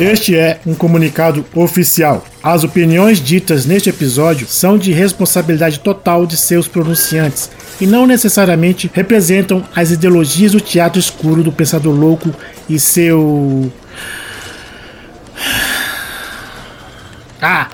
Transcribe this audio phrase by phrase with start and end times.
[0.00, 2.24] Este é um comunicado oficial.
[2.42, 8.90] As opiniões ditas neste episódio são de responsabilidade total de seus pronunciantes e não necessariamente
[8.94, 12.34] representam as ideologias do teatro escuro do pensador louco
[12.66, 13.70] e seu.
[17.42, 17.68] Ah!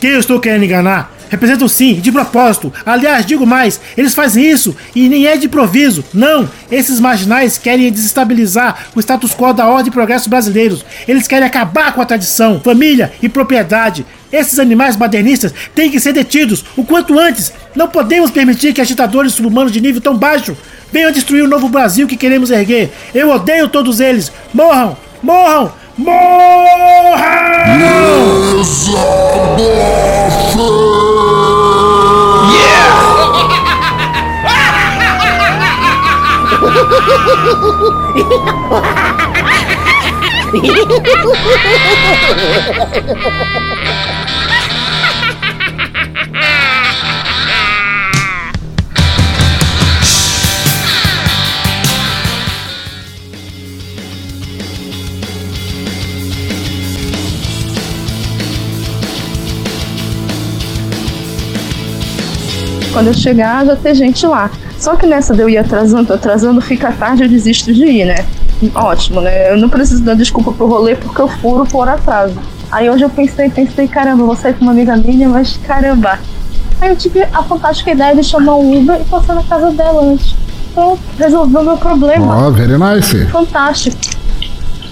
[0.00, 1.13] Quem eu estou querendo enganar?
[1.28, 2.72] Representam sim, de propósito.
[2.84, 6.04] Aliás, digo mais, eles fazem isso e nem é de improviso.
[6.12, 10.84] Não, esses marginais querem desestabilizar o status quo da ordem e progresso brasileiros.
[11.06, 14.06] Eles querem acabar com a tradição, família e propriedade.
[14.32, 17.52] Esses animais modernistas têm que ser detidos o quanto antes.
[17.74, 20.56] Não podemos permitir que agitadores subhumanos de nível tão baixo
[20.92, 22.92] venham destruir o novo Brasil que queremos erguer.
[23.14, 24.32] Eu odeio todos eles.
[24.52, 24.96] Morram!
[25.22, 25.72] Morram!
[25.96, 27.14] Morram!
[62.94, 64.48] Quando eu chegar, já tem gente lá.
[64.84, 68.16] Só que nessa de eu ir atrasando, atrasando, fica tarde, eu desisto de ir, né?
[68.74, 69.50] Ótimo, né?
[69.50, 72.34] Eu não preciso dar desculpa pro rolê porque eu furo por atraso.
[72.70, 76.18] Aí hoje eu pensei, pensei, caramba, vou sair com uma amiga minha, mas caramba.
[76.82, 80.04] Aí eu tive a fantástica ideia de chamar um Uber e passar na casa dela
[80.04, 80.36] antes.
[80.70, 82.36] Então, resolveu o meu problema.
[82.36, 83.24] Ó, oh, very nice.
[83.28, 83.96] Fantástico.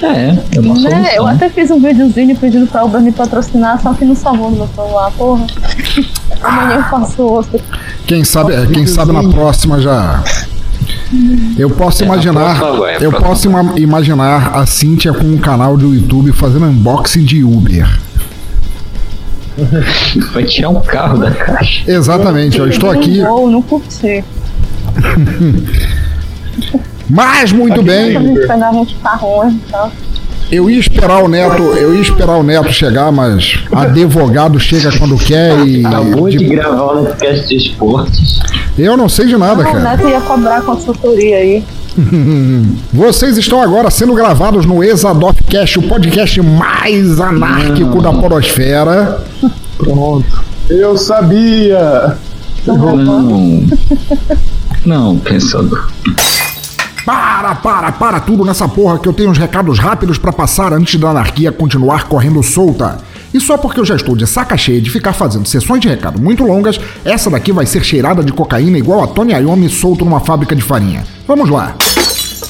[0.00, 1.02] É, é uma solução.
[1.02, 1.18] Né?
[1.18, 4.56] Eu até fiz um videozinho pedindo pra Uber me patrocinar, só que não salvou no
[4.56, 5.46] meu celular, porra.
[6.42, 7.60] Amanhã eu faço outro.
[8.06, 10.22] Quem sabe, é, quem sabe na próxima já.
[11.58, 15.94] Eu posso É, imaginar, a eu posso ima- imaginar a Cíntia com um canal do
[15.94, 17.86] YouTube fazendo unboxing de Uber.
[20.32, 21.90] Vai tirar um carro da caixa.
[21.90, 24.24] Exatamente, eu estou aqui, Não não curti.
[27.08, 28.16] mas muito bem.
[28.16, 29.92] A gente pegava uns carrões e tal.
[30.52, 35.16] Eu ia esperar o Neto, eu ia esperar o Neto chegar, mas advogado chega quando
[35.16, 38.38] quer e Acabou de de- gravar o podcast de esportes.
[38.78, 39.80] eu não sei de nada, Ah, o cara.
[39.80, 41.64] Neto ia cobrar consultoria aí.
[42.92, 49.24] Vocês estão agora sendo gravados no Exadoff Cast, o podcast mais anárquico da podosfera.
[50.68, 52.16] Eu sabia!
[52.66, 53.66] Não.
[54.84, 55.88] Não, pensador.
[57.04, 61.00] Para, para, para tudo nessa porra que eu tenho uns recados rápidos pra passar antes
[61.00, 62.98] da anarquia continuar correndo solta.
[63.34, 66.20] E só porque eu já estou de saca cheia de ficar fazendo sessões de recado
[66.20, 70.20] muito longas, essa daqui vai ser cheirada de cocaína igual a Tony Iommi solto numa
[70.20, 71.04] fábrica de farinha.
[71.26, 71.74] Vamos lá.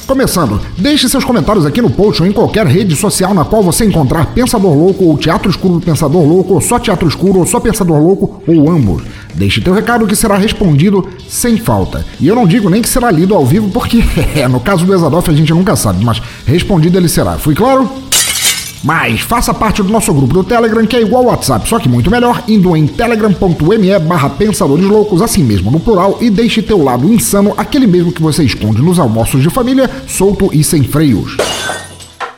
[0.05, 3.85] Começando, deixe seus comentários aqui no post ou em qualquer rede social na qual você
[3.85, 7.59] encontrar Pensador Louco ou Teatro Escuro do Pensador Louco, ou só Teatro Escuro ou só
[7.59, 9.01] Pensador Louco ou ambos.
[9.33, 12.05] Deixe teu recado que será respondido sem falta.
[12.19, 14.03] E eu não digo nem que será lido ao vivo porque,
[14.49, 17.37] no caso do Exadoff a gente nunca sabe, mas respondido ele será.
[17.37, 17.89] Fui claro?
[18.83, 21.87] Mas faça parte do nosso grupo do Telegram, que é igual ao WhatsApp, só que
[21.87, 26.83] muito melhor, indo em telegram.me barra pensadores loucos, assim mesmo no plural, e deixe teu
[26.83, 31.37] lado insano, aquele mesmo que você esconde nos almoços de família, solto e sem freios.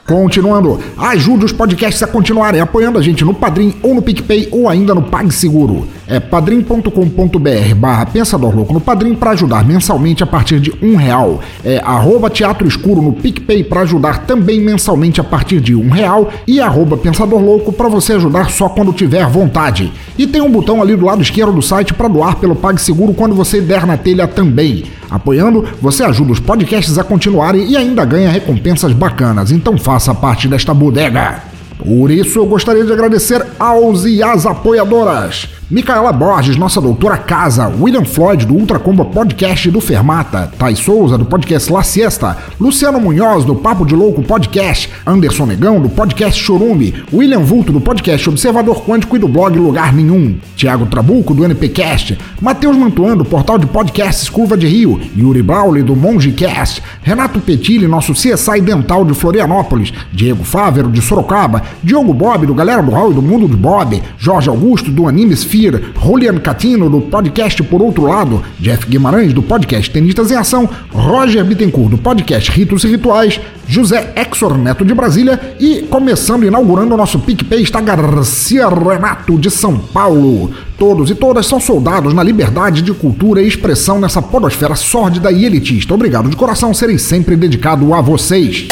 [0.08, 4.70] Continuando, ajude os podcasts a continuarem apoiando a gente no Padrim ou no PicPay ou
[4.70, 5.88] ainda no PagSeguro.
[6.08, 11.40] É padrim.com.br barra Pensador Louco no Padrim para ajudar mensalmente a partir de um real.
[11.64, 16.30] É arroba Teatro Escuro no PicPay para ajudar também mensalmente a partir de um real
[16.46, 19.92] e arroba Pensador Louco para você ajudar só quando tiver vontade.
[20.20, 23.34] E tem um botão ali do lado esquerdo do site para doar pelo PagSeguro quando
[23.34, 24.84] você der na telha também.
[25.10, 30.48] Apoiando, você ajuda os podcasts a continuarem e ainda ganha recompensas bacanas, então faça parte
[30.48, 31.44] desta bodega.
[31.78, 35.55] Por isso eu gostaria de agradecer aos e às apoiadoras.
[35.68, 41.18] Micaela Borges, nossa doutora casa, William Floyd, do Ultra Combo Podcast do Fermata, Thais Souza,
[41.18, 46.40] do podcast La Siesta, Luciano Munhoz, do Papo de Louco Podcast, Anderson Negão, do podcast
[46.40, 51.44] Chorume, William Vulto, do podcast Observador Quântico e do blog Lugar Nenhum, Tiago Trabuco, do
[51.44, 57.40] NPcast, Matheus Mantuan, do portal de podcasts Curva de Rio, Yuri Brauli, do Mongecast, Renato
[57.40, 62.92] Petilli, nosso CSI Dental de Florianópolis, Diego Fávero, de Sorocaba, Diogo Bob, do Galera do
[62.92, 67.64] Hall e do Mundo de Bob, Jorge Augusto, do Anime Sphere, Julian Catino, do podcast
[67.64, 72.84] Por Outro Lado, Jeff Guimarães, do podcast Tenistas em Ação, Roger Bittencourt, do podcast Ritos
[72.84, 78.68] e Rituais, José Exor Neto de Brasília e, começando, inaugurando o nosso PicPay, está Garcia
[78.68, 80.52] Renato de São Paulo.
[80.78, 85.46] Todos e todas são soldados na liberdade de cultura e expressão nessa podosfera sórdida e
[85.46, 85.94] elitista.
[85.94, 88.68] Obrigado de coração serem sempre dedicado a vocês.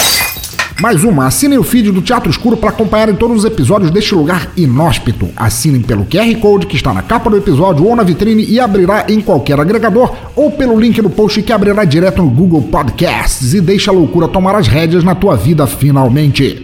[0.80, 4.52] Mais uma, assinem o feed do Teatro Escuro para acompanharem todos os episódios deste lugar
[4.58, 5.30] inóspito.
[5.36, 9.06] Assinem pelo QR Code que está na capa do episódio ou na vitrine e abrirá
[9.08, 13.62] em qualquer agregador ou pelo link no post que abrirá direto no Google Podcasts e
[13.62, 16.60] deixa a loucura tomar as rédeas na tua vida finalmente.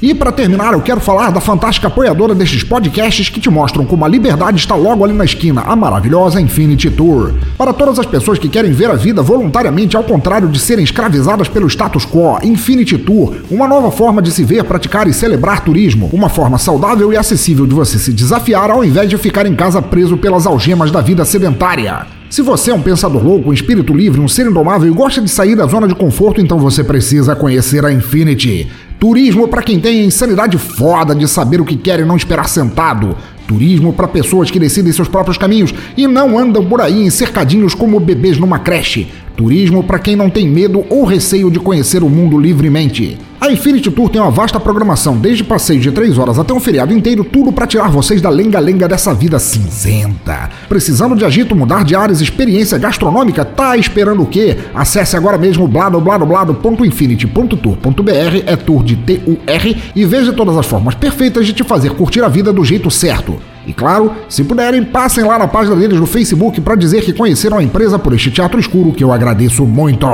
[0.00, 4.04] E para terminar, eu quero falar da fantástica apoiadora destes podcasts que te mostram como
[4.04, 7.34] a liberdade está logo ali na esquina, a maravilhosa Infinity Tour.
[7.56, 11.48] Para todas as pessoas que querem ver a vida voluntariamente ao contrário de serem escravizadas
[11.48, 16.08] pelo status quo, Infinity Tour, uma nova forma de se ver, praticar e celebrar turismo,
[16.12, 19.82] uma forma saudável e acessível de você se desafiar ao invés de ficar em casa
[19.82, 22.06] preso pelas algemas da vida sedentária.
[22.30, 25.30] Se você é um pensador louco, um espírito livre, um ser indomável e gosta de
[25.30, 28.70] sair da zona de conforto, então você precisa conhecer a Infinity.
[28.98, 32.48] Turismo para quem tem a insanidade foda de saber o que quer e não esperar
[32.48, 33.16] sentado.
[33.46, 37.74] Turismo para pessoas que decidem seus próprios caminhos e não andam por aí em cercadinhos
[37.74, 39.08] como bebês numa creche.
[39.38, 43.16] Turismo para quem não tem medo ou receio de conhecer o mundo livremente.
[43.40, 46.92] A Infinity Tour tem uma vasta programação, desde passeios de 3 horas até um feriado
[46.92, 50.50] inteiro, tudo para tirar vocês da lenga-lenga dessa vida cinzenta.
[50.68, 53.44] Precisando de agito, mudar de áreas, experiência gastronômica?
[53.44, 54.56] Tá esperando o quê?
[54.74, 61.52] Acesse agora mesmo bladobladoblado.infinity.tour.br, é tour de T-U-R, e veja todas as formas perfeitas de
[61.52, 63.38] te fazer curtir a vida do jeito certo.
[63.68, 67.58] E claro, se puderem, passem lá na página deles no Facebook para dizer que conheceram
[67.58, 70.06] a empresa por este teatro escuro, que eu agradeço muito.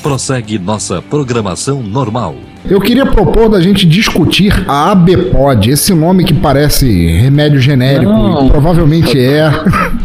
[0.00, 2.36] Prossegue nossa programação normal.
[2.64, 8.48] Eu queria propor da gente discutir a ABPOD, esse nome que parece remédio genérico, Não.
[8.48, 9.50] provavelmente é,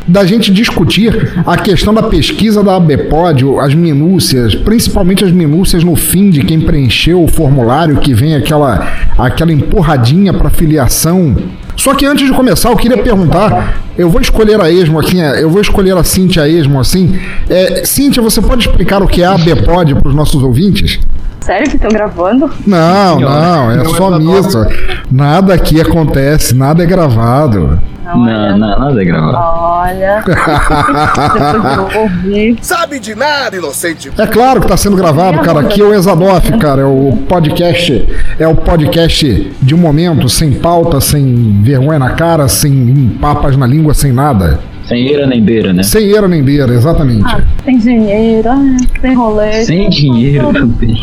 [0.08, 5.96] da gente discutir a questão da pesquisa da ABPOD, as minúcias, principalmente as minúcias no
[5.96, 11.36] fim de quem preencheu o formulário, que vem aquela, aquela empurradinha para filiação.
[11.76, 15.50] Só que antes de começar, eu queria perguntar, eu vou escolher a Esmo aqui, eu
[15.50, 17.20] vou escolher a Cíntia Esmo assim.
[17.50, 21.00] É, Cíntia, você pode explicar o que é a ABPOD para os nossos ouvintes?
[21.44, 22.50] Sério que estão gravando?
[22.66, 24.66] Não, não, é só missa.
[25.12, 27.82] Nada aqui acontece, nada é gravado.
[28.06, 29.38] Não, não, nada é gravado.
[29.38, 30.24] Olha.
[30.24, 32.58] Depois eu ouvi.
[32.62, 34.10] Sabe de nada, inocente.
[34.18, 35.60] É claro que tá sendo gravado, cara.
[35.60, 36.82] Aqui é o Exadoff, cara.
[36.82, 38.08] É o podcast.
[38.40, 43.68] É o podcast de um momento, sem pauta, sem vergonha na cara, sem papas na
[43.68, 44.60] língua, sem nada.
[44.88, 45.84] Sem eira nem beira, né?
[45.84, 47.24] Sem eira nem beira, exatamente.
[47.26, 49.64] Ah, tem dinheiro, ah, tem rolê.
[49.64, 50.96] Sem dinheiro também.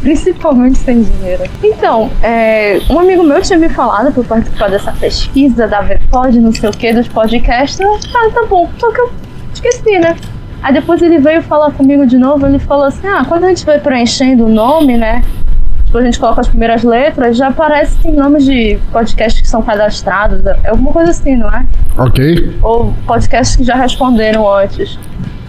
[0.00, 1.42] Principalmente sem dinheiro.
[1.62, 6.52] Então, é, um amigo meu tinha me falado para participar dessa pesquisa da VPod, não
[6.52, 7.80] sei o que, dos podcasts.
[8.14, 9.10] Ah, tá bom, só que eu
[9.52, 10.16] esqueci, né?
[10.62, 13.64] Aí depois ele veio falar comigo de novo, ele falou assim, ah, quando a gente
[13.64, 15.22] vai preenchendo o nome, né?
[15.88, 20.44] Tipo, a gente coloca as primeiras letras, já aparecem nomes de podcasts que são cadastrados.
[20.44, 21.64] É alguma coisa assim, não é?
[21.96, 22.58] Ok?
[22.60, 24.98] Ou podcasts que já responderam antes.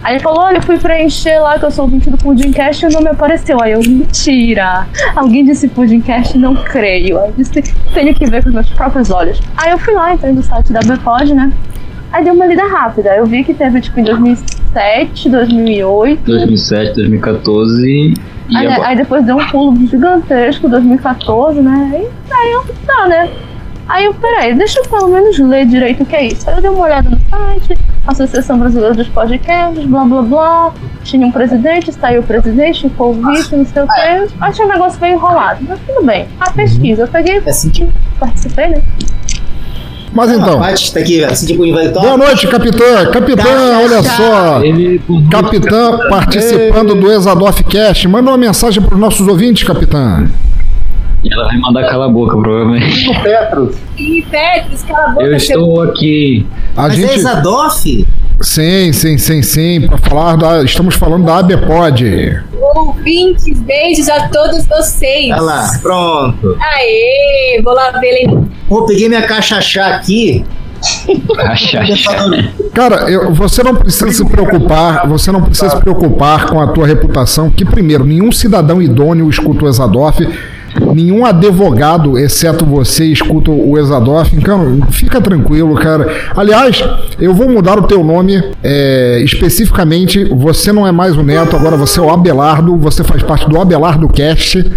[0.02, 2.90] Aí ele falou, olha, eu fui preencher lá que eu sou do Pudimcast e o
[2.90, 3.62] nome apareceu.
[3.62, 4.86] Aí eu, mentira!
[5.14, 7.18] Alguém disse Pudimcast, não creio.
[7.18, 7.62] Aí eu disse,
[7.92, 9.38] tenho que ver com meus próprios olhos.
[9.58, 11.52] Aí eu fui lá, entrei no site da Bpod, né?
[12.12, 13.14] Aí dei uma lida rápida.
[13.16, 16.22] Eu vi que teve, tipo, em 2007, 2008.
[16.24, 18.14] 2007, 2014
[18.48, 18.88] e Aí, agora.
[18.88, 21.90] aí depois deu um pulo gigantesco, 2014, né?
[21.94, 23.30] E aí eu, tá, né?
[23.88, 26.48] Aí eu, peraí, deixa eu pelo menos ler direito o que é isso.
[26.48, 27.76] Aí eu dei uma olhada no site,
[28.06, 30.72] Associação Brasileira dos Podcasts, blá blá blá.
[31.02, 34.34] Tinha um presidente, saiu o presidente, ficou o vice, não sei o quê.
[34.40, 36.26] Achei um negócio meio enrolado, mas tudo bem.
[36.40, 37.88] A pesquisa, eu peguei, É assim que
[38.18, 38.82] participei, né?
[40.12, 40.64] Mas então.
[40.72, 41.62] Está aqui, assim tipo.
[41.64, 43.06] Boa noite, capitã.
[43.12, 44.60] Capitã, olha só.
[44.62, 45.00] Ele
[45.30, 48.06] Capitã participando do Exadoff Cast.
[48.08, 50.26] Manda uma mensagem para os nossos ouvintes, capitã.
[51.30, 53.08] ela vai mandar cala a boca, provavelmente.
[53.22, 53.76] Petros.
[53.96, 55.26] Ih, Petros, cala a boca.
[55.26, 56.46] Eu seu- estou aqui.
[56.76, 57.14] A Mas é gente.
[57.18, 58.06] Exadoff?
[58.40, 59.80] Sim, sim, sim, sim.
[59.86, 60.62] Para falar da.
[60.64, 62.40] Estamos falando da ABPOD.
[62.74, 65.30] Ouvintes, beijos a todos vocês.
[65.32, 66.56] Olha lá, pronto.
[66.60, 68.46] Aê, vou lá ver ele.
[68.68, 70.44] Pô, peguei minha caixa chá aqui.
[72.72, 76.86] Cara, eu- você não precisa se preocupar, você não precisa se preocupar com a tua
[76.86, 80.26] reputação, que primeiro, nenhum cidadão idôneo escuta o Exadoff,
[80.94, 86.08] nenhum advogado, exceto você, escuta o Exadoff, então fica tranquilo, cara.
[86.36, 86.82] Aliás,
[87.18, 91.76] eu vou mudar o teu nome, é, especificamente, você não é mais o Neto, agora
[91.76, 94.58] você é o Abelardo, você faz parte do Abelardo Cast.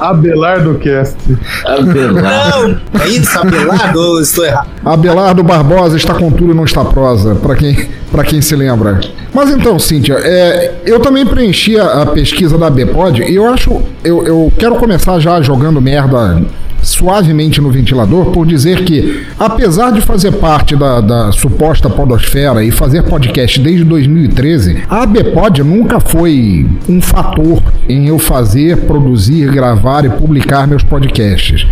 [0.00, 1.16] Abelardo Cast.
[1.64, 2.22] Abelar.
[2.22, 2.76] Não!
[3.00, 4.20] É isso, Abelardo?
[4.20, 4.68] estou errado?
[4.84, 9.00] Abelardo Barbosa está com tudo e não está prosa, para quem, pra quem se lembra.
[9.34, 13.82] Mas então, Cíntia, é, eu também preenchi a, a pesquisa da Bpod e eu acho.
[14.04, 16.42] Eu, eu quero começar já jogando merda
[16.82, 22.70] suavemente no ventilador por dizer que, apesar de fazer parte da, da suposta podosfera e
[22.70, 30.04] fazer podcast desde 2013, a ABPod nunca foi um fator em eu fazer, produzir, gravar
[30.04, 31.66] e publicar meus podcasts.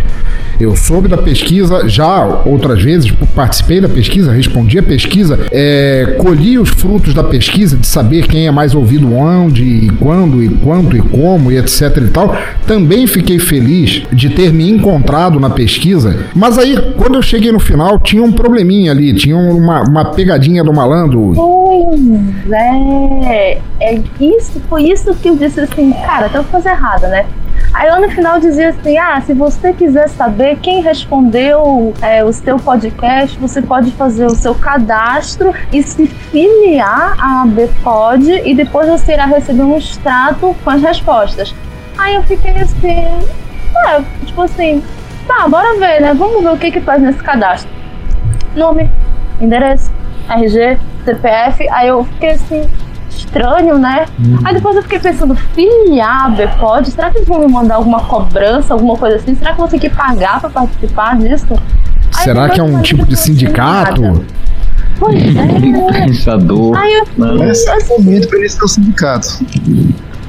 [0.59, 6.59] Eu soube da pesquisa já outras vezes, participei da pesquisa, respondi a pesquisa, é, colhi
[6.59, 10.95] os frutos da pesquisa de saber quem é mais ouvido onde, e quando, e quanto,
[10.95, 12.37] e como, e etc e tal.
[12.67, 15.00] Também fiquei feliz de ter me encontrado
[15.39, 19.81] na pesquisa, mas aí, quando eu cheguei no final, tinha um probleminha ali, tinha uma,
[19.81, 21.33] uma pegadinha do malandro.
[21.35, 27.25] Pois é, é isso, foi isso que eu disse assim, cara, tem coisa errada, né?
[27.73, 32.33] Aí lá no final dizia assim: ah, se você quiser saber quem respondeu é, o
[32.33, 38.89] seu podcast, você pode fazer o seu cadastro e se filiar à ABPod e depois
[38.89, 41.55] você irá receber um extrato com as respostas.
[41.97, 43.05] Aí eu fiquei assim,
[43.87, 44.83] é, tipo assim,
[45.27, 46.13] tá, bora ver, né?
[46.13, 47.69] Vamos ver o que que faz nesse cadastro.
[48.55, 48.89] Nome,
[49.39, 49.91] endereço,
[50.29, 51.67] RG, CPF.
[51.69, 52.69] Aí eu fiquei assim,
[53.09, 54.05] estranho, né?
[54.19, 54.39] Uhum.
[54.43, 56.91] Aí depois eu fiquei pensando, filiar pode?
[56.91, 59.35] Será que eles vão me mandar alguma cobrança, alguma coisa assim?
[59.35, 61.47] Será que eu vou ter que pagar pra participar disso?
[62.17, 64.25] Aí Será que é um tipo de sindicato?
[64.99, 66.05] Pois é.
[66.05, 66.77] Pensador.
[66.77, 69.39] Aí eu, Esse é o momento pra eles ter o sindicato.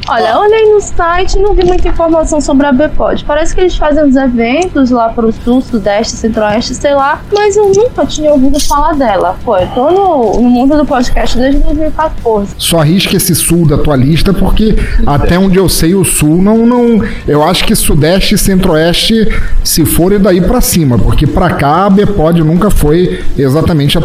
[0.08, 3.24] Olha, olhei no site não vi muita informação sobre a Bpod.
[3.24, 7.70] Parece que eles fazem uns eventos lá pro sul, sudeste, centro-oeste, sei lá, mas eu
[7.72, 9.36] nunca tinha ouvido falar dela.
[9.44, 12.54] Pô, eu tô no, no mundo do podcast desde 2014.
[12.58, 16.66] Só arrisca esse sul da tua lista, porque até onde eu sei, o sul não.
[16.66, 19.28] não eu acho que sudeste e centro-oeste,
[19.62, 23.98] se for, é daí para cima, porque para cá a Bpod nunca foi exatamente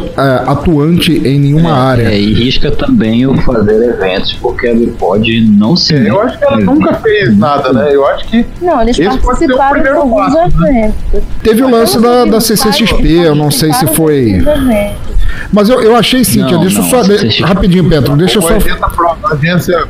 [0.45, 2.03] atuante em nenhuma é, área.
[2.09, 6.43] É, e risca também o fazer eventos, porque a Bpod não se eu acho que
[6.45, 7.89] ela nunca fez nada, né?
[7.93, 8.45] Eu acho que.
[8.61, 11.13] Não, eles participaram de alguns passo, eventos.
[11.13, 11.21] Né?
[11.43, 14.43] Teve o lance da, da CCXP, eu não sei se foi.
[15.51, 17.01] Mas eu, eu achei sim, não, deixa não, só.
[17.03, 18.53] De, rapidinho, Petro, deixa eu só.
[19.31, 19.85] Agência,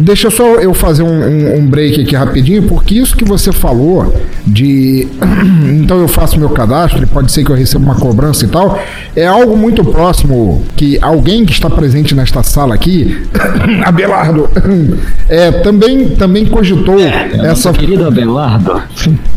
[0.00, 4.14] Deixa só eu fazer um, um, um, break aqui rapidinho, porque isso que você falou
[4.46, 5.06] de.
[5.82, 8.80] então eu faço meu cadastro e pode ser que eu receba uma cobrança e tal,
[9.14, 13.22] é algo muito próximo que alguém que está presente nesta sala aqui,
[13.84, 14.48] Abelardo,
[15.28, 17.70] é, também, também cogitou é, essa.
[17.70, 18.82] Querido Abelardo.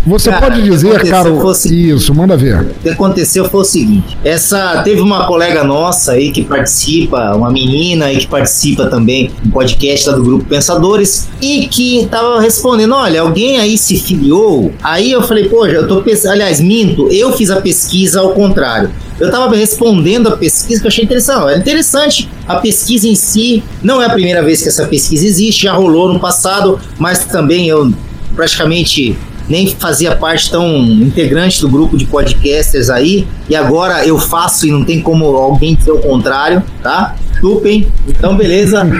[0.05, 1.29] Você cara, pode dizer, cara,
[1.71, 2.61] isso, manda ver.
[2.61, 7.51] O que aconteceu foi o seguinte: essa teve uma colega nossa aí que participa, uma
[7.51, 13.21] menina aí que participa também do podcast do grupo Pensadores e que tava respondendo: olha,
[13.21, 14.71] alguém aí se filiou.
[14.83, 16.33] Aí eu falei, pô, eu tô pensando.
[16.33, 18.91] Aliás, minto, eu fiz a pesquisa ao contrário.
[19.19, 21.53] Eu tava respondendo a pesquisa que eu achei interessante.
[21.55, 23.63] É interessante a pesquisa em si.
[23.81, 27.67] Não é a primeira vez que essa pesquisa existe, já rolou no passado, mas também
[27.67, 27.91] eu
[28.35, 29.17] praticamente
[29.49, 34.71] nem fazia parte tão integrante do grupo de podcasters aí, e agora eu faço e
[34.71, 37.15] não tem como alguém dizer o contrário, tá?
[37.33, 37.87] Desculpem.
[38.07, 38.83] Então, beleza.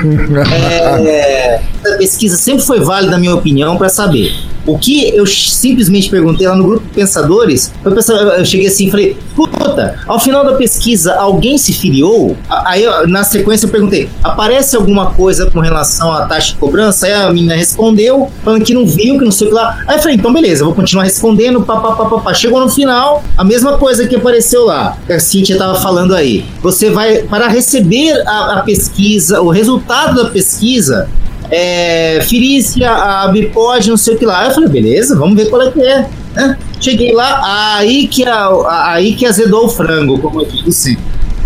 [1.03, 4.31] É, essa pesquisa sempre foi válida, na minha opinião, para saber
[4.65, 9.17] o que eu simplesmente perguntei lá no grupo de pensadores, eu cheguei assim e falei:
[9.27, 12.35] escuta, ao final da pesquisa, alguém se filiou?
[12.49, 17.05] Aí na sequência eu perguntei: aparece alguma coisa com relação à taxa de cobrança?
[17.05, 19.79] Aí a menina respondeu, falando que não viu, que não sei o que lá.
[19.87, 21.61] Aí eu falei: então beleza, vou continuar respondendo.
[21.61, 22.33] Pá, pá, pá, pá, pá.
[22.33, 26.45] Chegou no final, a mesma coisa que apareceu lá, que a Cintia estava falando aí.
[26.61, 31.09] Você vai, para receber a, a pesquisa, o resultado da pesquisa,
[31.49, 34.45] é, Firícia, a Bipod, não sei o que lá.
[34.45, 36.09] Eu falei, beleza, vamos ver qual é que é.
[36.33, 36.57] Né?
[36.79, 40.97] Cheguei lá, aí que, a, aí que azedou o frango, como eu disse.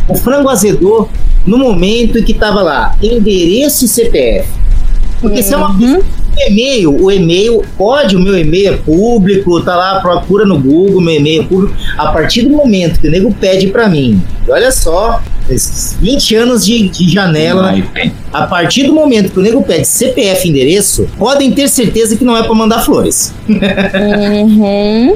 [0.07, 1.09] O frango azedou
[1.45, 4.49] no momento em que tava lá, endereço e CPF.
[5.19, 5.43] Porque uhum.
[5.43, 6.01] se é uma uhum.
[6.39, 11.15] E-mail, o e-mail pode, o meu e-mail é público, tá lá, procura no Google, meu
[11.15, 11.75] e-mail é público.
[11.97, 16.89] A partir do momento que o nego pede para mim, olha só, 20 anos de,
[16.89, 17.73] de janela.
[18.33, 22.35] A partir do momento que o nego pede CPF endereço, podem ter certeza que não
[22.35, 23.33] é para mandar flores.
[23.47, 25.15] Uhum.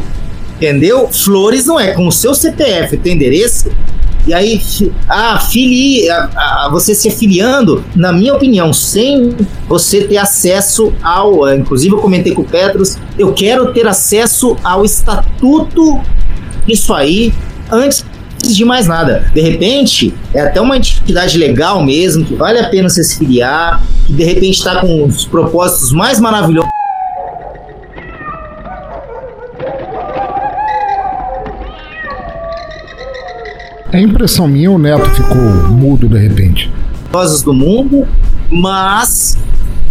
[0.55, 1.09] Entendeu?
[1.11, 3.71] Flores não é com o seu CPF, o teu endereço.
[4.27, 4.61] E aí,
[5.09, 6.29] a, fili, a,
[6.65, 9.35] a, você se afiliando, na minha opinião, sem
[9.67, 11.51] você ter acesso ao.
[11.53, 15.99] Inclusive, eu comentei com o Petros, eu quero ter acesso ao estatuto
[16.67, 17.33] isso aí
[17.71, 18.05] antes
[18.43, 19.25] de mais nada.
[19.33, 23.81] De repente, é até uma entidade legal mesmo, que vale a pena você se filiar,
[24.05, 26.80] que de repente está com os propósitos mais maravilhosos.
[33.91, 35.37] É impressão minha, o Neto ficou
[35.69, 36.71] mudo de repente.
[37.43, 38.07] Do mundo,
[38.49, 39.37] mas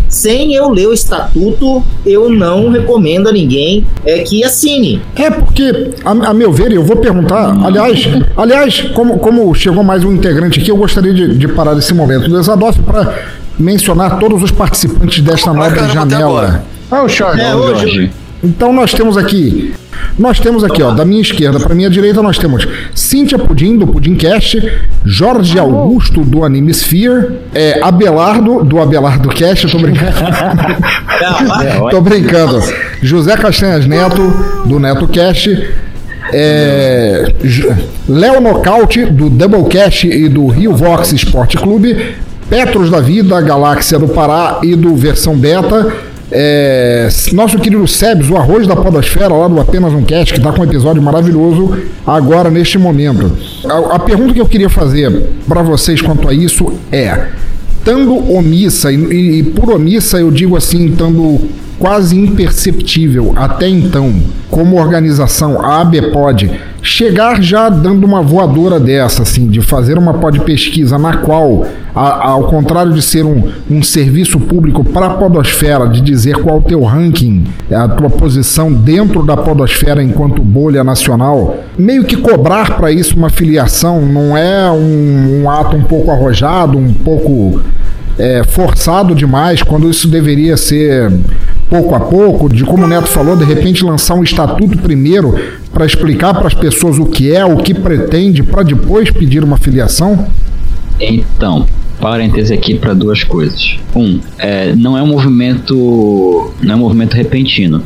[0.09, 5.01] sem eu ler o estatuto, eu não recomendo a ninguém é, que assine.
[5.15, 10.03] É porque, a, a meu ver, eu vou perguntar, aliás, aliás, como, como chegou mais
[10.03, 13.23] um integrante aqui, eu gostaria de, de parar esse momento do Exadoff para
[13.59, 16.65] mencionar todos os participantes desta até janela.
[16.91, 17.45] Ah, o Charles.
[17.45, 18.11] É, hoje, Jorge.
[18.43, 19.75] Então nós temos aqui.
[20.19, 23.87] Nós temos aqui, ó, da minha esquerda para minha direita, nós temos Cíntia Pudim, do
[23.87, 24.61] Pudimcast,
[25.05, 30.13] Jorge Augusto, do Animesphere, é, Abelardo, do Abelardo Cast, eu tô brincando.
[31.91, 32.63] tô brincando.
[33.03, 34.23] José Castanhas Neto,
[34.67, 35.69] do Neto Cast.
[36.33, 37.33] É,
[38.09, 42.15] Léo Nocaute, do Doublecast e do Rio Vox Esporte Clube.
[42.49, 45.93] Petros da Vida, Galáxia do Pará e do Versão Beta.
[46.33, 50.53] É, nosso querido Sebs, o arroz da podosfera, lá do Apenas um Cast, que está
[50.53, 53.33] com um episódio maravilhoso agora, neste momento.
[53.69, 55.11] A, a pergunta que eu queria fazer
[55.49, 57.27] para vocês quanto a isso é:
[57.79, 61.41] estando omissa, e- e por omissa eu digo assim, estando
[61.81, 64.13] quase imperceptível até então,
[64.51, 66.51] como organização, a ABPOD,
[66.83, 72.29] chegar já dando uma voadora dessa, assim, de fazer uma pod pesquisa na qual, a-
[72.29, 76.63] ao contrário de ser um, um serviço público para a podosfera, de dizer qual o
[76.63, 82.93] teu ranking, a tua posição dentro da podosfera enquanto bolha nacional, meio que cobrar para
[82.93, 87.61] isso uma filiação não é um, um ato um pouco arrojado, um pouco
[88.19, 91.11] é, forçado demais, quando isso deveria ser
[91.71, 95.39] pouco a pouco, de como o Neto falou, de repente lançar um estatuto primeiro
[95.73, 99.57] para explicar para as pessoas o que é, o que pretende, para depois pedir uma
[99.57, 100.27] filiação?
[101.01, 101.65] Então,
[102.01, 103.79] parêntese aqui para duas coisas.
[103.95, 107.83] Um, é, não é um movimento, não é um movimento repentino.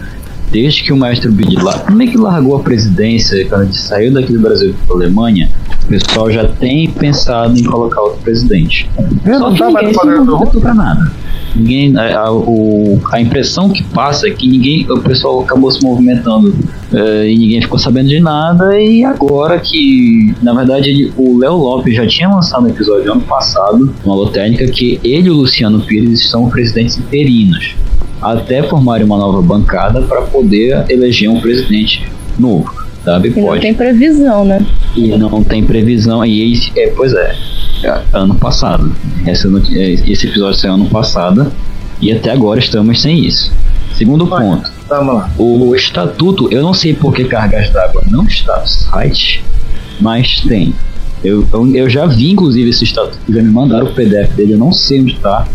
[0.54, 4.32] Desde que o Maestro Bid lá, meio que largou a presidência, quando ele saiu daqui
[4.32, 5.50] do Brasil para a Alemanha,
[5.82, 8.88] o pessoal já tem pensado em colocar outro presidente.
[9.26, 11.12] Eu Só não que tá ninguém se movimentou pra nada.
[11.56, 15.82] Ninguém, a, a- o- a impressão que passa é que ninguém, o pessoal acabou se
[15.82, 16.54] movimentando
[16.92, 18.80] eh, e ninguém ficou sabendo de nada.
[18.80, 23.22] E agora que, na verdade, ele- o Léo Lopes já tinha lançado um episódio ano
[23.22, 27.74] passado, uma lotécnica, que ele e o Luciano Pires são presidentes interinos,
[28.20, 32.06] até formarem uma nova bancada para poder eleger um presidente
[32.38, 32.84] novo.
[33.04, 33.34] Sabe?
[33.36, 34.66] E não tem previsão, né?
[34.96, 36.24] E não tem previsão.
[36.24, 37.36] E esse, é, pois é,
[37.82, 38.94] é, ano passado.
[39.26, 41.52] Essa, é, esse episódio saiu ano passado.
[42.00, 43.52] E até agora estamos sem isso.
[43.94, 44.72] Segundo ponto.
[44.88, 45.30] Vamos lá.
[45.38, 49.44] O estatuto, eu não sei por que Cargas d'Água não está no site,
[50.00, 50.74] mas tem.
[51.22, 53.18] Eu, eu, eu já vi, inclusive, esse estatuto.
[53.28, 55.46] Já me mandaram o PDF dele, eu não sei onde está.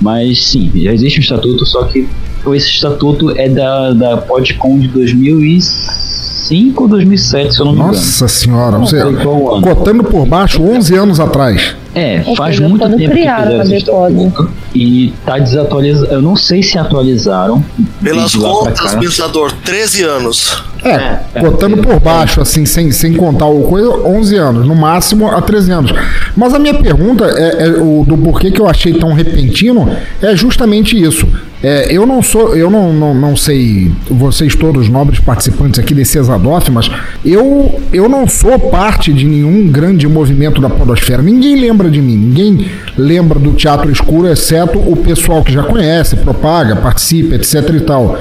[0.00, 2.08] Mas sim, já existe um estatuto, só que
[2.52, 7.94] esse estatuto é da, da Podcom de 2005 ou 2007, se eu não me engano.
[7.94, 9.14] Nossa senhora, você, sei
[9.62, 11.74] cotando por baixo 11 anos atrás.
[11.94, 16.12] É, Ou faz seja, muito quando tempo que criaram fizeram esse estatuto e tá desatualizado.
[16.12, 17.64] Eu não sei se atualizaram.
[18.02, 20.64] Pelas contas, pensador, 13 anos.
[20.84, 25.40] É, cotando por baixo, assim, sem, sem contar o coisa, 11 anos, no máximo a
[25.40, 25.94] 13 anos.
[26.36, 29.88] Mas a minha pergunta é, é o do porquê que eu achei tão repentino
[30.20, 31.26] é justamente isso.
[31.62, 36.18] É, eu não sou, eu não, não, não sei, vocês todos nobres participantes aqui desse
[36.18, 36.90] Exadoff, mas
[37.24, 41.22] eu, eu não sou parte de nenhum grande movimento da podosfera.
[41.22, 42.66] Ninguém lembra de mim, ninguém
[42.98, 48.18] lembra do Teatro Escuro, exceto o pessoal que já conhece, propaga, participa, etc e tal.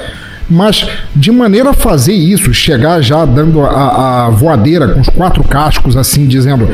[0.53, 5.43] Mas de maneira a fazer isso, chegar já dando a, a voadeira com os quatro
[5.43, 6.69] cascos, assim, dizendo: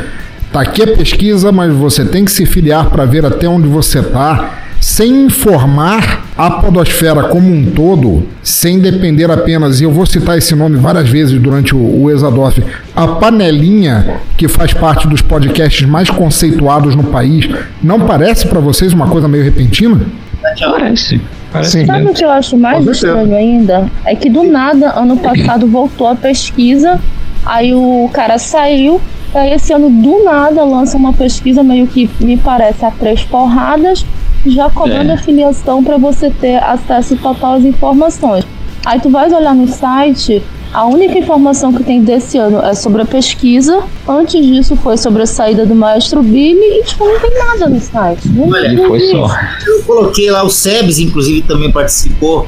[0.51, 4.01] tá aqui a pesquisa, mas você tem que se filiar para ver até onde você
[4.01, 10.37] tá, sem informar a podosfera como um todo, sem depender apenas, e eu vou citar
[10.37, 12.63] esse nome várias vezes durante o, o Exadoff,
[12.95, 17.49] a panelinha que faz parte dos podcasts mais conceituados no país,
[17.83, 20.01] não parece para vocês uma coisa meio repentina?
[20.41, 21.21] Parece.
[21.51, 21.85] Parece Sim.
[21.85, 23.07] Sabe o que eu acho mais certeza.
[23.07, 23.89] estranho ainda?
[24.05, 26.99] É que do nada, ano passado, voltou a pesquisa,
[27.45, 29.01] aí o cara saiu,
[29.33, 33.23] e aí esse ano do nada lança uma pesquisa meio que me parece a três
[33.23, 34.05] porradas,
[34.45, 35.13] já cobrando É.
[35.15, 38.45] a filiação para você ter acesso total às informações.
[38.85, 40.41] Aí tu vais olhar no site,
[40.73, 43.83] a única informação que tem desse ano é sobre a pesquisa.
[44.07, 47.79] Antes disso foi sobre a saída do maestro Billy e tipo, não tem nada no
[47.79, 48.29] site.
[48.29, 49.27] Não, Olha, não Foi só.
[49.65, 52.47] Eu coloquei lá o Sebes, inclusive, também participou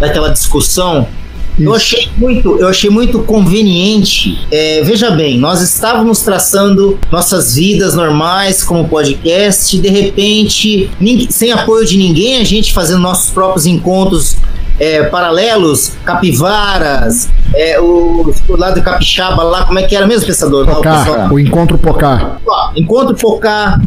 [0.00, 1.06] daquela discussão.
[1.58, 4.38] Eu achei muito, eu achei muito conveniente.
[4.50, 10.90] É, veja bem, nós estávamos traçando nossas vidas normais como podcast, de repente,
[11.28, 14.38] sem apoio de ninguém, a gente fazendo nossos próprios encontros
[14.80, 20.26] é, paralelos, capivaras, é, o, o lado de Capixaba lá, como é que era mesmo,
[20.26, 20.66] pensador?
[20.66, 22.38] O Pocá, o encontro Pocá.
[22.46, 23.78] Ó, Encontro Pocá,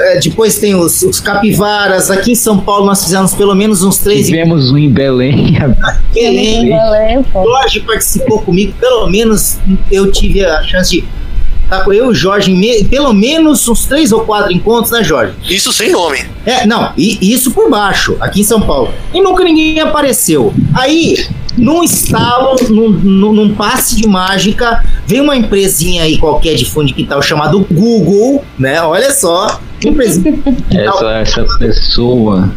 [0.00, 2.10] é, depois tem os, os capivaras.
[2.10, 5.56] Aqui em São Paulo nós fizemos pelo menos uns três Tivemos um em Belém.
[6.12, 6.70] Belém.
[6.70, 7.24] Belém.
[7.32, 9.58] Jorge participou comigo, pelo menos
[9.90, 11.04] eu tive a chance de
[11.70, 14.90] estar com eu e o Jorge em me- pelo menos uns três ou quatro encontros,
[14.92, 15.32] né, Jorge?
[15.48, 16.18] Isso sem nome.
[16.44, 18.90] É, não, e isso por baixo, aqui em São Paulo.
[19.14, 20.52] E nunca ninguém apareceu.
[20.74, 26.64] Aí, num estalo, num, num, num passe de mágica, veio uma empresinha aí qualquer de
[26.64, 28.80] fundo de quintal chamado Google, né?
[28.82, 29.60] Olha só.
[30.70, 32.50] Essa, essa pessoa.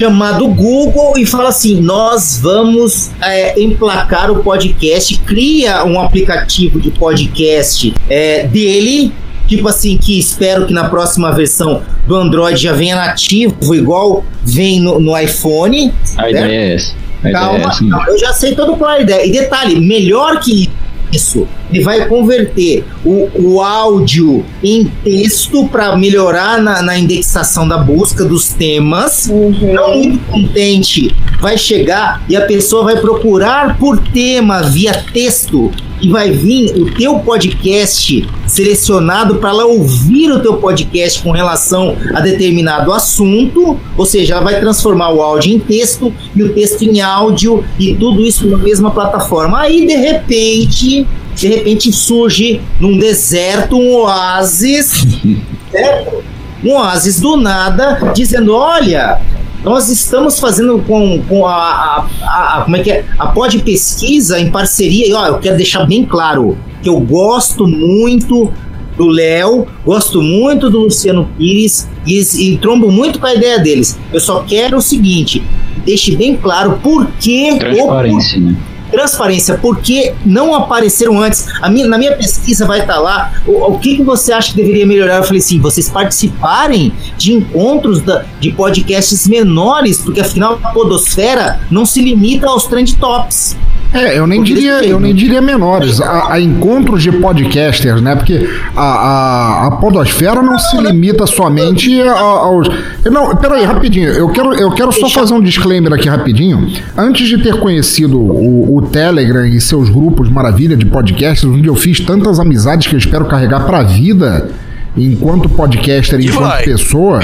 [0.00, 6.90] Chamado Google e fala assim: nós vamos é, emplacar o podcast, cria um aplicativo de
[6.90, 9.12] podcast é, dele.
[9.46, 14.80] Tipo assim, que espero que na próxima versão do Android já venha nativo, igual vem
[14.80, 15.92] no, no iPhone.
[16.16, 16.30] A né?
[16.30, 16.94] ideia é essa.
[17.24, 17.78] A ideia é Calma, essa.
[17.80, 19.26] calma, eu já sei todo qual é a ideia.
[19.26, 20.70] E detalhe, melhor que
[21.12, 27.78] isso, ele vai converter o, o áudio em texto para melhorar na, na indexação da
[27.78, 29.28] busca dos temas.
[29.28, 36.08] Não muito contente, vai chegar e a pessoa vai procurar por tema via texto e
[36.08, 42.20] vai vir o teu podcast selecionado para ela ouvir o teu podcast com relação a
[42.20, 47.00] determinado assunto, ou seja, ela vai transformar o áudio em texto e o texto em
[47.00, 49.60] áudio e tudo isso na mesma plataforma.
[49.60, 55.06] Aí de repente, de repente surge num deserto um oásis,
[55.70, 56.22] certo?
[56.62, 59.20] Um oásis do nada, dizendo: olha,
[59.64, 63.04] nós estamos fazendo com, com a, a, a- como é que é?
[63.18, 65.06] A Pod Pesquisa em parceria.
[65.08, 68.52] E ó, eu quero deixar bem claro que eu gosto muito
[68.96, 72.20] do Léo, gosto muito do Luciano Pires e,
[72.54, 73.98] e trombo muito com a ideia deles.
[74.12, 75.42] Eu só quero o seguinte:
[75.84, 78.56] deixe bem claro por que Transparência, né?
[78.90, 81.46] Transparência, porque não apareceram antes.
[81.70, 83.32] Minha, na minha pesquisa vai estar lá.
[83.46, 85.16] O, o que, que você acha que deveria melhorar?
[85.18, 91.60] Eu falei assim: vocês participarem de encontros da- de podcasts menores, porque afinal a Podosfera
[91.70, 93.56] não se limita aos trend tops.
[93.92, 98.14] É, eu nem diria, eu nem diria menores, a, a encontros de podcasters, né?
[98.14, 102.68] Porque a, a, a podosfera não se limita somente a- aos.
[103.10, 104.08] Não, peraí, rapidinho.
[104.10, 106.70] Eu quero, eu quero só fazer um disclaimer aqui rapidinho.
[106.96, 111.74] Antes de ter conhecido o, o Telegram e seus grupos maravilha de podcasts, onde eu
[111.74, 114.50] fiz tantas amizades que eu espero carregar pra vida
[114.96, 116.62] enquanto podcaster, enquanto vai.
[116.62, 117.20] pessoa.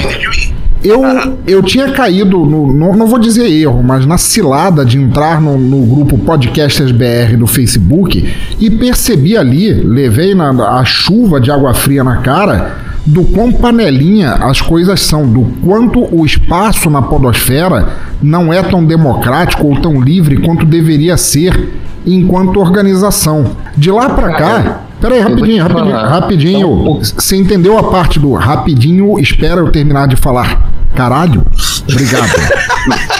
[0.83, 1.01] Eu,
[1.47, 5.57] eu tinha caído, no, no- não vou dizer erro, mas na cilada de entrar no,
[5.57, 11.73] no grupo Podcasters BR do Facebook e percebi ali, levei na, a chuva de água
[11.73, 17.89] fria na cara, do quão panelinha as coisas são, do quanto o espaço na podosfera
[18.21, 21.73] não é tão democrático ou tão livre quanto deveria ser
[22.05, 23.45] enquanto organização.
[23.75, 24.81] De lá pra cá.
[24.99, 26.67] Peraí, rapidinho, rapidinho, rapidinho.
[26.67, 27.05] Pouco.
[27.05, 29.19] Você entendeu a parte do rapidinho?
[29.19, 30.71] Espera eu terminar de falar.
[30.95, 31.45] Caralho?
[31.89, 32.31] Obrigado.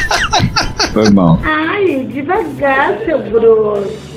[0.93, 1.39] Foi bom.
[1.43, 4.07] Ai, devagar, seu grosso.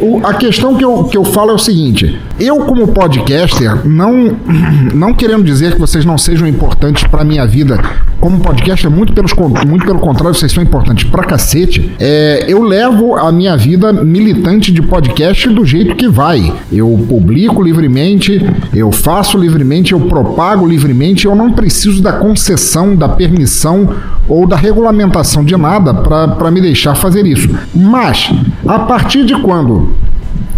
[0.00, 4.34] O- a questão que eu, que eu falo é o seguinte: eu, como podcaster, não,
[4.94, 7.78] não querendo dizer que vocês não sejam importantes pra minha vida,
[8.20, 9.32] como podcaster, muito, pelos,
[9.66, 11.94] muito pelo contrário, vocês são importantes pra cacete.
[12.00, 16.52] É, eu levo a minha vida militante de podcast do jeito que vai.
[16.72, 18.40] Eu publico livremente,
[18.72, 23.94] eu faço livremente, eu propago livremente, eu não preciso da concessão, da permissão
[24.26, 27.48] ou da regulamentação de nada para me deixar fazer isso.
[27.74, 28.30] Mas,
[28.66, 29.94] a partir de quando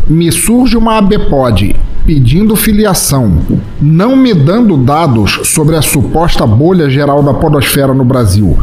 [0.09, 3.39] me surge uma ABPOD pedindo filiação,
[3.81, 8.57] não me dando dados sobre a suposta bolha geral da podosfera no Brasil,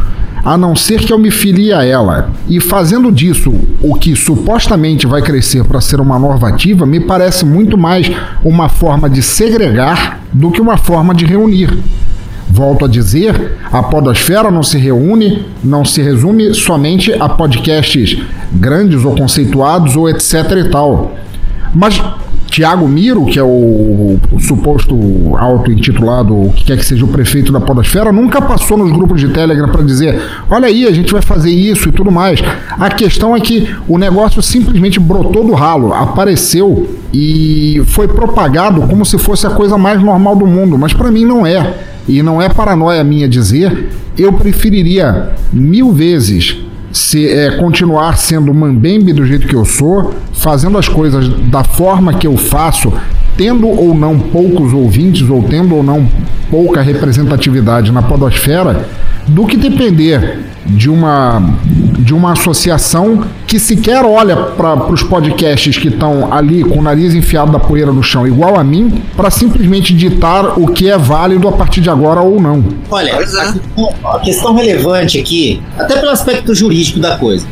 [0.44, 5.06] a não ser que eu me filie a ela, e fazendo disso o que supostamente
[5.06, 8.10] vai crescer para ser uma normativa, me parece muito mais
[8.42, 11.78] uma forma de segregar do que uma forma de reunir.
[12.54, 18.16] Volto a dizer, a podosfera não se reúne, não se resume somente a podcasts
[18.52, 21.16] grandes ou conceituados ou etc e tal.
[21.74, 22.00] Mas
[22.46, 24.94] Tiago Miro, que é o, suposto
[25.36, 29.30] auto-intitulado, o que quer que seja o prefeito da podosfera, nunca passou nos grupos de
[29.30, 32.38] Telegram para dizer, olha aí, a gente vai fazer isso e tudo mais.
[32.78, 39.04] A questão é que o negócio simplesmente brotou do ralo, apareceu e foi propagado como
[39.04, 41.93] se fosse a coisa mais normal do mundo, mas para mim não é.
[42.08, 46.56] E não é paranoia minha dizer, eu preferiria mil vezes
[46.92, 52.14] se é, continuar sendo mambembe do jeito que eu sou, fazendo as coisas da forma
[52.14, 52.92] que eu faço,
[53.36, 56.08] tendo ou não poucos ouvintes, ou tendo ou não
[56.50, 58.86] pouca representatividade na podosfera,
[59.26, 61.42] do que depender de uma
[61.98, 67.14] de uma associação que sequer olha para os podcasts que estão ali com o nariz
[67.14, 71.48] enfiado da poeira no chão, igual a mim, para simplesmente ditar o que é válido
[71.48, 72.62] a partir de agora ou não.
[72.90, 77.46] Olha, a, a questão relevante aqui, até pelo aspecto jurídico da coisa.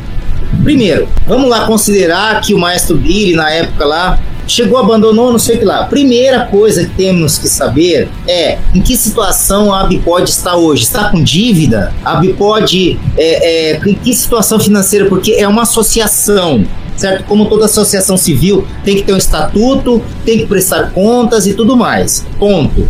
[0.63, 4.19] Primeiro, vamos lá considerar que o maestro Billy, na época lá,
[4.53, 5.85] chegou, abandonou, não sei o que lá.
[5.85, 10.83] Primeira coisa que temos que saber é em que situação a Bipod está hoje.
[10.83, 11.93] Está com dívida?
[12.05, 15.07] A Bipod é, é, em que situação financeira?
[15.07, 16.65] Porque é uma associação.
[16.95, 17.25] Certo?
[17.25, 21.75] Como toda associação civil tem que ter um estatuto, tem que prestar contas e tudo
[21.75, 22.25] mais.
[22.39, 22.87] Ponto.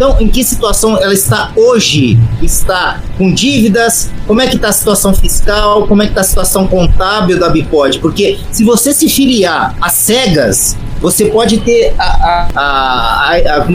[0.00, 2.18] Então, em que situação ela está hoje?
[2.42, 4.10] Está com dívidas?
[4.26, 5.86] Como é que está a situação fiscal?
[5.86, 7.98] Como é que está a situação contábil da Bipod?
[7.98, 13.28] Porque se você se filiar a cegas, você pode ter a, a,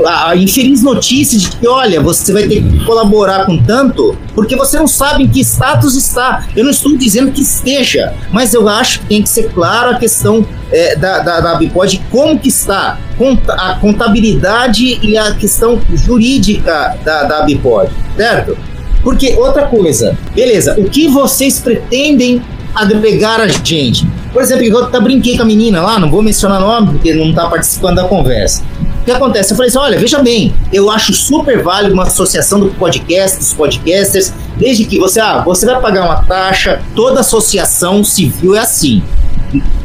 [0.06, 4.56] a, a, infeliz notícia de que, olha, você vai ter que colaborar com tanto, porque
[4.56, 6.46] você não sabe em que status está.
[6.56, 9.96] Eu não estou dizendo que esteja, mas eu acho que tem que ser claro a
[9.96, 13.00] questão é, da, da, da Bipod, como que está
[13.50, 18.58] a contabilidade e a questão jurídica da, da Bipod, certo?
[19.02, 22.42] Porque outra coisa, beleza, o que vocês pretendem
[22.74, 24.08] agregar a gente?
[24.36, 27.34] Por exemplo, eu tá brinquei com a menina lá, não vou mencionar nome porque não
[27.34, 28.64] tá participando da conversa.
[29.00, 29.54] O que acontece?
[29.54, 33.54] Eu falei assim: olha, veja bem, eu acho super válido uma associação do podcast, dos
[33.54, 39.02] podcasters, desde que você, ah, você vai pagar uma taxa, toda associação civil é assim.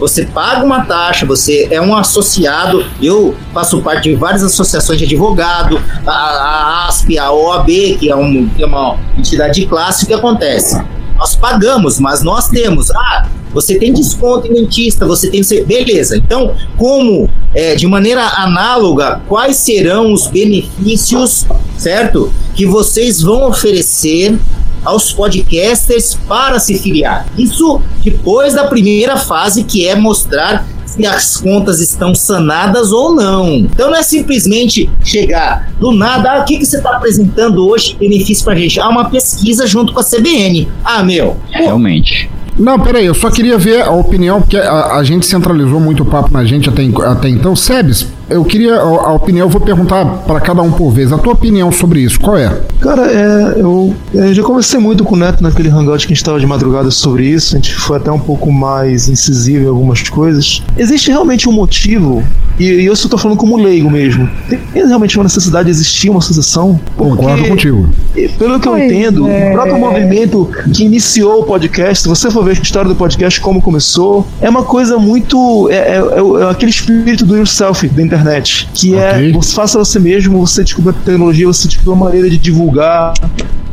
[0.00, 2.84] Você paga uma taxa, você é um associado.
[3.00, 7.68] Eu faço parte de várias associações de advogado, a, a ASP, a OAB,
[8.00, 10.02] que é, um, que é uma entidade de classe.
[10.02, 10.84] O que acontece?
[11.16, 12.90] Nós pagamos, mas nós temos.
[12.90, 15.42] Ah, você tem desconto em dentista, você tem.
[15.64, 16.16] Beleza.
[16.16, 22.32] Então, como é, de maneira análoga, quais serão os benefícios, certo?
[22.54, 24.38] Que vocês vão oferecer
[24.84, 27.26] aos podcasters para se filiar.
[27.36, 33.54] Isso depois da primeira fase, que é mostrar se as contas estão sanadas ou não.
[33.56, 37.96] Então não é simplesmente chegar do nada, ah, o que, que você está apresentando hoje
[37.98, 38.80] benefício para a gente?
[38.80, 40.68] Ah, uma pesquisa junto com a CBN.
[40.84, 41.36] Ah, meu.
[41.50, 42.28] Realmente.
[42.58, 46.06] Não, peraí, eu só queria ver a opinião, porque a, a gente centralizou muito o
[46.06, 47.56] papo na gente até, até então.
[47.56, 51.12] Sebes, eu queria a, a opinião, eu vou perguntar para cada um por vez.
[51.12, 52.60] A tua opinião sobre isso, qual é?
[52.80, 56.22] Cara, é, eu, eu já conversei muito com o Neto naquele hangout que a gente
[56.22, 57.54] estava de madrugada sobre isso.
[57.54, 60.62] A gente foi até um pouco mais incisivo em algumas coisas.
[60.78, 62.22] Existe realmente um motivo,
[62.58, 64.28] e, e eu só tô falando como leigo mesmo.
[64.48, 66.80] Tem realmente uma necessidade de existir uma associação?
[66.96, 67.88] Concordo contigo.
[68.38, 69.50] Pelo que eu Pois entendo, é.
[69.50, 73.40] o próprio movimento que iniciou o podcast, se você for ver a história do podcast,
[73.40, 75.68] como começou, é uma coisa muito.
[75.70, 78.19] É, é- é- é aquele espírito do yourself da internet,
[78.74, 79.32] que é Ok.
[79.32, 83.12] você faça você mesmo, você descobre a tecnologia, você descobre uma maneira de divulgar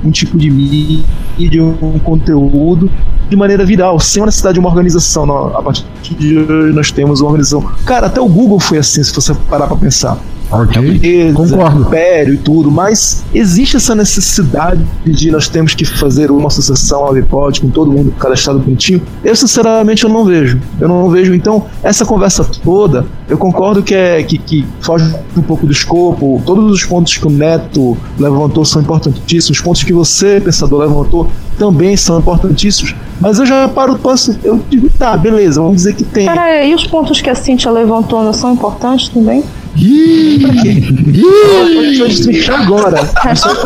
[0.04, 2.90] um tipo de mídia, um conteúdo
[3.30, 5.26] de maneira viral, sem a necessidade de uma organização.
[5.26, 5.86] Não, a partir
[6.18, 7.62] de hoje nós temos uma organização.
[7.86, 10.18] Cara, até o Google foi assim, se você parar pra pensar.
[10.50, 11.82] Ok, Beleza, concordo.
[11.82, 17.14] Império e tudo, mas existe essa necessidade de nós temos que fazer uma associação a
[17.14, 19.02] Bipod com todo mundo cadastrado bonitinho?
[19.24, 20.60] Eu sinceramente eu não vejo.
[20.80, 21.34] Eu não vejo.
[21.34, 26.42] Então, essa conversa toda, eu concordo que é que, que foge um pouco do escopo.
[26.46, 29.58] Todos os pontos que o Neto levantou são importantíssimos.
[29.58, 32.96] Os pontos que você, pensador, levantou também são importantíssimos.
[33.20, 36.30] Mas eu já paro, posso, eu digo, tá, beleza, vamos dizer que tem.
[36.30, 39.44] Aí, e os pontos que a Cintia levantou não são importantes também?
[39.78, 43.08] Ih, Deixa eu destrinchar agora.
[43.16, 43.60] Hashtag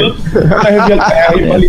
[0.00, 0.14] hein?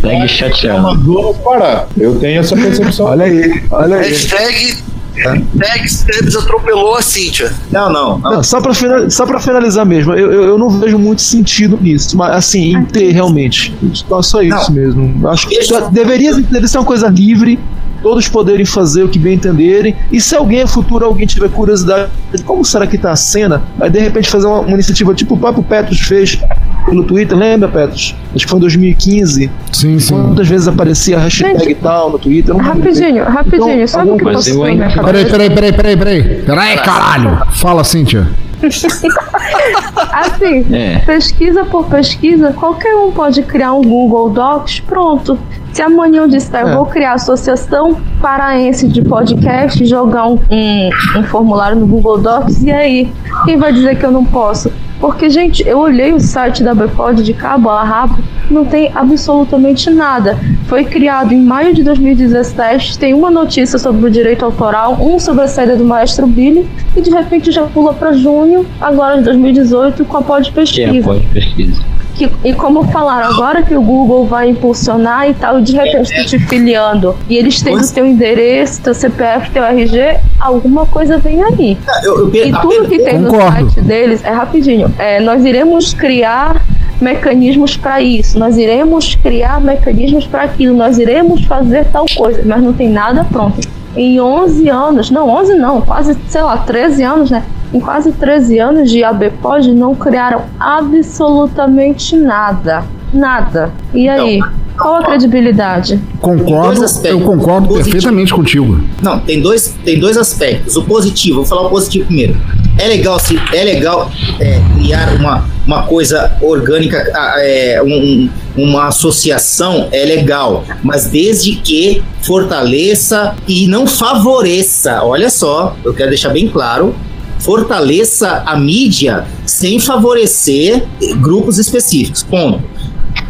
[0.01, 0.82] Segue chateado.
[0.82, 1.88] Mandou parar.
[1.97, 3.08] Eu tenho essa percepção.
[3.08, 4.10] Olha aí, olha aí.
[4.10, 4.77] Hashtag,
[5.15, 7.51] hashtag Sebes atropelou a Cíntia.
[7.71, 8.19] Não, não.
[8.19, 8.32] não.
[8.32, 8.71] Não, só pra,
[9.10, 12.86] só pra finalizar mesmo, eu, eu, eu não vejo muito sentido nisso, mas assim, em
[12.86, 13.73] ter realmente.
[13.93, 14.75] Só, só isso Não.
[14.75, 15.27] mesmo.
[15.27, 15.60] Acho que
[15.91, 17.60] deveria, deveria ser uma coisa livre,
[18.01, 22.43] todos poderem fazer o que bem entenderem, e se alguém futuro, alguém tiver curiosidade de
[22.43, 25.38] como será que tá a cena, aí de repente fazer uma, uma iniciativa tipo o
[25.38, 26.39] próprio Petros fez
[26.86, 28.15] pelo Twitter, lembra, Petros?
[28.36, 29.51] Acho que foi em 2015.
[29.71, 30.13] sim, sim.
[30.13, 32.55] Quantas vezes aparecia a hashtag Gente, e tal no Twitter?
[32.55, 33.71] Rapidinho, rapidinho.
[33.73, 36.23] Então, Sabe o que eu na minha ainda- Peraí, peraí, peraí, peraí, peraí.
[36.45, 37.41] Peraí, caralho.
[37.51, 38.27] Fala, Cíntia.
[40.12, 41.00] Assim, É.
[41.00, 45.38] pesquisa por pesquisa, qualquer um pode criar um Google Docs, pronto.
[45.74, 46.76] Se amanhã eu disser, eu É.
[46.76, 50.89] vou criar a Associação Paraense de Podcast, jogar um, um,
[51.20, 53.12] um formulário no Google Docs, e aí?
[53.46, 54.72] Quem vai dizer que eu não posso?
[54.99, 58.17] Porque, gente, eu olhei o site da Bpod de cabo a rabo,
[58.49, 60.38] não tem absolutamente nada.
[60.65, 65.43] Foi criado em maio de 2017, tem uma notícia sobre o direito autoral, um sobre
[65.43, 70.03] a saída do maestro Billy, e de repente já pula para junho, agora de 2018,
[70.05, 71.05] com a Pod Que é Pesquisa.
[71.07, 71.81] pode pesquisa.
[72.17, 76.13] Que, e como falaram, agora que o Google vai impulsionar e tal, e de repente
[76.15, 81.17] tu te filiando e eles têm o teu endereço, teu CPF, teu RG, alguma coisa
[81.17, 81.77] vem aí.
[82.03, 83.69] Eu, eu, e tudo que tem no Concordo.
[83.69, 86.62] site deles, é rapidinho, é, nós iremos criar
[86.99, 92.63] mecanismos para isso, nós iremos criar mecanismos para aquilo, nós iremos fazer tal coisa, mas
[92.63, 93.60] não tem nada pronto.
[93.95, 97.43] Em 11 anos, não, 11 não, quase, sei lá, 13 anos, né?
[97.73, 102.84] Em quase 13 anos de ABPOD não criaram absolutamente nada.
[103.13, 103.71] Nada.
[103.93, 104.39] E aí?
[104.77, 105.99] Qual a credibilidade?
[106.21, 107.91] Concordo, eu concordo Positivo.
[107.91, 108.80] perfeitamente contigo.
[109.01, 110.75] Não, tem dois, tem dois aspectos.
[110.75, 112.38] O positivo, vou falar o positivo primeiro.
[112.77, 116.97] É legal se é legal é, criar uma, uma coisa orgânica,
[117.39, 125.01] é, um- uma associação é legal, mas desde que fortaleça e não favoreça.
[125.03, 126.93] Olha só, eu quero deixar bem claro.
[127.39, 130.86] Fortaleça a mídia sem favorecer
[131.21, 132.23] grupos específicos.
[132.23, 132.62] Ponto.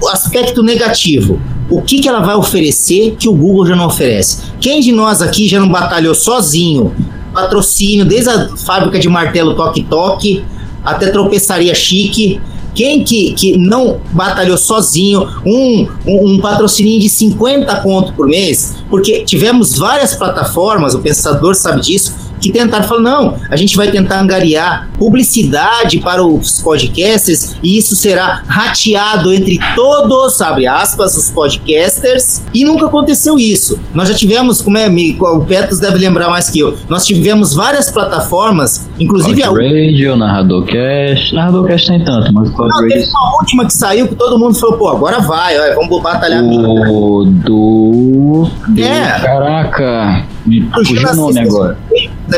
[0.02, 1.40] O aspecto negativo.
[1.70, 4.40] O que, que ela vai oferecer que o Google já não oferece?
[4.60, 6.94] Quem de nós aqui já não batalhou sozinho?
[7.34, 10.44] Patrocínio, desde a fábrica de martelo Toque Toque
[10.84, 12.40] até tropeçaria chique.
[12.74, 18.76] Quem que, que não batalhou sozinho um, um, um patrocínio de 50 conto por mês?
[18.90, 23.90] Porque tivemos várias plataformas, o pensador sabe disso, que tentaram falar: não, a gente vai
[23.92, 31.30] tentar angariar publicidade para os podcasters e isso será rateado entre todos, abre aspas, os
[31.32, 33.80] podcasters, e nunca aconteceu isso.
[33.94, 37.90] Nós já tivemos, como é, o Petros deve lembrar mais que eu, nós tivemos várias
[37.92, 41.34] plataformas, inclusive a Cloud Radio, Narradorcast.
[41.34, 42.90] Narradorcast nem tanto, mas Cloud não, Radio.
[42.98, 46.44] teve uma última que saiu que todo mundo falou, pô, agora vai, ó, vamos batalhar.
[46.44, 47.26] O do.
[47.26, 49.20] do- É.
[49.22, 51.78] Caraca, me fugiu o nome agora.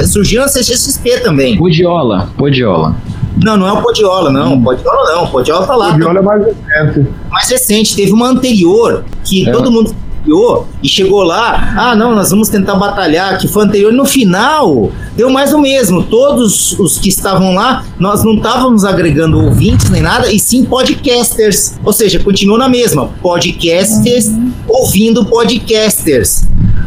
[0.07, 1.57] Surgiu na CXP também.
[1.57, 2.95] Podiola, Podiola.
[3.43, 4.61] Não, não é o Podiola, não.
[4.61, 5.27] Podiola não.
[5.27, 5.91] Podiola tá lá.
[5.91, 7.07] Podiola é mais recente.
[7.29, 7.95] mais recente.
[7.95, 9.51] Teve uma anterior que É.
[9.51, 11.73] todo mundo criou e chegou lá.
[11.77, 13.37] Ah, não, nós vamos tentar batalhar.
[13.37, 13.93] Que foi anterior.
[13.93, 16.03] No final, deu mais o mesmo.
[16.03, 21.75] Todos os que estavam lá, nós não estávamos agregando ouvintes nem nada, e sim podcasters.
[21.83, 23.09] Ou seja, continuou na mesma.
[23.21, 24.29] Podcasters
[24.67, 26.43] ouvindo podcasters.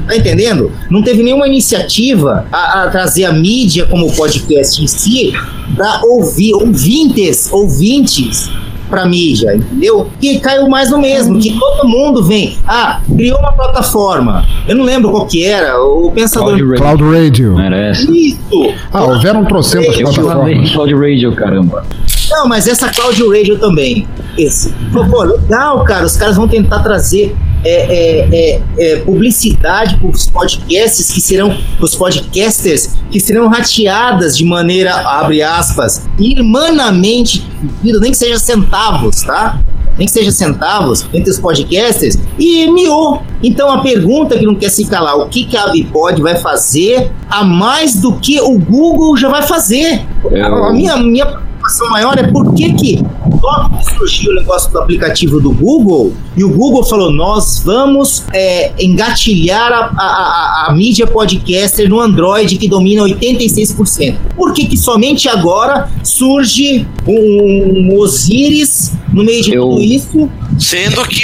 [0.07, 0.73] Tá entendendo?
[0.91, 5.33] Não teve nenhuma iniciativa a, a trazer a mídia como podcast em si
[5.77, 8.51] para ouvir ouvintes, ouvintes
[8.93, 10.11] pra mídia, entendeu?
[10.21, 12.59] E caiu mais no mesmo, que todo mundo vem.
[12.69, 14.45] Ah, criou uma plataforma.
[14.69, 16.59] Eu não lembro qual que era, o pensador.
[16.59, 16.83] Cloud Radio.
[16.83, 17.55] Cloud Radio.
[17.55, 18.29] Merece.
[18.29, 18.75] Isso!
[18.93, 20.71] Ah, houveram trocentas plataformas.
[20.73, 21.87] Cloud Radio, caramba.
[22.31, 24.07] Não, mas essa Cloud Radio também.
[24.37, 24.75] Esse.
[24.93, 26.05] Pô, pô, legal, cara.
[26.05, 31.57] Os caras vão tentar trazer é, é, é, é, publicidade para os podcasts que serão,
[31.81, 37.46] os podcasters que serão rateadas de maneira, abre aspas, irmanamente
[37.83, 39.61] nem que seja centavos, tá?
[39.98, 43.22] Nem que seja centavos entre os podcasters e miou.
[43.42, 47.11] Então a pergunta que não quer se calar, o que, que a Bipod vai fazer
[47.29, 50.03] a mais do que o Google já vai fazer?
[50.25, 51.27] Eu- A minha, minha
[51.62, 53.05] preocupação maior é por que que
[53.40, 58.25] logo que surgiu o negócio do aplicativo do Google e o Google falou nós vamos
[58.33, 64.16] é, engatilhar a, a, a, a mídia podcaster no Android que domina 86%.
[64.37, 70.31] Por que que somente agora surge um, um Osiris no meio de Eu- tudo isso?
[70.59, 71.23] Sendo que,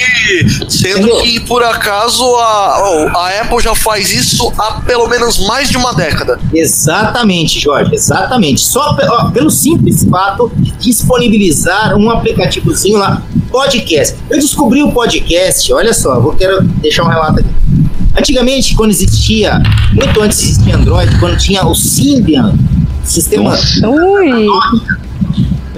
[0.68, 1.22] sendo Entendeu?
[1.22, 5.94] que por acaso a, a Apple já faz isso há pelo menos mais de uma
[5.94, 6.38] década.
[6.52, 8.60] Exatamente, Jorge, exatamente.
[8.60, 14.16] Só ó, pelo simples fato de disponibilizar um aplicativozinho lá, podcast.
[14.30, 17.48] Eu descobri o podcast, olha só, eu vou quero deixar um relato aqui.
[18.16, 19.60] Antigamente, quando existia,
[19.92, 22.54] muito antes de existir Android, quando tinha o Symbian,
[23.04, 23.56] sistema.
[23.86, 24.48] Ui!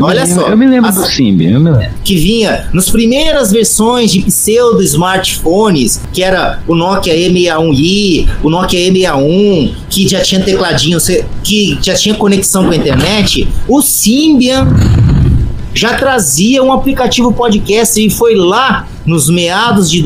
[0.03, 0.49] Olha só.
[0.49, 1.89] Eu me lembro as- do Symbian, eu me lembro.
[2.05, 8.81] que vinha nas primeiras versões de pseudo smartphones, que era o Nokia E61i, o Nokia
[8.93, 10.99] E61, que já tinha tecladinho,
[11.43, 14.67] que já tinha conexão com a internet, o Symbian
[15.73, 20.03] já trazia um aplicativo podcast e foi lá nos meados de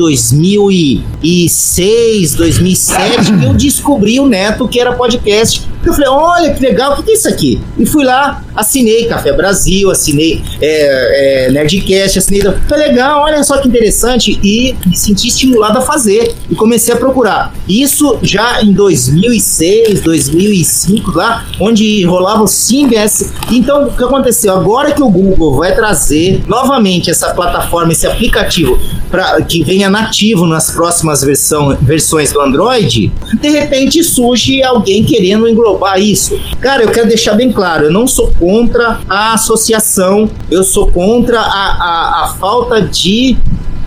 [1.23, 5.63] 2006, 2007 que eu descobri o Neto que era podcast.
[5.83, 7.59] Eu falei, olha que legal, o que é isso aqui?
[7.77, 12.41] E fui lá, assinei Café Brasil, assinei é, é, Nerdcast, assinei.
[12.67, 14.39] Foi legal, olha só que interessante.
[14.43, 16.33] E me senti estimulado a fazer.
[16.49, 17.53] E comecei a procurar.
[17.67, 23.05] Isso já em 2006, 2005, lá, onde rolava o Symbian.
[23.51, 24.53] Então, o que aconteceu?
[24.53, 28.79] Agora que o Google vai trazer novamente essa plataforma, esse aplicativo,
[29.11, 35.47] para que venha nativo nas próximas versão, versões do Android, de repente surge alguém querendo
[35.47, 36.39] englobar isso.
[36.59, 41.39] Cara, eu quero deixar bem claro, eu não sou contra a associação, eu sou contra
[41.39, 43.35] a, a, a falta de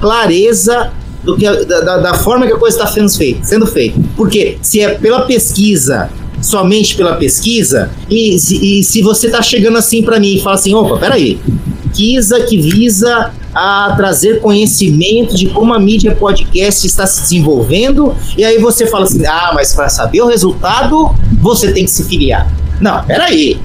[0.00, 0.90] clareza
[1.22, 4.00] do que da, da- forma que a coisa está sendo feita.
[4.16, 6.10] Porque se é pela pesquisa,
[6.42, 10.74] somente pela pesquisa, e, e se você está chegando assim para mim e fala assim,
[10.74, 11.38] opa, peraí,
[11.84, 18.44] pesquisa que visa a trazer conhecimento de como a mídia podcast está se desenvolvendo, e
[18.44, 22.52] aí você fala assim, ah, mas para saber o resultado, você tem que se filiar.
[22.80, 23.60] Não, peraí.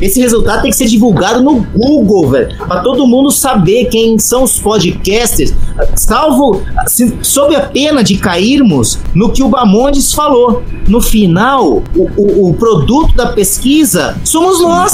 [0.00, 4.42] Esse resultado tem que ser divulgado no Google, velho, para todo mundo saber quem são
[4.42, 5.54] os podcasters,
[5.94, 10.62] salvo assim, sob a pena de cairmos no que o Bamondes falou.
[10.88, 14.92] No final, o, o- o produto da pesquisa somos nós.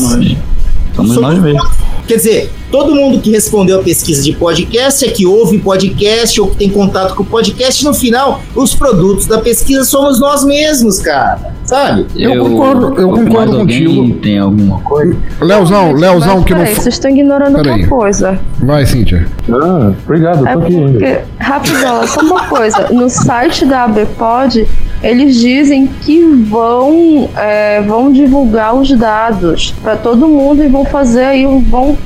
[0.94, 1.70] Somos nós mesmos.
[2.06, 6.48] Quer dizer, todo mundo que respondeu a pesquisa de podcast é que ouve podcast ou
[6.48, 10.98] que tem contato com o podcast, no final, os produtos da pesquisa somos nós mesmos,
[10.98, 11.50] cara.
[11.64, 12.06] Sabe?
[12.16, 14.18] Eu concordo- eu concordo mais alguém contigo.
[14.20, 15.16] Tem alguma coisa?
[15.40, 16.60] Leozão, Leozão que não.
[16.60, 17.72] peraí, vocês estão ignorando Peraí.
[17.82, 18.40] outra coisa.
[18.58, 19.28] Vai, Cíntia.
[19.48, 21.24] Ah, obrigado, É tô aqui ainda.
[21.38, 22.88] rapidão, só uma coisa.
[22.90, 24.66] No site da ABPOD,
[25.02, 31.24] eles dizem que vão, é, vão divulgar os dados para todo mundo e vão fazer
[31.24, 31.96] aí, um- vão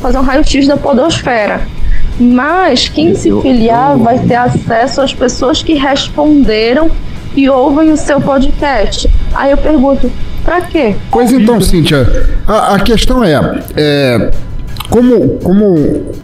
[0.00, 1.60] fazer um raio-x da podosfera.
[2.18, 6.90] Mas quem se filiar vai ter acesso às pessoas que responderam
[7.34, 9.08] e ouvem o seu podcast.
[9.34, 10.10] Aí eu pergunto,
[10.44, 10.94] pra quê?
[11.10, 12.06] Pois então, Cíntia,
[12.46, 13.40] a, a questão é,
[13.76, 14.30] é,
[14.92, 15.74] como, como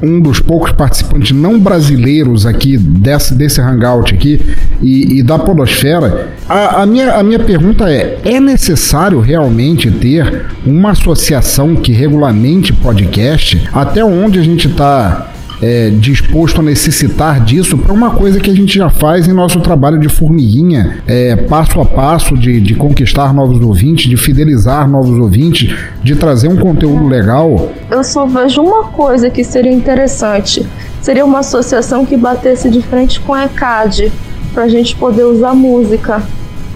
[0.03, 4.39] um dos poucos participantes não brasileiros aqui desse, desse hangout aqui
[4.83, 10.45] e, e da podosfera, a, a minha, a minha pergunta é, é necessário realmente ter
[10.67, 13.67] uma associação que regulamente podcast?
[13.73, 18.55] Até onde a gente está é, disposto a necessitar disso para uma coisa que a
[18.55, 23.35] gente já faz em nosso trabalho de formiguinha, é, passo a passo, de, de conquistar
[23.35, 27.71] novos ouvintes, de fidelizar novos ouvintes, de trazer um conteúdo legal.
[27.91, 30.67] Eu só vejo uma coisa que seria interessante.
[31.01, 34.13] Seria uma associação que batesse de frente com a ECAD,
[34.53, 36.23] pra gente poder usar música.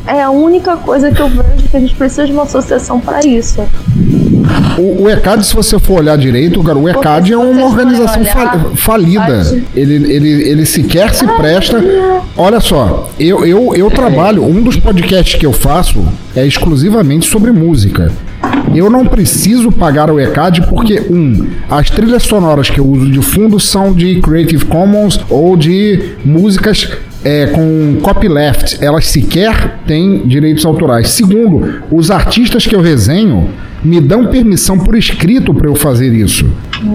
[0.07, 3.25] É a única coisa que eu vejo que a gente precisa de uma associação para
[3.27, 3.63] isso.
[4.79, 8.59] O, o ECAD, se você for olhar direito, cara, o ECAD é uma organização fa-
[8.75, 9.63] falida.
[9.75, 11.81] Ele, ele, ele sequer se presta.
[12.37, 16.03] Olha só, eu, eu, eu trabalho, um dos podcasts que eu faço
[16.35, 18.11] é exclusivamente sobre música.
[18.75, 23.21] Eu não preciso pagar o ECAD porque, um, as trilhas sonoras que eu uso de
[23.21, 26.89] fundo são de Creative Commons ou de músicas
[27.25, 28.79] é, com copyleft.
[28.81, 31.11] Elas sequer têm direitos autorais.
[31.11, 33.49] Segundo, os artistas que eu resenho
[33.83, 36.49] me dão permissão por escrito para eu fazer isso.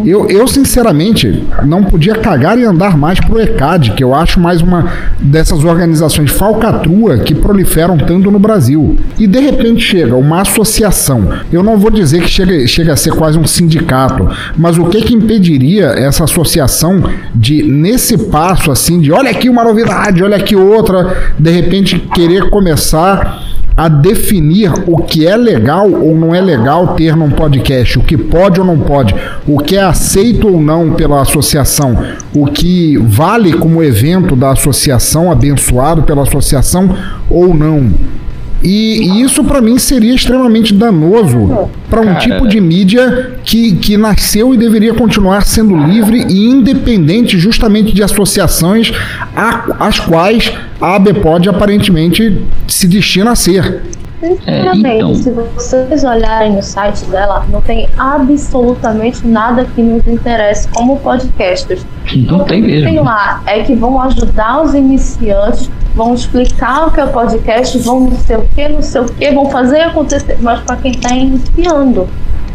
[0.05, 4.61] Eu, eu, sinceramente, não podia cagar e andar mais pro ECAD, que eu acho mais
[4.61, 4.85] uma
[5.19, 8.97] dessas organizações falcatrua que proliferam tanto no Brasil.
[9.17, 11.29] E de repente chega uma associação.
[11.51, 14.27] Eu não vou dizer que chega, chega a ser quase um sindicato,
[14.57, 19.63] mas o que que impediria essa associação de, nesse passo assim, de olha aqui uma
[19.63, 23.46] novidade, olha aqui outra, de repente querer começar
[23.77, 28.17] a definir o que é legal ou não é legal ter num podcast, o que
[28.17, 29.13] pode ou não pode,
[29.47, 31.95] o que é aceito ou não pela associação,
[32.33, 36.89] o que vale como evento da associação, abençoado pela associação
[37.29, 37.93] ou não.
[38.63, 42.19] E, e isso para mim seria extremamente danoso para um Cara.
[42.19, 48.01] tipo de mídia que, que nasceu e deveria continuar sendo livre e independente justamente de
[48.03, 48.91] associações
[49.35, 50.51] a- às quais
[50.81, 53.83] a ABPOD aparentemente se destina a ser.
[54.19, 55.13] Sinceramente, então.
[55.13, 61.85] se vocês olharem no site dela, não tem absolutamente nada que nos interesse como podcasters.
[62.27, 63.03] Não tem Tem mesmo.
[63.03, 68.11] lá é que vão ajudar os iniciantes, vão explicar o que é podcast, vão não
[68.11, 70.37] sei o que, não sei o que, vão fazer acontecer.
[70.39, 72.07] Mas para quem está iniciando,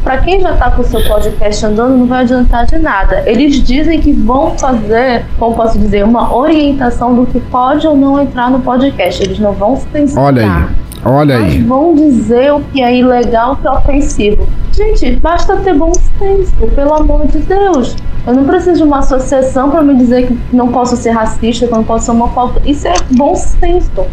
[0.05, 3.22] para quem já está com o seu podcast andando, não vai adiantar de nada.
[3.26, 8.22] Eles dizem que vão fazer, como posso dizer, uma orientação do que pode ou não
[8.22, 9.22] entrar no podcast.
[9.22, 10.22] Eles não vão se ensinar.
[10.22, 11.62] Olha aí, olha Mas aí.
[11.62, 14.48] vão dizer o que é ilegal, o que é ofensivo.
[14.72, 17.96] Gente, basta ter bom senso, pelo amor de Deus.
[18.26, 21.72] Eu não preciso de uma associação para me dizer que não posso ser racista, que
[21.72, 22.61] não posso ser homofóbico.
[22.64, 24.07] Isso é bom senso.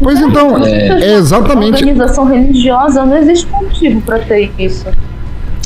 [0.00, 4.86] Pois então, é, exatamente Organização religiosa, não existe motivo para ter isso.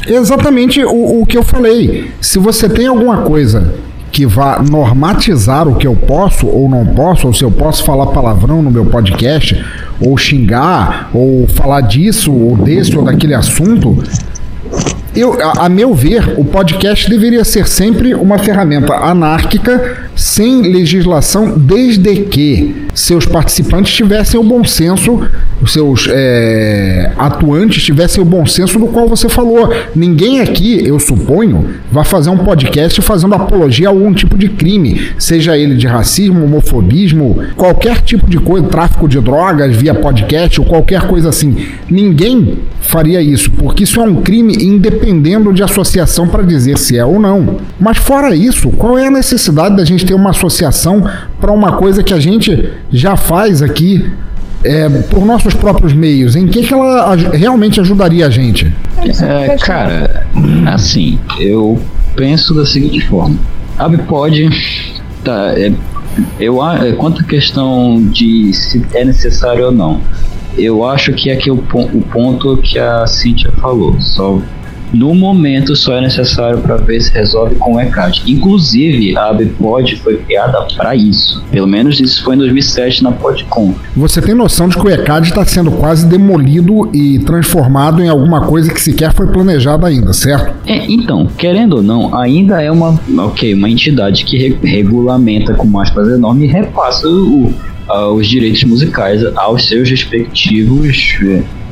[0.06, 2.10] Exatamente o, o que eu falei.
[2.20, 3.74] Se você tem alguma coisa
[4.12, 8.08] que vá normatizar o que eu posso ou não posso, ou se eu posso falar
[8.08, 9.64] palavrão no meu podcast,
[9.98, 14.04] ou xingar, ou falar disso, ou desse, ou daquele assunto,
[15.16, 21.54] eu, a, a meu ver, o podcast deveria ser sempre uma ferramenta anárquica sem legislação,
[21.56, 25.20] desde que seus participantes tivessem o bom senso,
[25.60, 29.72] os seus é, atuantes tivessem o bom senso do qual você falou.
[29.94, 35.10] Ninguém aqui, eu suponho, vai fazer um podcast fazendo apologia a algum tipo de crime,
[35.18, 40.66] seja ele de racismo, homofobismo, qualquer tipo de coisa, tráfico de drogas via podcast ou
[40.66, 41.56] qualquer coisa assim.
[41.88, 47.04] Ninguém faria isso, porque isso é um crime independendo de associação para dizer se é
[47.04, 47.58] ou não.
[47.78, 51.02] Mas fora isso, qual é a necessidade da gente ter uma associação
[51.40, 54.10] para uma coisa que a gente já faz aqui
[54.64, 56.36] é, por nossos próprios meios?
[56.36, 58.72] Em que, que ela realmente ajudaria a gente?
[59.22, 60.26] É, cara,
[60.72, 61.80] assim, eu
[62.16, 63.36] penso da seguinte forma.
[63.78, 64.48] A Bipod
[65.24, 65.72] tá, é,
[66.38, 70.00] eu, a- é, quanto à questão de se é necessário ou não,
[70.56, 73.98] eu acho que aqui é o, o ponto que a Cintia falou.
[74.00, 74.38] Só
[74.92, 78.22] no momento só é necessário para ver se resolve com o ECAD.
[78.26, 81.42] Inclusive, a Bipod foi criada para isso.
[81.50, 83.74] Pelo menos isso foi em 2007 na Podcon.
[83.96, 88.42] Você tem noção de que o ECAD está sendo quase demolido e transformado em alguma
[88.42, 90.54] coisa que sequer foi planejada ainda, certo?
[90.66, 95.80] É, então, querendo ou não, ainda é uma, ok, uma entidade que re- regulamenta com
[95.80, 97.52] aspas enorme e repassa o-
[97.88, 101.18] a- os direitos musicais aos seus respectivos,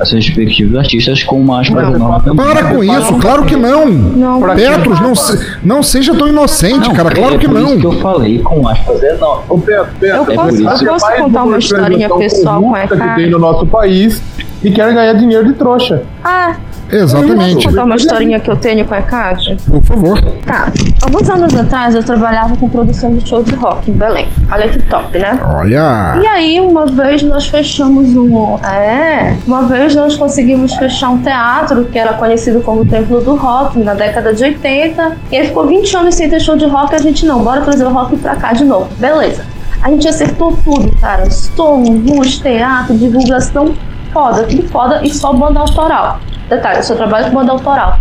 [0.08, 2.34] seus respectivos artistas com uma aspas enorme.
[2.36, 3.86] Para com isso, claro que não.
[3.86, 4.40] Não.
[4.54, 7.92] Petros, não, se- não seja tão inocente, Não, cara, claro é que isso que não.
[7.92, 9.44] eu falei com aspas enorme.
[9.48, 9.58] Ô,
[10.00, 10.84] Eu É posso, por isso.
[10.84, 13.30] eu posso contar uma historinha pessoal com a corrupta que tem ECAD?
[13.30, 14.22] no nosso país
[14.62, 16.02] e querem ganhar dinheiro de trouxa.
[16.22, 16.56] Ah,
[16.92, 17.54] Exatamente.
[17.54, 19.56] Posso contar uma historinha que eu tenho com a ECAD?
[19.66, 20.20] Por favor.
[20.44, 20.72] Tá.
[21.02, 24.28] Alguns anos atrás eu trabalhava com produção de show de rock em Belém.
[24.50, 25.38] Olha que top, né?
[25.54, 26.18] Olha.
[26.20, 28.58] E aí, uma vez nós fechamos um.
[28.58, 29.36] É.
[29.46, 33.94] Uma vez nós conseguimos fechar um teatro que era conhecido como Templo do Rock na
[33.94, 35.16] década de 80.
[35.30, 36.94] E aí ficou 20 anos sem ter show de rock.
[36.94, 38.88] A gente não, bora trazer o rock pra cá de novo.
[38.98, 39.44] Beleza.
[39.82, 41.30] A gente acertou tudo, cara.
[41.30, 43.74] Som, luz, teatro, divulgação.
[44.12, 46.18] Foda, tudo foda e só banda autoral.
[46.48, 47.98] Detalhe, eu só trabalho com banda autoral.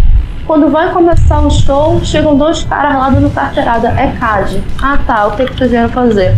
[0.48, 3.90] Quando vai começar o show, chegam dois caras lá dando carteirada.
[3.90, 4.64] É CAD.
[4.82, 6.36] Ah tá, o que, que vocês vieram fazer?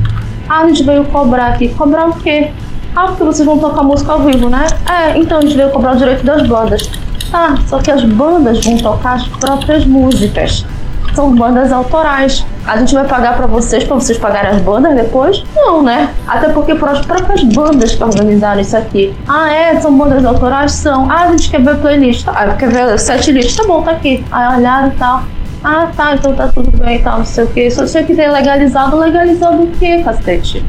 [0.49, 1.69] Ah, a gente veio cobrar aqui.
[1.69, 2.51] Cobrar o quê?
[2.93, 4.67] Ah, porque vocês vão tocar música ao vivo, né?
[4.85, 6.89] É, então a gente veio cobrar o direito das bandas.
[7.31, 10.65] Ah, só que as bandas vão tocar as próprias músicas.
[11.13, 12.45] São bandas autorais.
[12.65, 15.43] A gente vai pagar pra vocês, pra vocês pagarem as bandas depois?
[15.55, 16.09] Não, né?
[16.27, 19.13] Até porque foram as próprias bandas que organizaram isso aqui.
[19.27, 19.79] Ah, é?
[19.79, 20.71] São bandas autorais?
[20.71, 21.09] São.
[21.11, 22.27] Ah, a gente quer ver playlist.
[22.27, 23.57] Ah, quer ver set list?
[23.57, 24.23] Tá bom, tá aqui.
[24.31, 25.23] Aí olharam e tal.
[25.63, 27.69] Ah, tá, então tá tudo bem e tal, não sei o que.
[27.69, 28.97] Só sei que tem legalizado.
[28.97, 30.65] Legalizado o quê, cacete?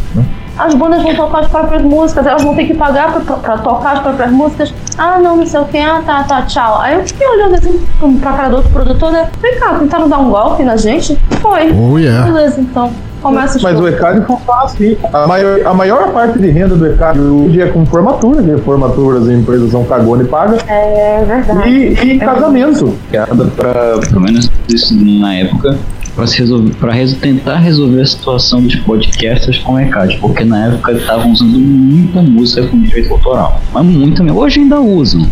[0.58, 3.58] As bandas vão tocar as próprias músicas, elas vão ter que pagar pra, pra- pra
[3.58, 4.74] tocar as próprias músicas.
[4.98, 5.78] Ah, não, não sei o que.
[5.78, 6.78] Ah, tá, tá, tchau.
[6.80, 7.80] Aí eu fiquei olhando assim
[8.20, 9.28] pra cara do outro produtor, né?
[9.40, 11.18] Vem cá, tentaram dar um golpe na gente?
[11.40, 11.72] Foi.
[11.72, 12.24] Oh, yeah.
[12.30, 12.90] Beleza, então.
[13.22, 13.84] Começa o Mas show.
[13.84, 14.96] o ECAD funciona assim.
[15.12, 19.22] A maior, a maior parte de renda do ECAD hoje é com formatura, que formaturas
[19.22, 20.58] as empresas são cagona e paga.
[20.66, 21.68] É verdade.
[21.70, 22.98] E, e casamento.
[23.08, 25.78] Criada para, pelo menos isso na época,
[26.14, 30.92] para resolver, para tentar resolver a situação dos podcasters com o ECAD, porque na época
[30.92, 34.38] estavam usando muita música com direito autoral, mas muita mesmo.
[34.38, 35.26] Hoje ainda usam.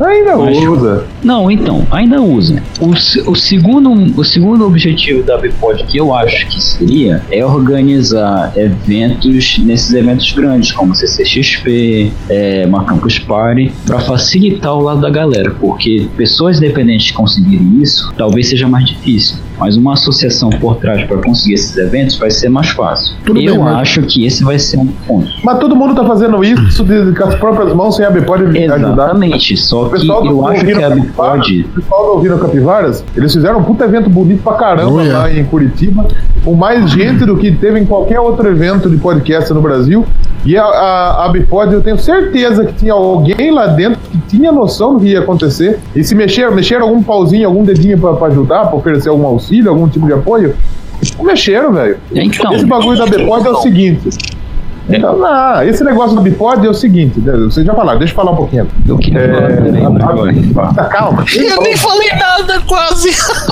[0.00, 1.06] Ainda Mas- usa.
[1.22, 2.58] Não, então, ainda usam.
[2.80, 2.90] O,
[3.30, 9.58] o, segundo, o segundo objetivo da Bipod que eu acho que seria é organizar eventos
[9.58, 15.50] nesses eventos grandes, como CCXP, é, uma Campus Party, para facilitar o lado da galera,
[15.50, 19.36] porque pessoas independentes conseguirem isso, talvez seja mais difícil.
[19.60, 23.14] Mas uma associação por trás para conseguir esses eventos vai ser mais fácil.
[23.24, 25.28] Tudo eu bem, mas- acho que esse vai ser um ponto.
[25.44, 28.76] Mas todo mundo tá fazendo isso de, com as próprias mãos sem a Bipod ajudar.
[28.76, 32.38] Exatamente, só O que pessoal do eu acho que a Bipod O pessoal do Ouvindo
[32.38, 35.18] Capivaras, eles fizeram um puta evento bonito pra caramba Oh, yeah.
[35.20, 36.06] lá em Curitiba,
[36.50, 40.04] com mais gente do que teve em qualquer outro evento de podcast no Brasil.
[40.44, 44.50] E a, a, a Bipod, eu tenho certeza que tinha alguém lá dentro que tinha
[44.50, 45.78] noção do que ia acontecer.
[45.94, 49.70] E se mexer, mexeram algum pauzinho, algum dedinho pra, pra ajudar, pra oferecer algum auxílio,
[49.70, 50.56] algum tipo de apoio,
[51.16, 51.98] não mexeram, velho.
[52.12, 52.52] Então.
[52.52, 54.08] Esse bagulho da Bipod é o seguinte.
[54.90, 58.16] Então, não, esse negócio do Bipod é o seguinte, né, vocês já falaram, deixa eu
[58.16, 58.66] falar um pouquinho.
[58.86, 60.74] Eu queria falar também, mas agora.
[60.74, 61.24] Tá, calma.
[61.34, 63.10] Eu nem falei nada, quase.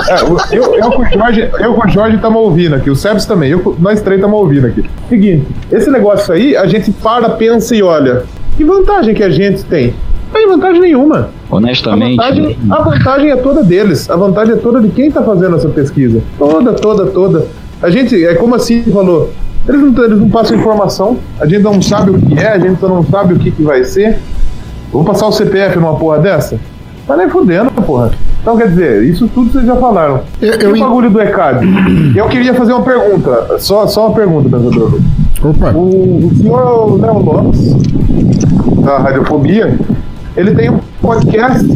[0.08, 3.26] É, eu, eu com o Jorge, eu com o Jorge estamos ouvindo aqui, o Sebs
[3.26, 4.84] também, eu, nós três estamos ouvindo aqui.
[5.08, 8.24] Seguinte, esse negócio aí, a gente para, pensa e olha.
[8.56, 9.94] Que vantagem que a gente tem?
[10.26, 11.30] Não tem vantagem nenhuma.
[11.50, 14.10] A Honestamente, vantagem, a vantagem é toda deles.
[14.10, 16.20] A vantagem é toda de quem está fazendo essa pesquisa.
[16.38, 17.46] Toda, toda, toda.
[17.80, 19.30] A gente, é como assim falou,
[19.66, 22.80] eles não, eles não passam informação, a gente não sabe o que é, a gente
[22.82, 24.18] não sabe o que, que vai ser.
[24.92, 26.58] Vamos passar o CPF numa porra dessa?
[27.06, 28.10] Tá nem fudendo, porra.
[28.40, 30.20] Então quer dizer, isso tudo vocês já falaram.
[30.40, 31.66] Eu- e eu o en- bagulho do ECAD?
[32.16, 33.58] eu queria fazer uma pergunta.
[33.58, 34.98] Só, só uma pergunta, pensador.
[35.42, 35.70] Opa.
[35.72, 37.74] O, o senhor Léo Lopes,
[38.82, 39.78] da Radiofobia,
[40.36, 41.66] ele tem um podcast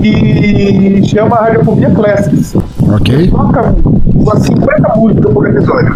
[0.00, 2.56] que chama Radiofobia Classics.
[2.88, 3.28] Ok.
[3.30, 3.74] Toca
[4.20, 5.94] umas 50 músicas por episódio.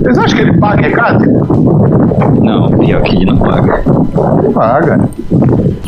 [0.00, 1.26] Vocês acham que ele paga ECAD?
[2.42, 3.82] Não, pior que ele não paga.
[4.42, 5.08] Ele paga.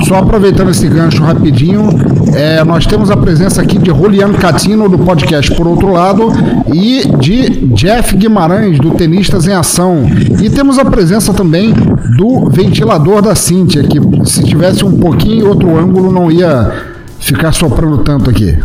[0.06, 1.88] Só aproveitando esse gancho rapidinho,
[2.34, 6.32] é, nós temos a presença aqui de Juliano Catino, do podcast Por Outro Lado,
[6.72, 10.04] e de Jeff Guimarães, do Tenistas em Ação.
[10.42, 11.72] E temos a presença também
[12.16, 16.91] do ventilador da Cintia, que se tivesse um pouquinho outro ângulo não ia
[17.22, 18.58] ficar soprando tanto aqui.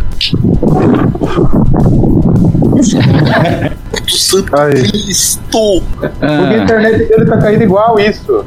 [4.52, 4.82] Aí.
[4.90, 5.82] Cristo!
[5.98, 8.44] Porque a Ah, internet dele tá caindo igual isso.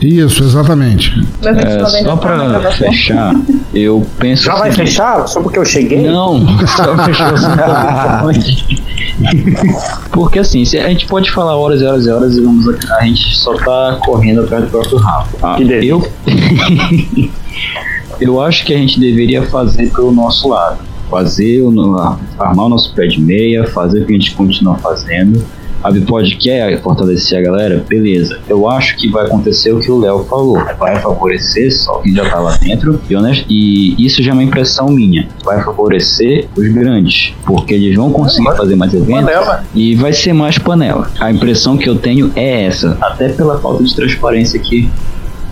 [0.00, 1.12] Isso, exatamente.
[1.42, 2.16] É, só tá
[2.60, 3.34] pra fechar,
[3.74, 4.44] eu penso.
[4.44, 5.26] Já vai assim- fechar?
[5.28, 6.06] Só porque eu cheguei?
[6.10, 8.80] Não, só fechou assim.
[10.12, 13.04] Porque assim, se- a gente pode falar horas e horas e horas e vamos, a
[13.04, 15.28] gente só tá correndo atrás do próprio rabo.
[15.42, 15.90] Ah, Que delícia.
[15.90, 16.08] eu,
[18.20, 20.78] eu acho que a gente deveria fazer pelo nosso lado.
[21.10, 21.62] Fazer,
[22.38, 25.44] armar o nosso pé de meia, fazer o que a gente continua fazendo.
[25.82, 27.82] A Bipod quer fortalecer a galera?
[27.88, 28.38] Beleza.
[28.46, 30.58] Eu acho que vai acontecer o que o Léo falou.
[30.78, 33.00] Vai favorecer só quem já tá lá dentro.
[33.08, 35.26] E, honest- e isso já é uma impressão minha.
[35.42, 37.32] Vai favorecer os grandes.
[37.46, 39.24] Porque eles vão conseguir fazer mais eventos.
[39.24, 39.64] Panela.
[39.74, 41.10] E vai ser mais panela.
[41.18, 42.98] A impressão que eu tenho é essa.
[43.00, 44.88] Até pela falta de transparência que,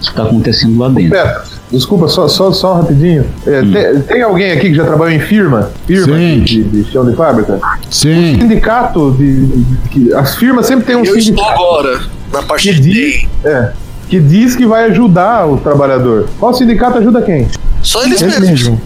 [0.02, 1.10] que tá acontecendo lá dentro.
[1.12, 3.24] Pera, desculpa, só, só, só rapidinho.
[3.46, 5.70] É, tem, tem alguém aqui que já trabalhou em firma?
[5.86, 6.40] Firma Sim.
[6.44, 7.60] de, de chão de fábrica?
[7.90, 8.38] Sim.
[8.40, 12.00] Sindicato de, de- as firmas sempre tem um Eu estou sindicato agora
[12.32, 13.72] na parte que de diz, é,
[14.08, 16.26] que diz que vai ajudar o trabalhador.
[16.38, 17.48] Qual sindicato ajuda quem?
[17.82, 18.50] Só eles Ele mesmos.
[18.50, 18.80] mesmo.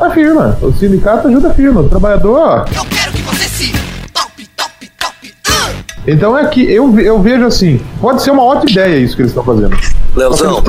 [0.00, 0.58] A firma.
[0.60, 1.80] O sindicato ajuda a firma.
[1.82, 2.58] O trabalhador, ó.
[2.60, 3.72] Eu quero que você se
[4.12, 5.34] top, top, top.
[5.50, 5.70] ah!
[6.06, 7.80] Então é que eu, eu vejo assim.
[8.00, 9.76] Pode ser uma ótima ideia isso que eles estão fazendo.
[10.18, 10.62] Leozão,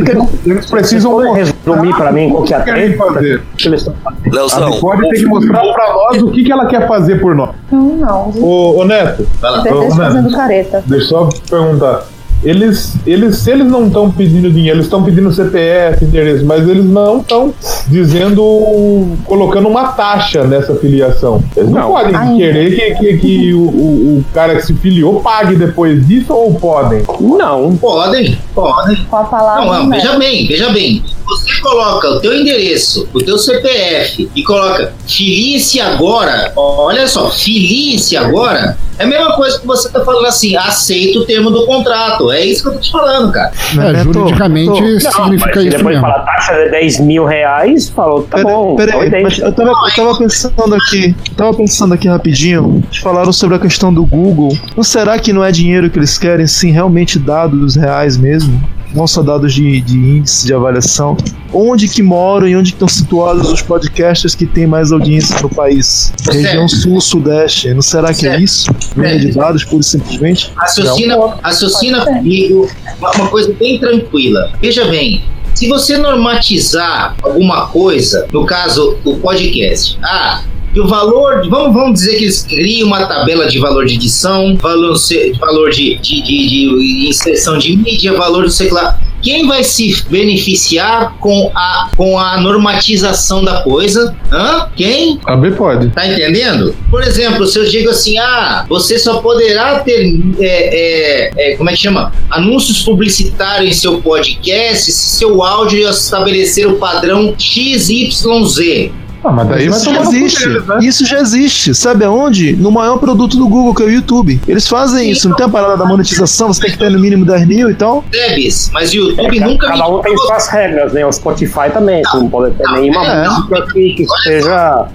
[0.45, 3.41] Eles precisam resumir pra mim qual que é a o que querem fazer.
[3.53, 3.95] O fazendo?
[4.05, 7.35] A Leozão, pode ter que mostrar pra nós o que, que ela quer fazer por
[7.35, 7.49] nós.
[7.71, 8.29] Não, não.
[8.41, 10.07] Ô, ô Neto, Até Ô, eles Neto.
[10.13, 10.83] fazendo careta.
[10.85, 12.03] Deixa eu só perguntar.
[12.43, 16.85] Eles, eles, se eles não estão pedindo dinheiro, eles estão pedindo CPF, endereço, mas eles
[16.85, 17.53] não estão
[17.87, 21.43] dizendo, colocando uma taxa nessa filiação.
[21.55, 21.91] Eles não, Não.
[21.91, 22.37] podem Ainda.
[22.37, 26.53] querer que, que, que o, o, o cara que se filiou pague depois disso ou
[26.55, 27.03] podem?
[27.19, 27.75] Não.
[27.77, 28.97] Podem, podem.
[29.11, 29.65] A palavra.
[29.65, 29.97] Não, não, né?
[29.97, 31.03] veja bem, veja bem.
[31.25, 36.51] Você coloca o teu endereço, o teu CPF e coloca filie-se agora.
[36.55, 38.77] Olha só, filie-se agora.
[38.97, 42.28] É a mesma coisa que você tá falando assim, aceita o termo do contrato.
[42.31, 43.51] É isso que eu tô te falando, cara.
[43.51, 46.01] É, juridicamente Neto, significa mas isso depois mesmo.
[46.01, 48.75] fala taxa de 10 mil reais, falou, tá Pera- bom.
[48.75, 52.83] Peraí, tá mas eu tava, eu tava pensando aqui, tava pensando aqui rapidinho.
[52.87, 54.55] Eles falaram sobre a questão do Google.
[54.75, 58.61] Não será que não é dinheiro que eles querem, sim, realmente dados reais mesmo?
[58.93, 61.15] Não só dados de, de índice de avaliação.
[61.53, 66.11] Onde que moram e onde estão situados os podcasters que têm mais audiência no país?
[66.29, 67.73] Região sul-sudeste.
[67.73, 68.43] Não será que é Certo.
[68.43, 68.71] isso?
[68.95, 70.51] Venda de dados, pura e simplesmente?
[70.55, 72.69] Raciocina, raciocina comigo
[72.99, 74.51] uma coisa bem tranquila.
[74.61, 75.23] Veja bem,
[75.53, 80.41] se você normatizar alguma coisa, no caso o podcast, ah,
[80.73, 84.55] que o valor, vamos, vamos dizer que eles criam uma tabela de valor de edição,
[84.57, 84.95] valor,
[85.39, 88.99] valor de, de, de, de inserção de mídia, valor do lá.
[89.21, 94.15] Quem vai se beneficiar com a, com a normatização da coisa?
[94.31, 94.69] Hã?
[94.75, 95.19] Quem?
[95.25, 95.89] A B pode.
[95.89, 96.73] Tá entendendo?
[96.89, 101.69] Por exemplo, se eu digo assim, ah, você só poderá ter, é, é, é, como
[101.69, 102.13] é que chama?
[102.29, 108.91] Anúncios publicitários em seu podcast se seu áudio estabelecer o padrão XYZ.
[109.23, 110.47] Ah, mas daí Isso já existe.
[110.47, 110.77] deles, né?
[110.81, 111.75] Isso já existe.
[111.75, 112.53] Sabe aonde?
[112.55, 114.39] No maior produto do Google, que é o YouTube.
[114.47, 115.27] Eles fazem isso.
[115.27, 117.75] Não tem a parada da monetização, você tem que ter no mínimo 10 mil e
[117.75, 118.03] tal.
[118.09, 121.05] Debs, mas o YouTube É, ca- nunca cada um tem suas regras, né?
[121.05, 122.01] O Spotify também.
[122.03, 123.27] Você não pode ter nenhuma é.
[123.29, 124.87] música que, que seja.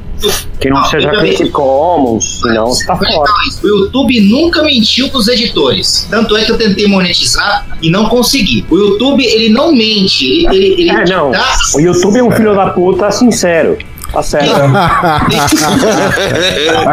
[0.61, 1.11] Que não Não, seja.
[1.11, 3.31] Creative Commons, senão você tá fora.
[3.63, 6.07] O YouTube nunca mentiu pros editores.
[6.09, 8.65] Tanto é que eu tentei monetizar e não consegui.
[8.71, 10.25] O YouTube, ele não mente.
[10.47, 11.31] Ele, ele, ele É, não.
[11.33, 11.45] dá
[11.75, 13.77] O YouTube é um filho da puta sincero.
[14.15, 14.49] Tá certo.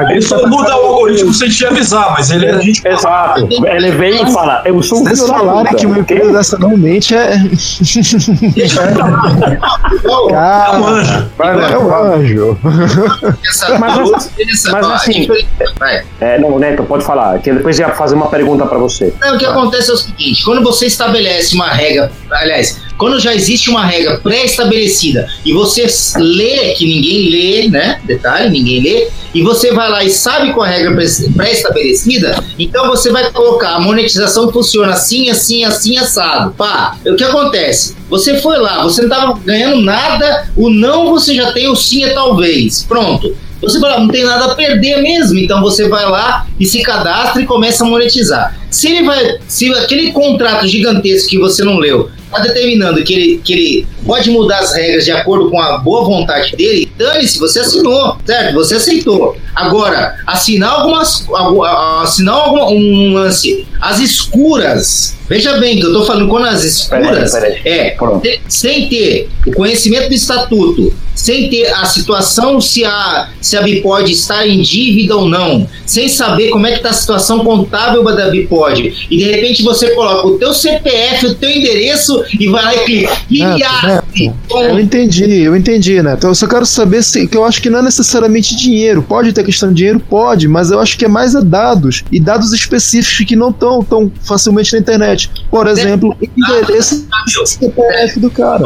[0.10, 2.82] Ele só muda o algoritmo sem te avisar, mas ele é gente.
[2.88, 3.48] Exato.
[3.52, 5.76] Ele vem e fala, eu sou um Vocês filho da puta.
[5.76, 7.36] que uma empresa dessa não mente é.
[11.38, 12.58] Cara, é um anjo.
[13.80, 14.32] Mas,
[14.72, 15.28] mas assim,
[16.20, 19.14] é, não, Neto, pode falar, que depois ia fazer uma pergunta pra você.
[19.22, 23.34] Não, o que acontece é o seguinte: quando você estabelece uma regra, aliás, quando já
[23.34, 25.88] existe uma regra pré-estabelecida e você
[26.18, 28.00] lê, que ninguém lê, né?
[28.04, 32.44] Detalhe, ninguém lê, e você vai lá e sabe qual é a regra pré- pré-estabelecida,
[32.60, 36.52] então você vai colocar a monetização funciona assim, assim, assim, assado.
[36.52, 37.96] Pá, o que acontece?
[38.08, 42.04] Você foi lá, você não estava ganhando nada, o não você já tem, o sim
[42.04, 42.84] é talvez.
[42.84, 43.36] Pronto.
[43.64, 47.42] Você fala, não tem nada a perder mesmo, então você vai lá e se cadastra
[47.42, 48.60] e começa a monetizar.
[48.70, 53.42] Se ele vai, se aquele contrato gigantesco que você não leu está determinando que ele,
[53.44, 57.60] que ele pode mudar as regras de acordo com a boa vontade dele, dane-se, você
[57.60, 58.54] assinou, certo?
[58.56, 59.38] Você aceitou.
[59.54, 61.28] Agora, assinar algumas,
[62.02, 65.16] assinar alguma, um lance, as escuras.
[65.28, 67.62] Veja bem que eu tô falando quando as escuras Peraí, peraí.
[67.66, 73.56] é te- sem ter o conhecimento do estatuto, sem ter a situação se a se
[73.56, 77.40] a Bipod está em dívida ou não, sem saber como é que está a situação
[77.46, 82.48] contábil da Bipod, e de repente você coloca o teu CPF, o teu endereço e
[82.50, 84.04] vai lá e clica.
[84.50, 86.16] Eu entendi, eu entendi, né?
[86.18, 89.02] Então eu só quero saber se que eu acho que não é necessariamente dinheiro.
[89.02, 92.20] Pode ter questão de dinheiro, pode, mas eu acho que é mais é dados e
[92.20, 95.32] dados específicos que não estão tão facilmente na internet.
[95.50, 98.64] Por exemplo, endereço do CPF do cara.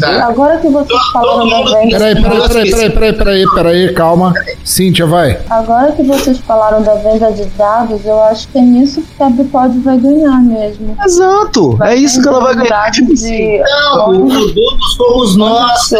[0.00, 0.26] Tá?
[0.26, 1.98] agora que vocês falaram da venda.
[1.98, 4.32] Peraí, peraí, peraí, peraí, peraí, peraí, peraí, calma.
[4.64, 5.38] Cíntia, vai.
[5.48, 9.30] Agora que vocês falaram da venda de dados, eu acho que é nisso que a
[9.30, 10.96] Bipod vai ganhar mesmo.
[11.04, 11.78] Exato!
[11.82, 12.90] É isso que ela vai ganhar.
[12.90, 15.90] Tipo de Não, os produtos somos nós,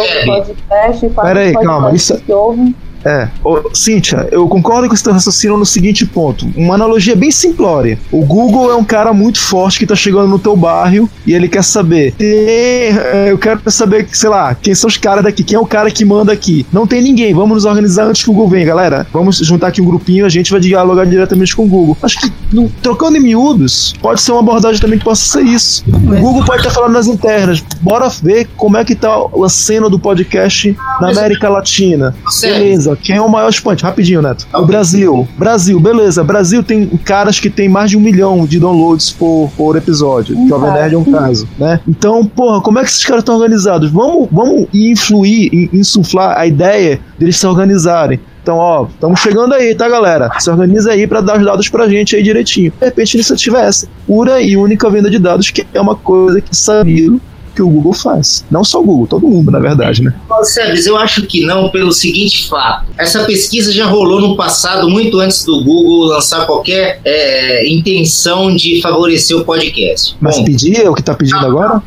[1.21, 2.75] Peraí, calma, isso- que ouvem.
[3.05, 6.47] É, Ô, Cíntia, eu concordo com esse teu raciocínio no seguinte ponto.
[6.55, 7.97] Uma analogia bem simplória.
[8.11, 11.47] O Google é um cara muito forte que tá chegando no teu bairro e ele
[11.47, 12.13] quer saber.
[12.19, 15.89] É, eu quero saber, sei lá, quem são os caras daqui, quem é o cara
[15.91, 16.65] que manda aqui.
[16.71, 19.07] Não tem ninguém, vamos nos organizar antes que o Google venha, galera.
[19.13, 21.97] Vamos juntar aqui um grupinho, a gente vai dialogar diretamente com o Google.
[22.01, 25.83] Acho que, no- trocando em miúdos, pode ser uma abordagem também que possa ser isso.
[25.87, 27.63] O Google pode estar falando nas internas.
[27.81, 29.09] Bora ver como é que tá
[29.43, 32.15] a cena do podcast na América Latina.
[32.29, 32.88] Sério?
[32.89, 33.83] Beleza, quem é o maior expoente?
[33.83, 34.47] Rapidinho, Neto.
[34.53, 35.27] O Brasil.
[35.37, 36.23] Brasil, beleza.
[36.23, 40.37] Brasil tem caras que tem mais de um milhão de downloads por, por episódio.
[40.37, 40.71] Um Jovem.
[40.71, 41.79] Nerd é um caso, né?
[41.87, 43.89] Então, porra, como é que esses caras estão organizados?
[43.91, 48.19] Vamos, vamos influir, in- insuflar a ideia deles se organizarem.
[48.41, 50.31] Então, ó, estamos chegando aí, tá, galera?
[50.39, 52.71] Se organiza aí pra dar os dados pra gente aí direitinho.
[52.79, 53.87] De repente, a iniciativa é essa.
[54.07, 57.21] Pura e única venda de dados, que é uma coisa que sabido
[57.59, 58.45] que o Google faz.
[58.49, 60.13] Não só o Google, todo mundo, na verdade, né?
[60.43, 62.85] Sebes, eu acho que não, pelo seguinte fato.
[62.97, 68.81] Essa pesquisa já rolou no passado, muito antes do Google lançar qualquer é, intenção de
[68.81, 70.15] favorecer o podcast.
[70.21, 70.45] Mas Bom,
[70.75, 71.83] é o que tá pedindo agora?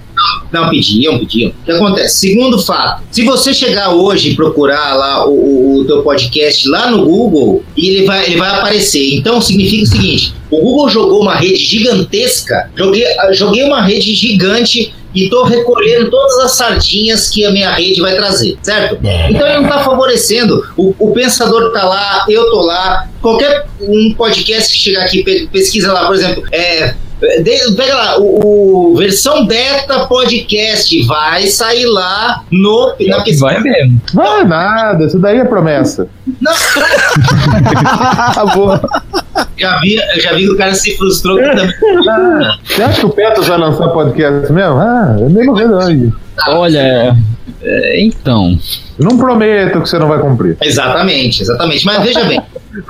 [0.53, 1.51] Não, pediam, pediam.
[1.51, 2.29] O que acontece?
[2.29, 6.91] Segundo fato, se você chegar hoje e procurar lá o, o, o teu podcast lá
[6.91, 9.15] no Google, ele vai, ele vai aparecer.
[9.15, 14.93] Então significa o seguinte: o Google jogou uma rede gigantesca, joguei, joguei uma rede gigante
[15.15, 18.99] e tô recolhendo todas as sardinhas que a minha rede vai trazer, certo?
[19.31, 20.63] Então ele não tá favorecendo.
[20.77, 23.09] O, o pensador tá lá, eu tô lá.
[23.21, 26.95] Qualquer um podcast que chegar aqui, pe- pesquisa lá, por exemplo, é.
[27.43, 33.47] De- Pega lá, o, o versão beta podcast vai sair lá no, na pesquisa.
[33.47, 34.01] Vai mesmo.
[34.13, 36.09] Vai nada, isso daí é promessa.
[36.41, 36.53] Não,
[39.57, 41.75] já vi, eu já vi que o cara se frustrou que também.
[42.09, 44.79] Ah, você acha que o Petros vai lançar podcast mesmo?
[44.79, 46.13] Ah, eu nem não.
[46.49, 47.17] Olha,
[47.63, 48.59] é, então.
[48.99, 50.57] Não prometo que você não vai cumprir.
[50.63, 51.85] Exatamente, exatamente.
[51.85, 52.41] Mas veja bem,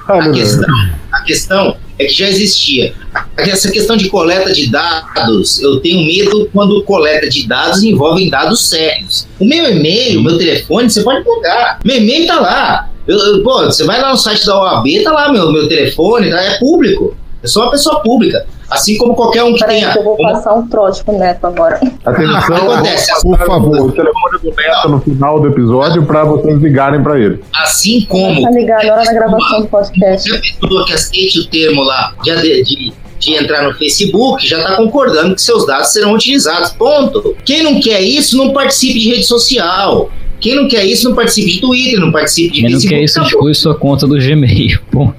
[0.09, 0.75] a questão,
[1.13, 2.95] a questão é que já existia.
[3.37, 8.69] Essa questão de coleta de dados, eu tenho medo quando coleta de dados envolvem dados
[8.69, 9.27] sérios.
[9.39, 11.79] O meu e-mail, o meu telefone, você pode pegar.
[11.85, 12.89] Meu e-mail tá lá.
[13.07, 16.31] Eu- eu- pô, você vai lá no site da OAB, tá lá meu, meu telefone,
[16.31, 16.41] tá?
[16.41, 17.17] é público.
[17.43, 18.47] Eu sou uma pessoa pública.
[18.73, 19.93] Assim como qualquer um que Peraí, tenha.
[19.93, 21.81] que eu vou passar um trote pro Neto agora.
[22.05, 23.23] Atenção, Acontece.
[23.23, 23.81] por favor.
[23.81, 27.43] O telefone do Beto no final do episódio para vocês ligarem para ele.
[27.55, 30.29] Assim como Tá ligado na hora da gravação do podcast.
[30.31, 34.77] qualquer pessoa que aceite o termo lá de, de, de entrar no Facebook já está
[34.77, 36.71] concordando que seus dados serão utilizados.
[36.73, 37.37] Ponto.
[37.45, 40.11] Quem não quer isso, não participe de rede social.
[40.41, 43.05] Quem não quer isso, não participe de Twitter, não participe de Menos que Facebook.
[43.05, 43.51] isso, Acabou.
[43.51, 44.81] exclui sua conta do Gmail.
[44.91, 45.15] Pronto.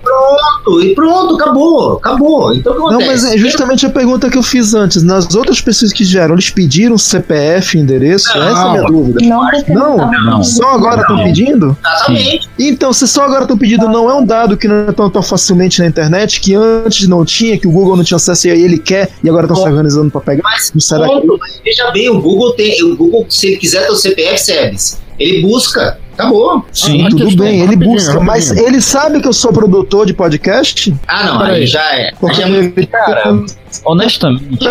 [0.81, 2.53] E pronto, acabou, acabou.
[2.53, 5.03] Então o que Não, mas é justamente a pergunta que eu fiz antes.
[5.03, 8.29] Nas outras pessoas que vieram, eles pediram CPF, endereço?
[8.37, 8.47] Não.
[8.47, 9.19] Essa é a minha dúvida.
[9.21, 10.25] Não, Não?
[10.25, 11.75] não Só agora estão pedindo?
[11.85, 12.49] Exatamente.
[12.57, 15.21] Então, se só agora estão pedindo, não é um dado que não é tão, tão
[15.21, 18.61] facilmente na internet, que antes não tinha, que o Google não tinha acesso e aí
[18.61, 20.43] ele quer, e agora estão se organizando pra pegar.
[20.43, 22.81] Mas, Não será que- mas veja bem, o Google tem.
[22.83, 25.97] O Google, se ele quiser ter o CPF Service, ele busca.
[26.13, 26.65] Acabou.
[26.71, 30.13] Sim, Tudo questão, bem, ele rapidinho, busca, mas ele sabe que eu sou produtor de
[30.13, 30.93] podcast?
[31.07, 31.61] Ah, não, Peraí.
[31.61, 32.11] aí já é.
[32.19, 33.43] Porque é ele Cara,
[33.85, 34.67] honestamente,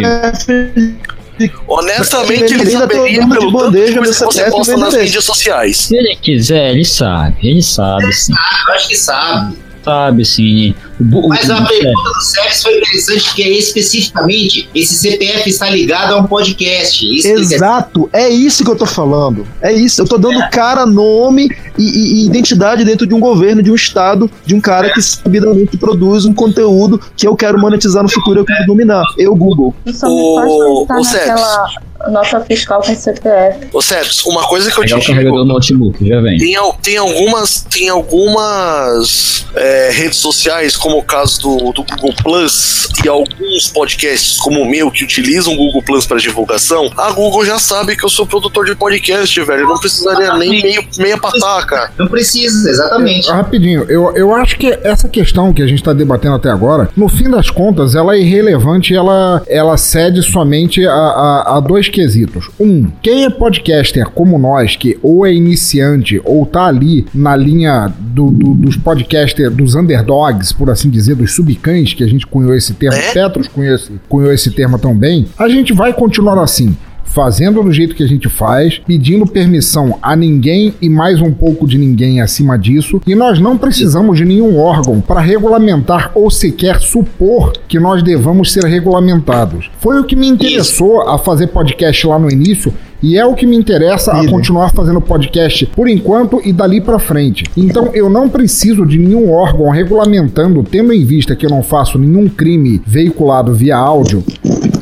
[1.67, 4.95] Honestamente, ele Ele ainda saberia de pelo tanto bandeja de coisa que você posta nas
[4.95, 5.77] mídias sociais.
[5.77, 7.37] se ele quiser, ele sabe.
[7.43, 8.33] Ele sabe, sim.
[8.69, 9.59] eu acho que sabe.
[9.83, 10.75] Sabe, sim.
[11.13, 15.69] O, Mas o- a pergunta do Service foi interessante, que é especificamente esse CPF está
[15.71, 17.05] ligado a um podcast.
[17.05, 19.47] Isso Exato, é isso que eu tô falando.
[19.61, 21.49] É isso, eu tô dando cara, nome
[21.79, 25.01] e, e- e identidade dentro de um governo, de um estado, de um cara que
[25.03, 29.05] sabidamente produz um conteúdo que eu quero monetizar no futuro, eu quero dominar.
[29.19, 29.75] Eu, Google.
[29.93, 31.29] Só me Ô, ô, faz pensar Sebs.
[31.41, 33.69] naquela nota fiscal com CPF.
[33.73, 35.37] Ô, Sebs, uma coisa que eu te o carregador digo.
[35.39, 36.39] do notebook, já vem.
[36.39, 42.89] Tem, tem algumas, tem algumas é, redes sociais, como o caso do, do Google Plus,
[43.05, 46.91] e alguns podcasts, como o meu, que utilizam o Google Plus para divulgação.
[46.97, 49.63] A Google já sabe que eu sou produtor de podcast, velho.
[49.63, 51.91] Eu não precisaria nem meio, meia pataca.
[51.99, 53.29] Não precisa, exatamente.
[53.31, 57.09] Rapidinho, eu, eu acho que essa questão que a gente está debatendo até agora, no
[57.09, 62.49] fim das contas, ela é irrelevante, ela, ela cede somente a, a, a dois quesitos.
[62.59, 67.93] Um, quem é podcaster como nós, que ou é iniciante ou tá ali na linha
[67.99, 72.55] do, do- dos podcasters, dos underdogs, por assim dizer, dos subcães, que a gente cunhou
[72.55, 73.13] esse termo, É?
[73.13, 76.77] Petros cunhou esse, cunhou esse termo também, a gente vai continuar assim
[77.13, 81.67] fazendo do jeito que a gente faz, pedindo permissão a ninguém e mais um pouco
[81.67, 86.81] de ninguém acima disso, e nós não precisamos de nenhum órgão para regulamentar ou sequer
[86.81, 89.71] supor que nós devamos ser regulamentados.
[89.79, 93.45] Foi o que me interessou a fazer podcast lá no início e é o que
[93.45, 94.31] me interessa a Idem.
[94.31, 97.45] continuar fazendo podcast por enquanto e dali pra frente.
[97.57, 101.99] Então eu não preciso de nenhum órgão regulamentando, tendo em vista que eu não faço
[101.99, 104.25] nenhum crime veiculado via áudio.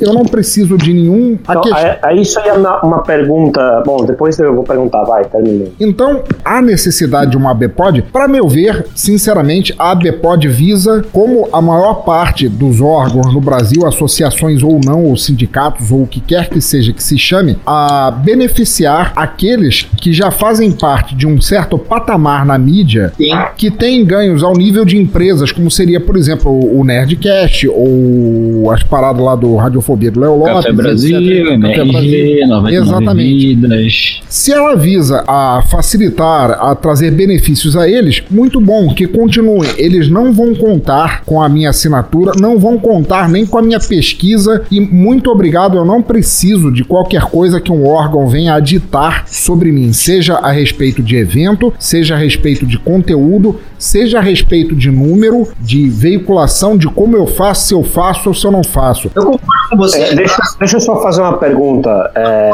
[0.01, 1.39] Eu não preciso de nenhum.
[1.47, 3.83] a Então, que- aí, aí isso aí é uma, uma pergunta.
[3.85, 5.73] Bom, depois eu vou perguntar, vai, terminei.
[5.81, 8.03] Então, há necessidade de uma ABPOD?
[8.03, 13.87] Para meu ver, sinceramente, a ABPOD visa, como a maior parte dos órgãos no Brasil,
[13.87, 18.11] associações ou não, ou sindicatos, ou o que quer que seja que se chame, a
[18.11, 23.31] beneficiar aqueles que já fazem parte de um certo patamar na mídia Sim.
[23.57, 28.83] que tem ganhos ao nível de empresas, como seria, por exemplo, o Nerdcast ou as
[28.83, 29.57] paradas lá do
[29.91, 30.55] Radiofobia do Léo Lopes.
[30.55, 31.17] Café Brasil.
[31.17, 33.47] MRG, 99 Exatamente.
[33.47, 34.21] Vidas.
[34.29, 39.71] Se ela visa a facilitar, a trazer benefícios a eles, muito bom, que continuem.
[39.77, 43.81] Eles não vão contar com a minha assinatura, não vão contar nem com a minha
[43.81, 48.61] pesquisa e muito obrigado, eu não preciso de qualquer coisa que um órgão venha a
[48.61, 54.21] ditar sobre mim, seja a respeito de evento, seja a respeito de conteúdo, seja a
[54.21, 58.53] respeito de número, de veiculação, de como eu faço, se eu faço ou se eu
[58.53, 59.11] não faço.
[59.15, 60.01] Eu concordo com você.
[60.01, 62.13] É, deixa, deixa eu só fazer uma pergunta.
[62.15, 62.51] É,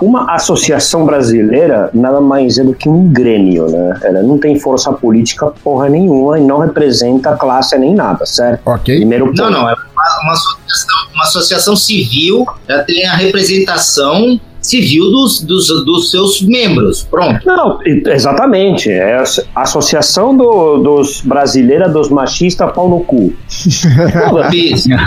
[0.00, 4.00] uma associação brasileira nada mais é do que um grêmio, né?
[4.02, 8.62] Ela não tem força política porra nenhuma e não representa classe nem nada, certo?
[8.64, 8.96] Ok?
[8.96, 9.42] Primeiro ponto.
[9.42, 15.40] Não, não, é uma, uma associação, uma associação civil, ela tem a representação civil dos,
[15.42, 17.02] dos, dos seus membros.
[17.10, 17.40] Pronto.
[17.46, 18.90] Não, exatamente.
[18.90, 19.16] É
[19.54, 23.32] a Associação do- dos Brasileira dos Machistas Pau no Cu.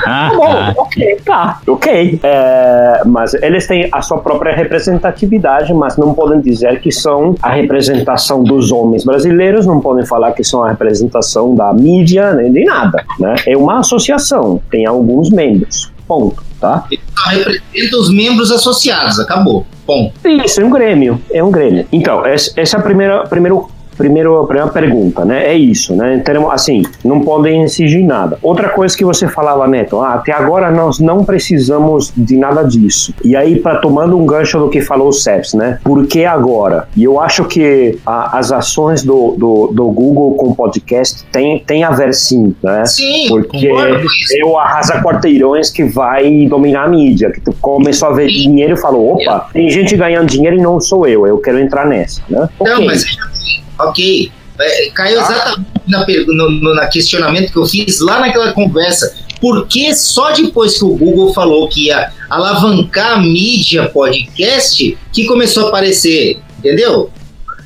[0.03, 2.19] Tá bom, ok, tá, ok.
[2.23, 7.51] É, mas eles têm a sua própria representatividade, mas não podem dizer que são a
[7.51, 12.63] representação dos homens brasileiros, não podem falar que são a representação da mídia, nem de
[12.65, 13.03] nada.
[13.19, 13.35] Né?
[13.47, 15.91] É uma associação, tem alguns membros.
[16.07, 16.87] Ponto, tá?
[17.17, 19.19] Só representa os membros associados.
[19.19, 19.65] Acabou.
[19.85, 20.13] Ponto.
[20.27, 21.87] Isso, é um grêmio, é um grêmio.
[21.91, 25.45] Então, essa essa é a primeira, primeiro, primeiro, a primeira pergunta, né?
[25.47, 26.21] É isso, né?
[26.23, 28.37] Termos, assim, não podem exigir nada.
[28.41, 33.13] Outra coisa que você falava, Neto, ah, até agora nós não precisamos de nada disso.
[33.23, 35.79] E aí, para tomando um gancho do que falou o Seps, né?
[35.83, 36.87] Por que agora?
[36.95, 41.83] E eu acho que a- as ações do, do, do Google com podcast tem, tem
[41.83, 42.85] a ver sim, né?
[42.85, 48.11] Sim, Porque é o arrasa quarteirões que vai dominar a mídia, que tu começou a
[48.13, 51.59] ver dinheiro e falou, opa, tem gente ganhando dinheiro e não sou eu, eu quero
[51.59, 52.47] entrar nessa, né?
[52.59, 52.85] Não, Ok.
[52.85, 54.31] mas veja bem, ok.
[54.57, 59.13] É, caiu exatamente na, no- na questionamento que eu fiz lá naquela conversa.
[59.41, 65.25] Por que só depois que o Google falou que ia alavancar a mídia podcast que
[65.25, 66.39] começou a aparecer?
[66.59, 67.09] Entendeu?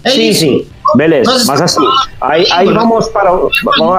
[0.03, 0.39] É Sim, isso.
[0.39, 0.66] sim.
[0.95, 1.85] Beleza, Nós mas assim,
[2.21, 3.49] aí, aí vamos para o-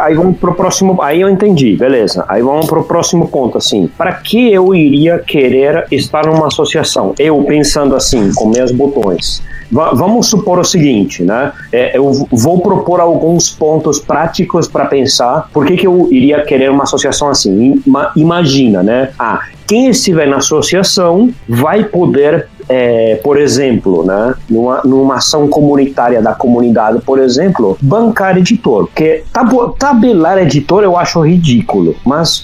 [0.02, 2.24] aí vamos pro próximo, aí eu entendi, beleza.
[2.28, 3.88] Aí vamos pro próximo ponto assim.
[3.96, 7.14] Para que eu iria querer estar numa associação?
[7.18, 9.42] Eu pensando assim, com meus botões.
[9.72, 11.52] Va- vamos supor o seguinte, né?
[11.72, 15.48] É, eu vou propor alguns pontos práticos para pensar.
[15.52, 17.80] Por que, que eu iria querer uma associação assim?
[17.86, 19.10] Ima- imagina, né?
[19.16, 26.22] Ah, quem estiver na associação vai poder é, por exemplo, né, numa, numa ação comunitária
[26.22, 28.86] da comunidade, por exemplo, bancar editor.
[28.86, 29.24] Porque
[29.76, 32.40] tabelar editor eu acho ridículo, mas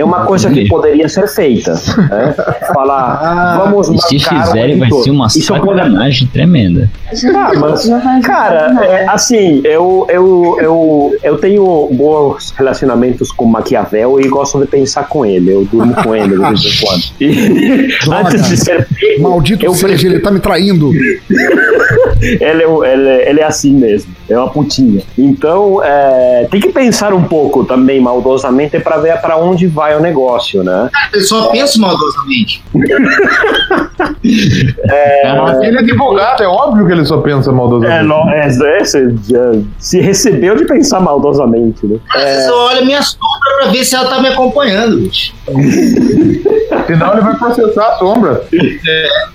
[0.00, 1.72] é uma coisa que poderia ser feita.
[1.74, 2.34] Né?
[2.74, 6.90] Falar, vamos E se um fizerem, vai ser uma Isso pode sacanagem tremenda.
[7.36, 7.88] ah, mas,
[8.24, 14.66] cara, é, assim, eu, eu, eu, eu tenho bons relacionamentos com Maquiavel e gosto de
[14.66, 15.52] pensar com ele.
[15.52, 17.02] Eu durmo com ele de vez em quando.
[17.20, 20.90] E, antes de ser pego, Maldito eu seja, prefiro- ele tá me traindo.
[22.20, 25.02] ele, é, ele, é- ele é assim mesmo, é uma putinha.
[25.18, 30.00] Então, é, tem que pensar um pouco também maldosamente para ver para onde vai o
[30.00, 30.88] negócio, né?
[31.12, 32.62] Eu só penso maldosamente.
[34.88, 38.00] É, Ele é advogado, é óbvio que ele só pensa maldosamente.
[38.00, 41.98] é, não, é, é, se, já- se recebeu de pensar maldosamente, né?
[42.12, 43.28] Você só olha minha sombra
[43.62, 45.32] pra ver se ela tá me acompanhando, bicho.
[46.86, 48.42] Senão ele vai processar a sombra.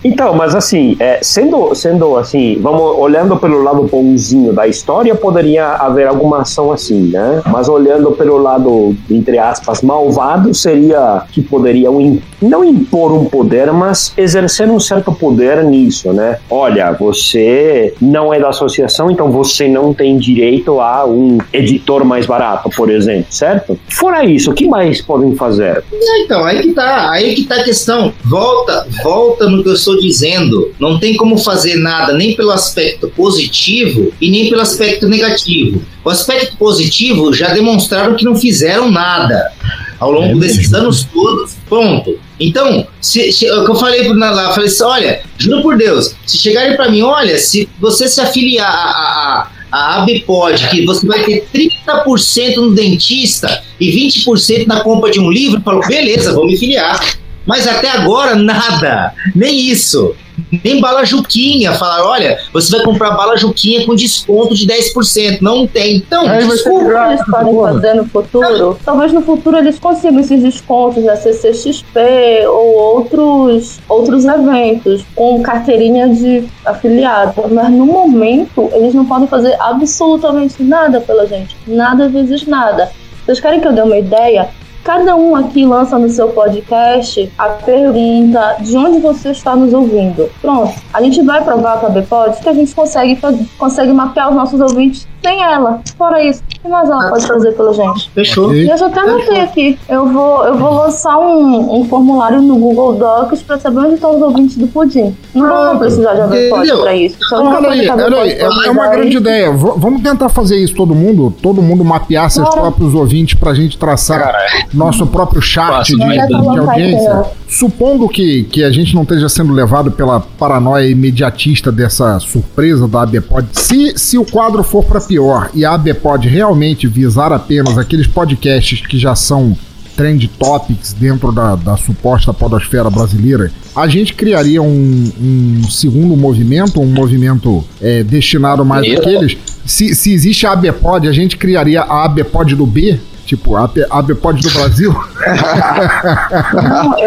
[0.04, 4.85] Então, mas assim, é, sendo, sendo assim, vamos olhando pelo lado bonzinho da história,
[5.16, 7.42] poderia haver alguma ação assim, né?
[7.46, 14.14] Mas olhando pelo lado, entre aspas, malvado, seria que poderiam não impor um poder, mas
[14.18, 16.38] exercer um certo poder nisso, né?
[16.50, 22.26] Olha, você não é da associação, então você não tem direito a um editor mais
[22.26, 23.80] barato, por exemplo, certo?
[23.90, 25.84] Fora isso, o que mais podem fazer?
[25.92, 28.14] É, Então, aí que tá, aí que tá a questão.
[28.24, 30.72] Volta, volta no que eu estou dizendo.
[30.80, 34.75] Não tem como fazer nada nem pelo aspecto positivo e nem aspecto
[35.08, 35.82] negativo.
[36.04, 39.52] O aspecto positivo já demonstraram que não fizeram nada
[40.00, 41.54] ao longo desses anos todos.
[41.70, 42.18] Ponto.
[42.40, 45.78] Então, se, se- é o que eu falei na- lá, falei assim, olha, juro por
[45.78, 50.68] Deus, se chegarem para mim, olha, se você se afiliar a, a, a, a ABPOD,
[50.70, 55.64] que você vai ter 30% no dentista e 20% na compra de um livro, eu
[55.64, 57.00] falo, beleza, vou me filiar.
[57.46, 59.14] Mas até agora, nada.
[59.36, 60.16] Nem isso.
[60.64, 61.74] Nem bala Juquinha.
[61.74, 65.42] Falaram, olha, você vai comprar bala Juquinha com desconto de 10%.
[65.42, 65.98] Não tem.
[65.98, 67.08] Então, que desculpa.
[67.08, 68.80] eles podem fazer no futuro?
[68.84, 76.10] Talvez no futuro eles consigam esses descontos da CCXP ou outros, outros eventos com carteirinha
[76.10, 77.34] de afiliado.
[77.52, 81.56] Mas no momento eles não podem fazer absolutamente nada pela gente.
[81.68, 82.92] Nada vezes nada.
[83.26, 84.50] Vocês querem que eu dê uma ideia?
[84.86, 90.30] Cada um aqui lança no seu podcast a pergunta de onde você está nos ouvindo.
[90.40, 90.80] Pronto.
[90.94, 93.20] A gente vai provar para a Bpod que a gente consegue,
[93.58, 95.80] consegue mapear os nossos ouvintes sem ela.
[95.98, 98.10] Fora isso, o que mais ela pode fazer pela gente?
[98.12, 98.54] Fechou.
[98.54, 99.80] Eu já até anotei aqui.
[99.90, 104.16] Eu vou, eu vou lançar um, um formulário no Google Docs para saber onde estão
[104.16, 105.16] os ouvintes do Pudim.
[105.34, 106.82] Não vou precisar de ABPod Entendeu?
[106.82, 107.18] para isso.
[107.28, 109.52] Só uma aí, a aí, é, pode é uma grande ideia.
[109.52, 112.62] V- vamos tentar fazer isso todo mundo, todo mundo mapear seus Bora.
[112.62, 114.34] próprios ouvintes pra gente traçar
[114.74, 117.24] nosso próprio chart de, Próximo de- de audiência.
[117.48, 123.04] Supondo que, que a gente não esteja sendo levado pela paranoia imediatista dessa surpresa da
[123.04, 125.14] ABPod, se, se o quadro for pra pior
[125.53, 129.55] e a ABPod realmente visar apenas aqueles podcasts que já são
[129.95, 136.82] trend topics dentro da, da suposta podosfera brasileira, a gente criaria um, um segundo movimento,
[136.82, 139.38] um movimento é, destinado mais Eu- àqueles.
[139.66, 144.00] Se, se existe a ABPod, a gente criaria a ABPod do B, tipo a a
[144.00, 144.94] ABPod do Brasil.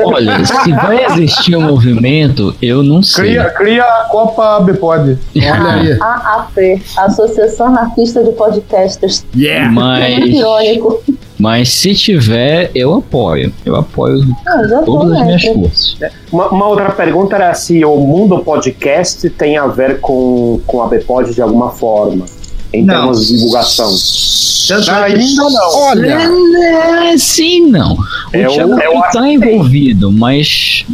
[0.05, 3.31] Olha, se vai existir um movimento, eu não sei.
[3.37, 5.19] Cria, cria a Copa ABPOD.
[5.37, 5.99] Olha aí.
[6.01, 9.25] AAP, Associação Anarquista de Podcasters.
[9.37, 9.67] Yeah!
[9.67, 11.03] É Mas, irônico.
[11.39, 13.53] mas se tiver, eu apoio.
[13.65, 15.97] Eu apoio Ah, tô todas as minhas forças.
[16.33, 20.87] Uma, uma outra pergunta era se o mundo podcast tem a ver com, com a
[20.89, 22.25] Bpod de alguma forma,
[22.73, 22.95] em Não.
[22.95, 23.95] termos de divulgação.
[25.05, 25.79] Ainda não.
[25.79, 26.19] Olha,
[27.13, 27.95] É, sim, não.
[27.95, 27.99] O
[28.35, 30.85] É o- Thiago é o- tá envolvido, mas.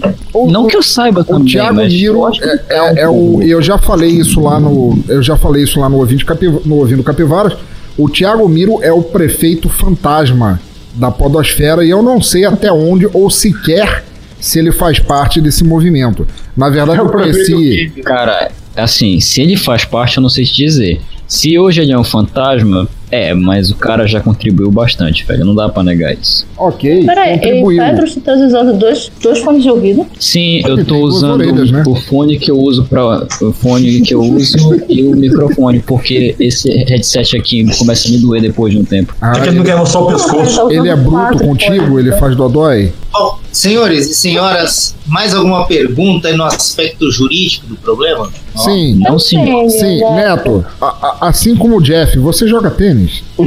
[0.48, 3.00] Não que eu saiba o também, Thiago mas Miro eu acho que é, tá é-
[3.00, 3.42] é o.
[3.42, 4.96] Eu já falei isso lá no.
[5.08, 7.54] Eu já falei isso lá no Ouvindo, Capiv- no Ouvindo Capivaras.
[7.98, 10.60] O Thiago Miro é o prefeito fantasma
[10.94, 14.04] da Podosfera e eu não sei até onde ou sequer
[14.40, 16.26] se ele faz parte desse movimento.
[16.56, 17.92] Na verdade, eu conheci.
[18.04, 21.00] Cara, assim, se ele faz parte, eu não sei te dizer.
[21.34, 25.44] Se hoje ele é um fantasma, é, mas o cara já contribuiu bastante, velho.
[25.44, 26.46] Não dá pra negar isso.
[26.56, 27.82] Ok, Peraí, contribuiu.
[27.82, 30.06] Pedro, tu tá usando dois, dois fones de ouvido?
[30.18, 31.82] Sim, eu tô usando orelhas, né?
[31.88, 36.36] o fone que eu uso para o fone que eu uso e o microfone, porque
[36.38, 39.12] esse headset aqui começa a me doer depois de um tempo.
[39.20, 40.70] Ah, É que ele não quer mostrar o pescoço.
[40.70, 41.98] ele é bruto contigo?
[41.98, 42.92] Ele faz dodói?
[43.12, 48.28] Bom, senhores e senhoras, mais alguma pergunta aí no aspecto jurídico do problema?
[48.56, 48.96] Sim.
[49.00, 49.68] Não, senhor.
[49.70, 53.22] Sim, Neto, a- a- assim como o Jeff, você joga tênis?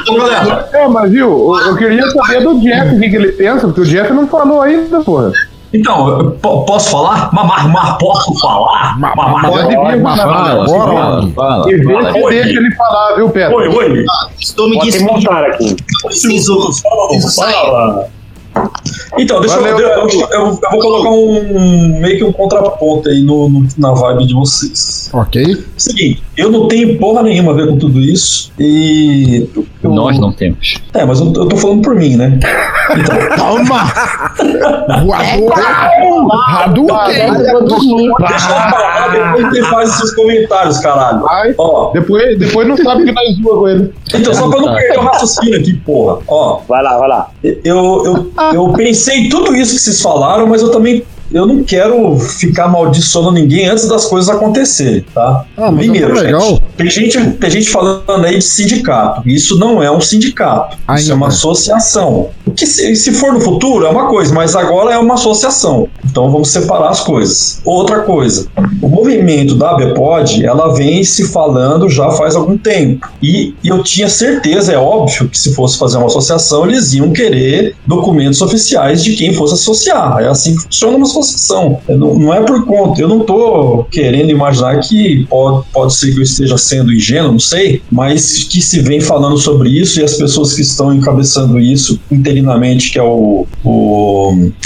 [0.00, 0.26] Então,
[0.72, 3.80] É, mas viu, eu, eu queria saber do Jeff o que, que ele pensa, porque
[3.82, 5.32] o Jeff não falou ainda, porra.
[5.72, 7.32] então, posso falar?
[7.32, 8.98] Mamar, mamar, posso falar?
[8.98, 11.30] Mamar, Pode vir, Mas fala, fala, fala, fala.
[11.32, 12.12] fala, E vê fala.
[12.12, 13.56] se deixa ele falar, viu, Pedro?
[13.56, 14.04] Oi, oi.
[14.40, 15.76] Estou me montar aqui.
[16.04, 16.58] Preciso,
[17.08, 18.06] preciso sair.
[19.18, 23.08] Então, deixa eu, Valeu, eu, eu, eu- eu vou colocar um meio que um contraponto
[23.08, 25.10] aí no, no- na vibe de vocês.
[25.12, 25.64] Ok.
[25.76, 29.48] Seguinte, eu não tenho porra nenhuma a ver com tudo isso e.
[29.54, 30.76] eu- Nós não temos.
[30.94, 32.38] É, mas eu, eu tô falando por mim, né?
[33.36, 33.84] Calma!
[35.04, 35.52] Voador!
[36.48, 37.28] Hadouken!
[37.66, 38.12] Dormir.
[38.18, 41.20] Deixa eu falar, depois você faz seus comentários, caralho.
[41.20, 41.54] Vai.
[41.58, 43.92] Ó, Depois, depois não sabe que nós zoa com ele.
[44.14, 46.18] então, só pra não perder o raciocínio aqui, porra.
[46.28, 47.30] Ó, Vai lá, vai lá.
[47.42, 51.04] eu, eu, eu pensei em tudo isso que vocês falaram, mas eu também.
[51.32, 55.44] Eu não quero ficar amaldiçoando ninguém antes das coisas acontecerem, tá?
[55.56, 56.40] Ah, Primeiro, legal.
[56.40, 59.28] gente, tem gente, tem gente falando aí de sindicato.
[59.28, 60.76] Isso não é um sindicato.
[60.76, 61.12] Isso Ainda.
[61.12, 62.28] é uma associação.
[62.56, 65.88] Que se, se for no futuro é uma coisa, mas agora é uma associação.
[66.04, 67.60] Então vamos separar as coisas.
[67.64, 68.48] Outra coisa,
[68.80, 73.08] o movimento da ABPOD, ela vem se falando já faz algum tempo.
[73.22, 77.12] E, e eu tinha certeza, é óbvio, que se fosse fazer uma associação, eles iam
[77.12, 80.18] querer documentos oficiais de quem fosse associar.
[80.20, 81.78] É assim que funciona uma associação.
[81.88, 83.00] Não, não é por conta.
[83.00, 87.38] Eu não tô querendo imaginar que pode, pode ser que eu esteja sendo ingênuo, não
[87.38, 92.00] sei, mas que se vem falando sobre isso e as pessoas que estão encabeçando isso
[92.10, 93.46] interinamente, que é o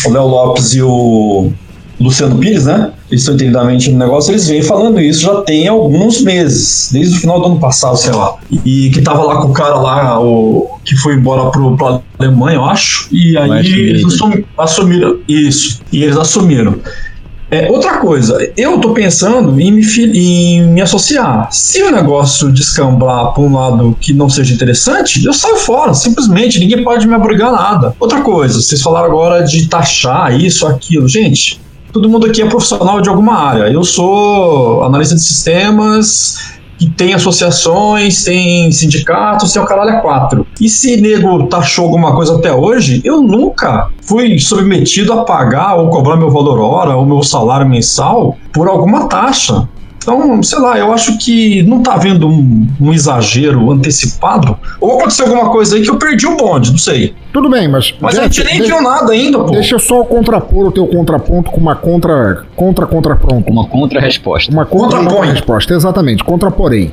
[0.07, 1.51] Léo Lopes e o
[2.01, 2.93] Luciano Pires, né?
[3.13, 7.39] Estão interinamente no negócio, eles vêm falando isso já tem alguns meses, desde o final
[7.41, 8.37] do ano passado, sei lá.
[8.65, 12.57] E que tava lá com o cara lá, o que foi embora pro, pra Alemanha,
[12.57, 16.77] eu acho, e aí Mas, eles assumi- assumiram isso, e eles assumiram.
[17.51, 19.83] É, outra coisa, eu tô pensando em me,
[20.15, 21.49] em me associar.
[21.53, 26.59] Se o negócio descambar para um lado que não seja interessante, eu saio fora, simplesmente,
[26.59, 27.97] ninguém pode me obrigar a nada.
[28.01, 31.07] Outra coisa, vocês falaram agora de taxar isso, aquilo.
[31.07, 31.61] Gente,
[31.93, 33.71] todo mundo aqui é profissional de alguma área.
[33.71, 40.47] Eu sou analista de sistemas, que tem associações, tem sindicatos, tem o caralho a quatro.
[40.61, 45.91] E se nego taxou alguma coisa até hoje, eu nunca fui submetido a pagar ou
[45.91, 49.69] cobrar meu valor hora ou meu salário mensal por alguma taxa.
[50.03, 54.57] Então, sei lá, eu acho que não tá havendo um, um exagero antecipado.
[54.81, 57.15] Ou aconteceu alguma coisa aí que eu perdi o bonde, não sei.
[57.33, 57.95] Tudo bem, mas.
[58.01, 59.51] Mas a Jeff, gente nem de- viu nada ainda, pô.
[59.53, 62.45] Deixa eu só contrapor o teu contraponto com uma contra.
[62.55, 63.51] contra contrapronto.
[63.51, 64.53] Uma contra-resposta.
[64.53, 65.29] Uma contra Contrapõe.
[65.31, 66.93] resposta, exatamente, contraporém.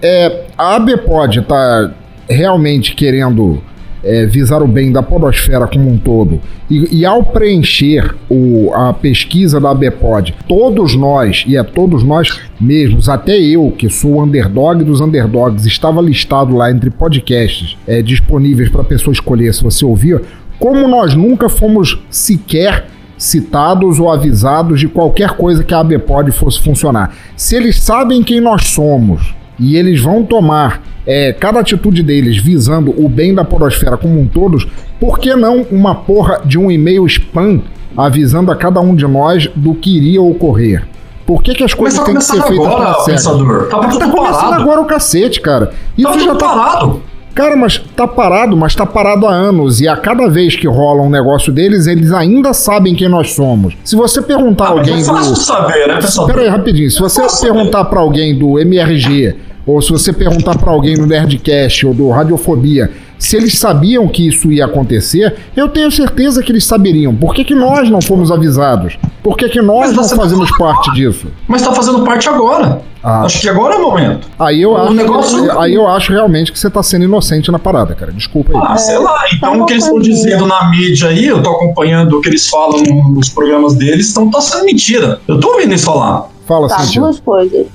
[0.00, 1.90] É, a ABPOD está
[2.28, 3.62] realmente querendo
[4.04, 6.40] é, visar o bem da podosfera como um todo.
[6.70, 12.40] E, e ao preencher o- a pesquisa da ABPOD, todos nós, e é todos nós
[12.60, 18.02] mesmos, até eu, que sou o underdog dos underdogs, estava listado lá entre podcasts é,
[18.02, 20.20] disponíveis para a pessoa escolher se você ouvir,
[20.58, 22.86] como nós nunca fomos sequer
[23.16, 27.14] citados ou avisados de qualquer coisa que a ABPOD fosse funcionar.
[27.36, 32.92] Se eles sabem quem nós somos e eles vão tomar é, cada atitude deles visando
[32.96, 34.58] o bem da podosfera como um todo,
[34.98, 37.60] por que não uma porra de um e-mail spam
[37.96, 40.84] avisando a cada um de nós do que iria ocorrer?
[41.24, 43.68] Por que, que as coisas tá têm que ser feitas agora, pensador.
[43.68, 44.62] Tá tudo começando parado.
[44.62, 45.70] agora o cacete, cara.
[45.96, 47.02] Isso Tava já tá parado.
[47.34, 49.80] Cara, mas tá parado, mas tá parado há anos.
[49.80, 53.74] E a cada vez que rola um negócio deles, eles ainda sabem quem nós somos.
[53.84, 55.38] Se você perguntar Ah, alguém é fácil do.
[55.38, 56.26] saber, né, pessoal?
[56.26, 56.90] Pera aí, rapidinho.
[56.90, 59.34] Se você perguntar pra alguém do MRG,
[59.66, 64.26] ou se você perguntar pra alguém no Nerdcast ou do Radiofobia, se eles sabiam que
[64.26, 67.14] isso ia acontecer, eu tenho certeza que eles saberiam.
[67.14, 68.98] Por que, que nós não fomos avisados?
[69.22, 71.28] Por que, que nós não você- fazemos parte disso?
[71.46, 72.82] Mas tá fazendo parte agora.
[73.00, 73.22] Ah.
[73.22, 74.26] Acho que agora é o momento.
[74.38, 77.58] Aí eu, O acho, negócio- aí eu acho realmente que você tá sendo inocente na
[77.60, 78.10] parada, cara.
[78.12, 78.60] Desculpa aí.
[78.64, 79.24] Ah, sei lá.
[79.32, 80.16] Então o que eles estão coisinha.
[80.16, 82.80] dizendo na mídia aí, eu tô acompanhando o que eles falam
[83.12, 85.20] nos programas deles, então tá sendo mentira.
[85.28, 86.26] Eu tô ouvindo eles falar.
[86.46, 87.00] Fala, Tá, Cintia.
[87.02, 87.66] duas coisas.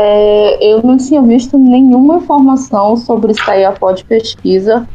[0.00, 4.86] É, eu não tinha visto nenhuma informação sobre isso aí a pod pesquisa.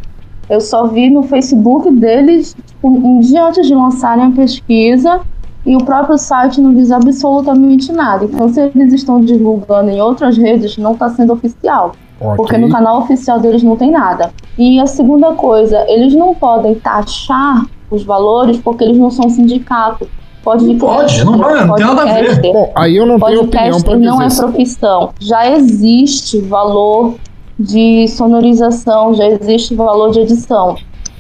[0.50, 5.20] Eu só vi no Facebook deles, tipo, um dia antes de lançarem a pesquisa,
[5.66, 8.24] e o próprio site não diz absolutamente nada.
[8.24, 11.96] Então, se eles estão divulgando em outras redes, não está sendo oficial.
[12.22, 12.38] Ok.
[12.38, 14.32] Porque no canal oficial deles não tem nada.
[14.58, 20.08] E a segunda coisa, eles não podem taxar os valores porque eles não são sindicato.
[20.44, 22.42] Pode, pode, não vai, não tem nada a ver.
[22.42, 24.42] Bom, aí eu não tenho opinião Podcaster pra não é dizer.
[24.44, 25.14] profissão.
[25.20, 27.16] Já existe valor
[27.58, 30.76] de sonorização, já existe valor de edição.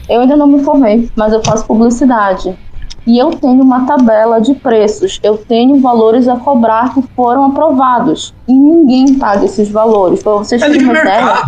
[0.10, 2.54] Eu ainda não me formei, mas eu faço publicidade.
[3.06, 8.34] E eu tenho uma tabela de preços, eu tenho valores a cobrar que foram aprovados.
[8.48, 10.24] E ninguém paga esses valores.
[10.24, 11.44] Para vocês É terem uma ideia,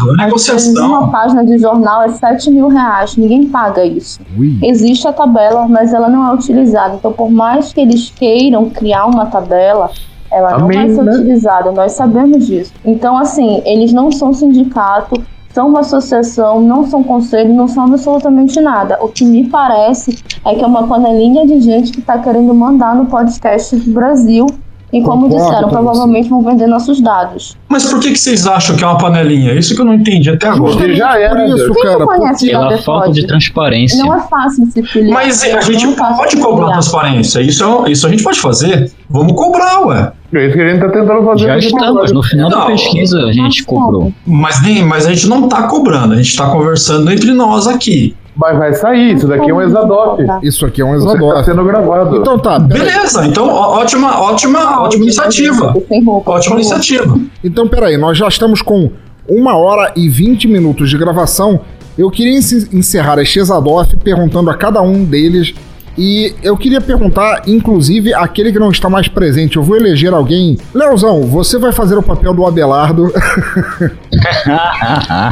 [0.77, 4.19] é uma página de jornal é 7 mil reais, ninguém paga isso.
[4.61, 6.95] Existe a tabela, mas ela não é utilizada.
[6.95, 9.89] Então, por mais que eles queiram criar uma tabela,
[10.31, 11.11] ela não vai Amém, ser né?
[11.13, 11.71] utilizada.
[11.71, 12.73] Nós sabemos disso.
[12.83, 15.21] Então, assim, eles não são sindicato,
[15.55, 18.97] são uma associação, não são conselho, não são absolutamente nada.
[19.01, 22.93] O que me parece é que é uma panelinha de gente que está querendo mandar
[22.93, 24.45] no podcast do Brasil.
[24.91, 27.57] E como Concordo disseram, com provavelmente vão vender nossos dados.
[27.69, 29.53] Mas por que, que vocês acham que é uma panelinha?
[29.53, 30.73] Isso que eu não entendi até agora.
[30.73, 31.35] Porque já era.
[31.35, 32.05] Por isso, Quem cara.
[32.05, 34.03] conhece Pela falta de transparência.
[34.03, 35.13] Não é fácil se filiar.
[35.13, 37.39] Mas a gente é pode cobrar transparência.
[37.39, 38.91] Isso, é- isso a gente pode fazer.
[39.09, 40.11] Vamos cobrar, ué.
[40.37, 41.45] É isso que a gente tá tentando fazer.
[41.45, 42.67] Já estamos, no final da Não.
[42.67, 44.11] pesquisa a gente cobrou.
[44.25, 48.15] Mas, nem, mas a gente não tá cobrando, a gente tá conversando entre nós aqui.
[48.37, 50.21] Mas vai sair, isso daqui é um Exadoff.
[50.43, 51.45] Isso aqui é um Isso tá exadoff.
[51.45, 52.17] sendo gravado.
[52.17, 52.59] Então tá.
[52.59, 55.73] Beleza, então ó- ótima, ótima, ótima iniciativa.
[55.87, 57.17] Sem roupa, Ótima iniciativa.
[57.41, 58.91] Então, peraí, nós já estamos com
[59.29, 61.61] uma hora e 20 minutos de gravação.
[61.97, 65.53] Eu queria encerrar este Exadoff perguntando a cada um deles.
[65.97, 69.55] E eu queria perguntar, inclusive, aquele que não está mais presente.
[69.55, 70.57] Eu vou eleger alguém.
[70.73, 73.11] Leozão, você vai fazer o papel do Abelardo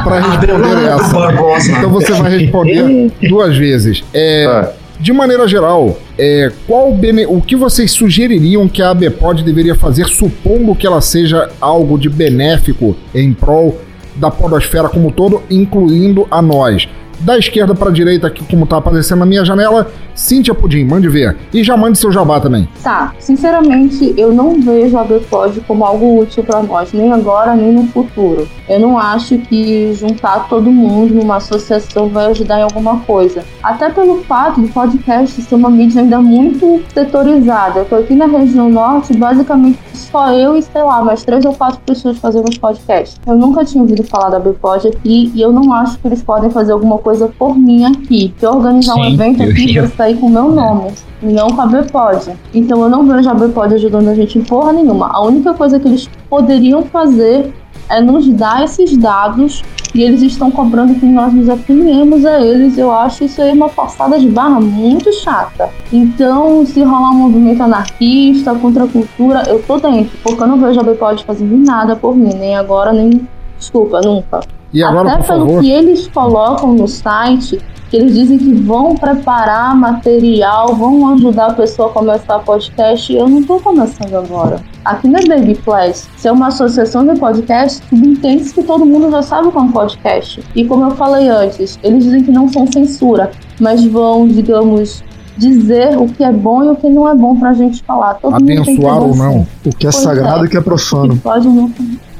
[0.04, 1.70] para responder essa.
[1.72, 4.02] Então você vai responder duas vezes.
[4.12, 4.70] É, Ah.
[5.00, 9.74] De maneira geral, é, qual o bene- o que vocês sugeririam que a ABPOD deveria
[9.74, 13.76] fazer, supondo que ela seja algo de benéfico em prol
[14.14, 16.88] da podosfera como um todo, incluindo a nós?
[17.20, 21.36] Da esquerda para direita, aqui como tá aparecendo na minha janela, Cíntia Pudim, mande ver.
[21.52, 22.68] E já mande seu jabá também.
[22.82, 27.72] Tá, sinceramente, eu não vejo a Bpod como algo útil para nós, nem agora, nem
[27.72, 28.46] no futuro.
[28.68, 33.44] Eu não acho que juntar todo mundo numa associação vai ajudar em alguma coisa.
[33.62, 37.80] Até pelo fato do podcast ser uma mídia ainda muito setorizada.
[37.80, 41.52] Eu tô aqui na região norte, basicamente só eu e, sei lá, mais três ou
[41.54, 43.20] quatro pessoas fazemos podcast.
[43.26, 46.50] Eu nunca tinha ouvido falar da Bpod aqui e eu não acho que eles podem
[46.50, 48.34] fazer alguma coisa por mim aqui.
[48.38, 50.90] Se eu organizar um Sim, evento eu aqui, vai sair com o meu nome
[51.22, 52.32] e não com a Bpod.
[52.54, 55.10] Então eu não vejo a Bpod ajudando a gente em porra nenhuma.
[55.12, 57.52] A única coisa que eles poderiam fazer
[57.90, 59.62] é nos dar esses dados
[59.94, 62.78] e eles estão cobrando que nós nos afiliemos a eles.
[62.78, 65.68] Eu acho isso aí uma forçada de barra muito chata.
[65.92, 70.58] Então, se rolar um movimento anarquista contra a cultura, eu tô dentro, porque eu não
[70.58, 73.28] vejo a Bpod fazendo nada por mim, nem agora, nem.
[73.58, 74.40] Desculpa, nunca.
[74.74, 75.60] E agora, Até por pelo favor.
[75.62, 81.52] que eles colocam no site, que eles dizem que vão preparar material, vão ajudar a
[81.54, 84.60] pessoa a começar podcast, eu não tô começando agora.
[84.84, 89.22] Aqui na Baby Plus, se é uma associação de podcast, subentende que todo mundo já
[89.22, 90.42] sabe o que é um podcast.
[90.56, 93.30] E como eu falei antes, eles dizem que não são censura,
[93.60, 95.04] mas vão, digamos,
[95.36, 98.14] dizer o que é bom e o que não é bom pra gente falar.
[98.14, 99.46] Todo mundo tem que ter Abençoar ou não.
[99.64, 100.42] O que é Pois sagrado é.
[100.42, 101.14] e o que é profano.
[101.14, 101.70] Que pode não.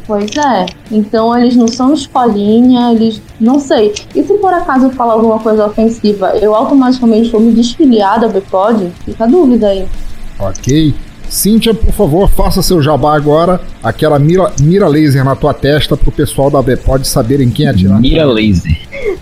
[0.07, 0.67] Pois é.
[0.91, 3.21] Então eles não são escolinha, eles.
[3.41, 3.95] Não sei.
[4.15, 8.29] E se por acaso eu falar alguma coisa ofensiva, eu automaticamente vou me desfiliar da
[8.29, 8.93] Bpod?
[9.05, 9.87] Fica a dúvida aí.
[10.39, 10.95] Ok.
[11.29, 13.61] Cíntia, por favor, faça seu jabá agora.
[13.83, 18.01] Aquela mira, mira laser na tua testa pro pessoal da ABPOD saberem quem atirar.
[18.01, 18.73] Mira laser.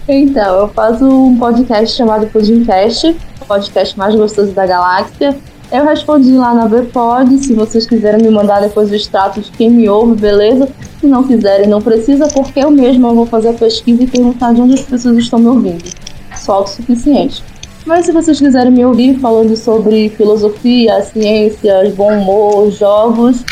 [0.09, 5.37] Então, eu faço um podcast chamado Pudimcast, o podcast mais gostoso da galáxia.
[5.73, 9.71] Eu respondi lá na Bpod, se vocês quiserem me mandar depois o extrato de quem
[9.71, 10.69] me ouve, beleza?
[11.01, 14.61] Se não quiserem, não precisa, porque eu mesma vou fazer a pesquisa e perguntar de
[14.61, 15.83] onde as pessoas estão me ouvindo.
[16.37, 17.43] Só o suficiente.
[17.87, 23.43] Mas se vocês quiserem me ouvir falando sobre filosofia, ciências, bom humor, jogos,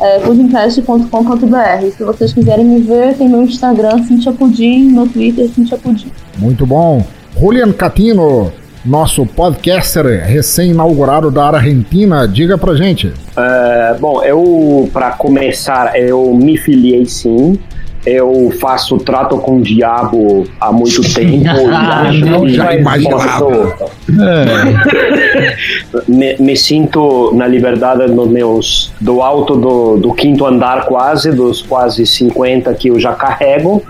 [0.00, 1.96] é pudimcast.com.br.
[1.96, 6.10] Se vocês quiserem me ver, tem meu Instagram, Cintia Pudim, meu Twitter, Cintia Pudim.
[6.38, 7.04] Muito bom.
[7.38, 8.52] Julian Catino,
[8.84, 13.12] nosso podcaster recém-inaugurado da Argentina, diga pra gente.
[13.36, 17.58] É, bom, eu, para começar, eu me filiei sim.
[18.06, 21.44] Eu faço trato com o diabo há muito tempo.
[21.70, 23.44] Ah, não, já imaginava.
[23.44, 23.92] posso-
[26.08, 31.60] me, me sinto na liberdade nos meus do alto do, do quinto andar quase, dos
[31.62, 33.82] quase 50 que eu já carrego.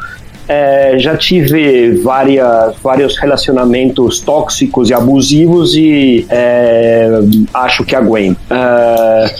[0.48, 7.20] É, já tive várias, vários relacionamentos tóxicos e abusivos e é,
[7.52, 8.38] acho que aguento.
[8.50, 9.34] É,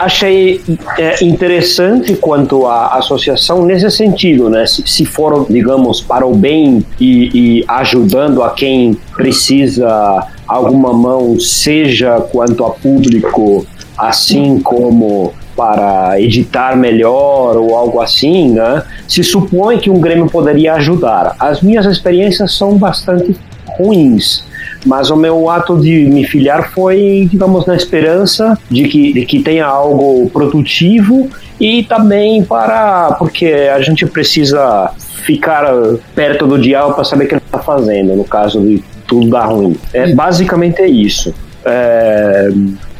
[0.00, 0.60] achei
[0.98, 4.66] é, interessante quanto à associação nesse sentido, né?
[4.66, 11.38] Se, se for, digamos, para o bem e, e ajudando a quem precisa alguma mão,
[11.38, 13.64] seja quanto a público,
[13.96, 18.84] assim como para editar melhor ou algo assim, né?
[19.08, 21.34] Se supõe que um Grêmio poderia ajudar.
[21.36, 23.36] As minhas experiências são bastante
[23.76, 24.46] ruins.
[24.86, 29.42] Mas o meu ato de me filiar foi, digamos, na esperança de que, de que
[29.42, 31.28] tenha algo produtivo
[31.58, 33.16] e também para.
[33.18, 35.66] porque a gente precisa ficar
[36.14, 39.46] perto do diabo para saber o que ele está fazendo, no caso de tudo dar
[39.46, 39.76] ruim.
[39.92, 41.34] É, basicamente é isso.
[41.64, 42.48] É,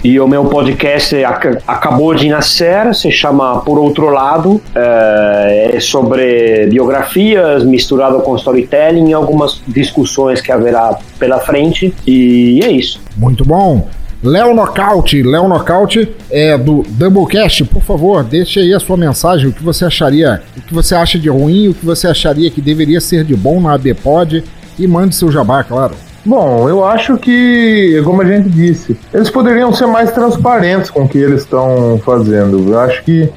[0.03, 5.81] e o meu podcast ac acabou de nascer, se chama Por Outro Lado, é, é
[5.81, 13.01] sobre biografias misturado com storytelling e algumas discussões que haverá pela frente, e é isso.
[13.17, 13.89] Muito bom.
[14.23, 19.53] Léo Nocaute, Léo Nocaute é do Doublecast, por favor, deixe aí a sua mensagem, o
[19.53, 23.01] que você acharia, o que você acha de ruim, o que você acharia que deveria
[23.01, 24.43] ser de bom na ABPod
[24.77, 25.95] e mande seu jabá, claro.
[26.29, 31.09] Bom, eu acho que, como a gente disse, eles poderiam ser mais transparentes com o
[31.09, 32.71] que eles estão fazendo.
[32.71, 33.31] Eu acho que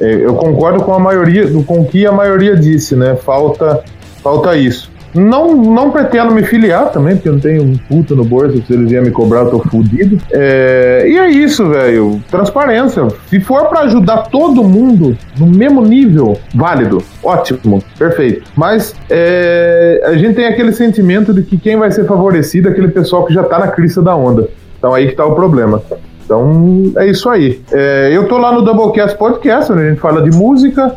[0.00, 3.16] é, eu concordo com a maioria, com o que a maioria disse, né?
[3.16, 3.82] Falta,
[4.22, 4.88] falta isso.
[5.14, 8.62] Não, não pretendo me filiar também, porque eu não tenho um puto no bolso.
[8.66, 10.18] Se eles iam me cobrar, eu tô fudido.
[10.32, 12.22] É, e é isso, velho.
[12.30, 13.08] Transparência.
[13.28, 17.02] Se for para ajudar todo mundo no mesmo nível, válido.
[17.22, 17.82] Ótimo.
[17.98, 18.50] Perfeito.
[18.56, 22.88] Mas é, a gente tem aquele sentimento de que quem vai ser favorecido é aquele
[22.88, 24.48] pessoal que já tá na crista da onda.
[24.78, 25.82] Então aí que tá o problema.
[26.24, 27.60] Então é isso aí.
[27.72, 30.94] É, eu tô lá no Doublecast Podcast, onde a gente fala de música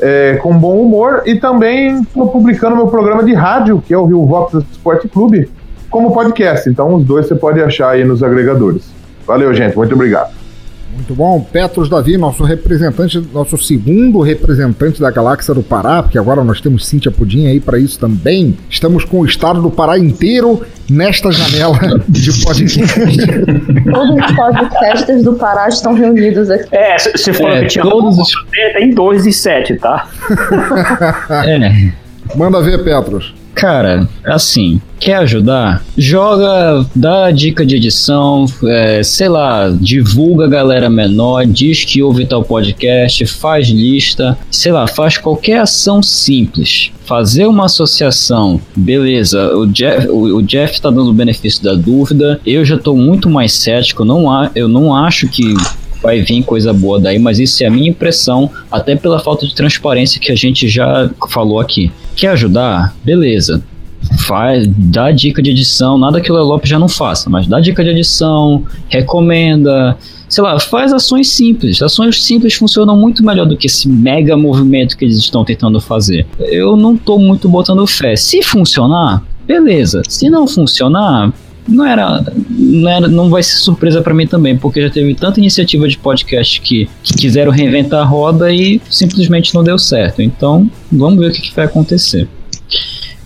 [0.00, 4.04] é, com bom humor e também estou publicando meu programa de rádio, que é o
[4.04, 5.50] Rio Vox Esporte Clube,
[5.90, 6.68] como podcast.
[6.68, 8.84] Então os dois você pode achar aí nos agregadores.
[9.26, 9.76] Valeu, gente.
[9.76, 10.43] Muito obrigado.
[10.94, 11.40] Muito bom.
[11.40, 16.86] Petros Davi, nosso representante, nosso segundo representante da Galáxia do Pará, porque agora nós temos
[16.86, 18.56] Cíntia Pudim aí para isso também.
[18.70, 21.76] Estamos com o estado do Pará inteiro nesta janela
[22.08, 23.26] de podcast.
[23.92, 26.68] Todos os podcasters do Pará estão reunidos aqui.
[26.74, 28.32] É, se for é, todos os
[28.72, 30.08] tem dois e sete, tá?
[31.46, 31.92] é.
[32.36, 33.34] Manda ver, Petros.
[33.54, 35.84] Cara, assim, quer ajudar?
[35.96, 42.26] Joga, dá dica de edição, é, sei lá, divulga a galera menor, diz que ouve
[42.26, 46.90] tal podcast, faz lista, sei lá, faz qualquer ação simples.
[47.04, 52.40] Fazer uma associação, beleza, o Jeff, o, o Jeff tá dando o benefício da dúvida,
[52.46, 54.24] eu já tô muito mais cético, não
[54.54, 55.54] eu não acho que
[56.04, 59.54] vai vir coisa boa daí, mas isso é a minha impressão, até pela falta de
[59.54, 61.90] transparência que a gente já falou aqui.
[62.14, 62.94] Quer ajudar?
[63.02, 63.64] Beleza.
[64.26, 67.82] Faz, dá dica de edição, nada que o Lopes já não faça, mas dá dica
[67.82, 69.96] de edição, recomenda,
[70.28, 71.80] sei lá, faz ações simples.
[71.80, 76.26] Ações simples funcionam muito melhor do que esse mega movimento que eles estão tentando fazer.
[76.38, 78.14] Eu não tô muito botando fé.
[78.14, 80.02] Se funcionar, beleza.
[80.06, 81.32] Se não funcionar,
[81.66, 85.40] não era, não era, não vai ser surpresa para mim também, porque já teve tanta
[85.40, 90.20] iniciativa de podcast que, que, quiseram reinventar a roda e simplesmente não deu certo.
[90.20, 92.28] Então, vamos ver o que, que vai acontecer.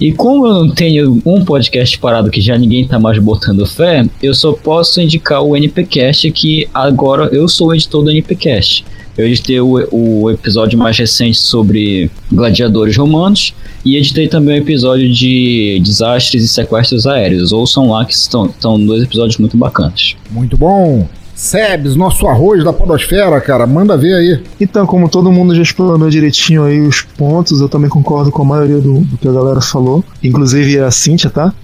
[0.01, 4.07] E como eu não tenho um podcast parado que já ninguém tá mais botando fé,
[4.23, 8.85] eu só posso indicar o NPcast que agora eu sou o editor do NPcast.
[9.17, 13.53] Eu editei o, o episódio mais recente sobre gladiadores romanos
[13.85, 17.53] e editei também o episódio de desastres e sequestros aéreos.
[17.53, 20.17] Ouçam lá que estão, estão dois episódios muito bacanas.
[20.31, 21.09] Muito bom!
[21.39, 24.43] Sebes, nosso arroz da podosfera, cara, manda ver aí.
[24.61, 28.45] Então, como todo mundo já explanou direitinho aí os pontos, eu também concordo com a
[28.45, 31.55] maioria do, do que a galera falou, inclusive a Cíntia, tá?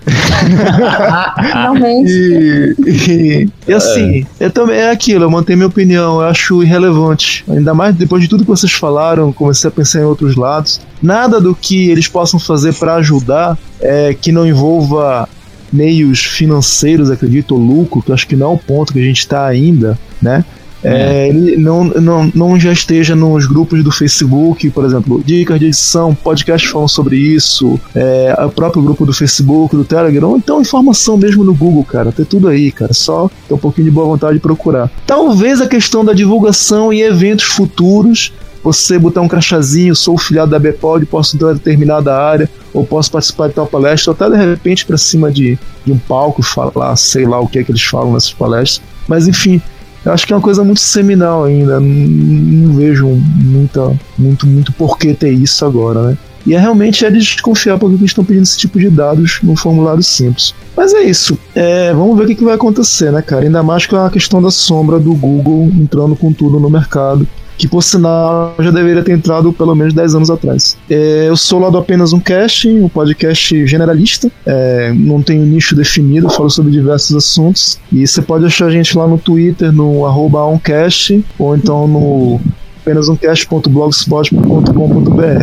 [1.36, 2.08] Realmente.
[2.86, 4.46] e, e, e, assim, é.
[4.46, 7.44] eu também é aquilo, eu mantenho minha opinião, eu acho irrelevante.
[7.48, 10.80] Ainda mais depois de tudo que vocês falaram, comecei a pensar em outros lados.
[11.02, 15.28] Nada do que eles possam fazer para ajudar é, que não envolva
[15.74, 19.18] meios financeiros, acredito, ou lucro, que acho que não é o ponto que a gente
[19.18, 20.44] está ainda, né?
[20.84, 25.66] É, ele não, não, não já esteja nos grupos do Facebook, por exemplo, dicas de
[25.66, 30.60] edição, podcast falam sobre isso, é, o próprio grupo do Facebook, do Telegram, ou então
[30.60, 34.06] informação mesmo no Google, cara, tem tudo aí, cara, só ter um pouquinho de boa
[34.06, 34.90] vontade de procurar.
[35.06, 38.30] Talvez a questão da divulgação e eventos futuros
[38.64, 43.48] você botar um crachazinho, sou filiado da BPOD, posso em determinada área, ou posso participar
[43.48, 47.26] de tal palestra, ou até de repente para cima de, de um palco falar, sei
[47.26, 48.82] lá o que é que eles falam nessas palestras.
[49.06, 49.60] Mas enfim,
[50.02, 51.78] eu acho que é uma coisa muito seminal ainda.
[51.78, 56.18] Não, não vejo muita, muito, muito porquê ter isso agora, né?
[56.46, 59.56] E é realmente é de desconfiar porque eles estão pedindo esse tipo de dados num
[59.56, 60.54] formulário simples.
[60.76, 61.38] Mas é isso.
[61.54, 63.44] É, vamos ver o que, que vai acontecer, né, cara?
[63.44, 67.68] Ainda mais com a questão da sombra do Google entrando com tudo no mercado que
[67.68, 70.76] por sinal já deveria ter entrado pelo menos 10 anos atrás.
[70.88, 75.74] É, eu sou lá do Apenas um Cast, um podcast generalista, é, não tenho nicho
[75.74, 80.06] definido, falo sobre diversos assuntos, e você pode achar a gente lá no Twitter, no
[80.06, 82.40] arroba oncast, ou então no
[82.84, 83.08] apenas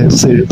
[0.03, 0.45] ou seja,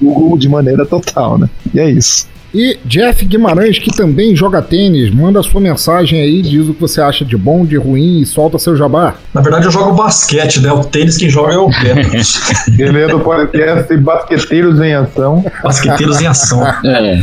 [0.00, 1.48] Google de maneira total, né?
[1.72, 2.28] E é isso.
[2.52, 7.00] E Jeff Guimarães, que também joga tênis, manda sua mensagem aí, diz o que você
[7.00, 9.14] acha de bom, de ruim e solta seu jabá.
[9.32, 10.72] Na verdade, eu jogo basquete, né?
[10.72, 12.10] O tênis quem joga é o Beto.
[12.78, 15.44] Ele é do podcast Basqueteiros em Ação.
[15.62, 16.66] Basqueteiros em Ação.
[16.66, 17.20] É.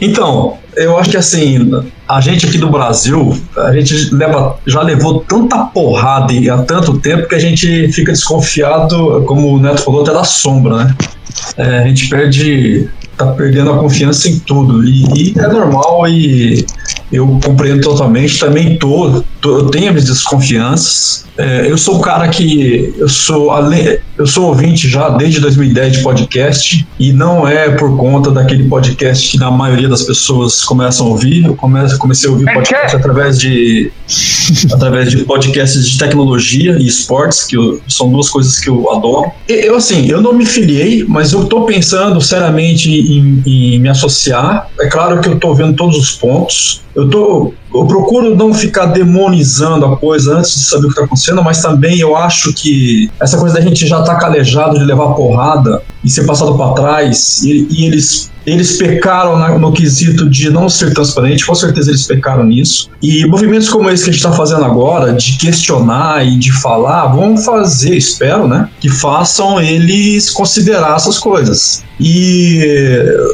[0.00, 1.70] Então, eu acho que assim,
[2.08, 6.98] a gente aqui do Brasil, a gente leva, já levou tanta porrada e há tanto
[6.98, 10.96] tempo que a gente fica desconfiado, como o Neto falou, até da sombra, né?
[11.56, 12.88] É, a gente perde
[13.20, 14.82] tá perdendo a confiança em tudo.
[14.84, 16.64] E, e é normal e
[17.12, 18.38] eu compreendo totalmente.
[18.38, 21.24] Também tô, eu tenho minhas desconfianças.
[21.36, 23.50] É, eu sou um cara que eu sou
[24.18, 29.30] eu sou ouvinte já desde 2010 de podcast e não é por conta daquele podcast
[29.30, 31.46] que na maioria das pessoas começam a ouvir.
[31.46, 33.90] Eu comecei, comecei a ouvir podcast através de
[34.70, 39.30] através de podcasts de tecnologia e esportes, que eu, são duas coisas que eu adoro.
[39.48, 44.68] Eu assim, eu não me filiei, mas eu tô pensando seriamente em, em me associar.
[44.80, 46.82] É claro que eu tô vendo todos os pontos.
[46.94, 51.04] Eu tô eu procuro não ficar demonizando a coisa antes de saber o que está
[51.04, 55.14] acontecendo, mas também eu acho que essa coisa da gente já tá calejado de levar
[55.14, 60.68] porrada e ser passado para trás, e, e, eles eles pecaram no quesito de não
[60.68, 62.90] ser transparente, com certeza eles pecaram nisso.
[63.02, 67.08] E movimentos como esse que a gente está fazendo agora, de questionar e de falar,
[67.08, 71.84] vão fazer, espero, né, que façam eles considerar essas coisas.
[71.98, 72.58] E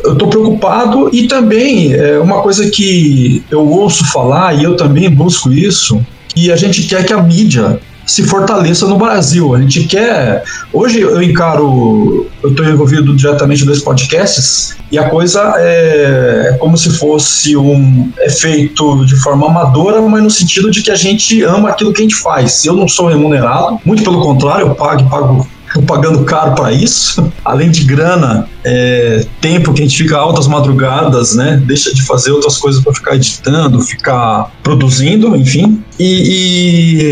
[0.05, 5.09] eu estou preocupado e também é uma coisa que eu ouço falar e eu também
[5.09, 6.05] busco isso,
[6.35, 9.55] e a gente quer que a mídia se fortaleça no Brasil.
[9.55, 10.45] A gente quer.
[10.73, 12.27] Hoje eu encaro.
[12.43, 18.11] Eu estou envolvido diretamente nos podcasts e a coisa é, é como se fosse um.
[18.19, 22.01] É feito de forma amadora, mas no sentido de que a gente ama aquilo que
[22.01, 22.65] a gente faz.
[22.65, 25.49] Eu não sou remunerado, muito pelo contrário, eu pago, pago
[25.87, 31.35] pagando caro para isso, além de grana, é, tempo que a gente fica altas madrugadas,
[31.35, 31.61] né?
[31.65, 35.83] Deixa de fazer outras coisas para ficar editando, ficar produzindo, enfim.
[35.99, 37.03] E,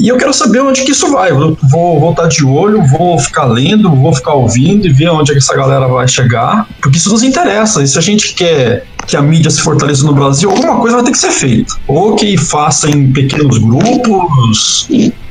[0.00, 1.30] e, e, eu quero saber onde que isso vai.
[1.30, 5.34] Eu vou voltar de olho, vou ficar lendo, vou ficar ouvindo e ver onde é
[5.34, 7.82] que essa galera vai chegar, porque isso nos interessa.
[7.82, 11.04] E se a gente quer que a mídia se fortaleça no Brasil, alguma coisa vai
[11.06, 11.74] ter que ser feita.
[11.86, 14.86] Ou que faça em pequenos grupos,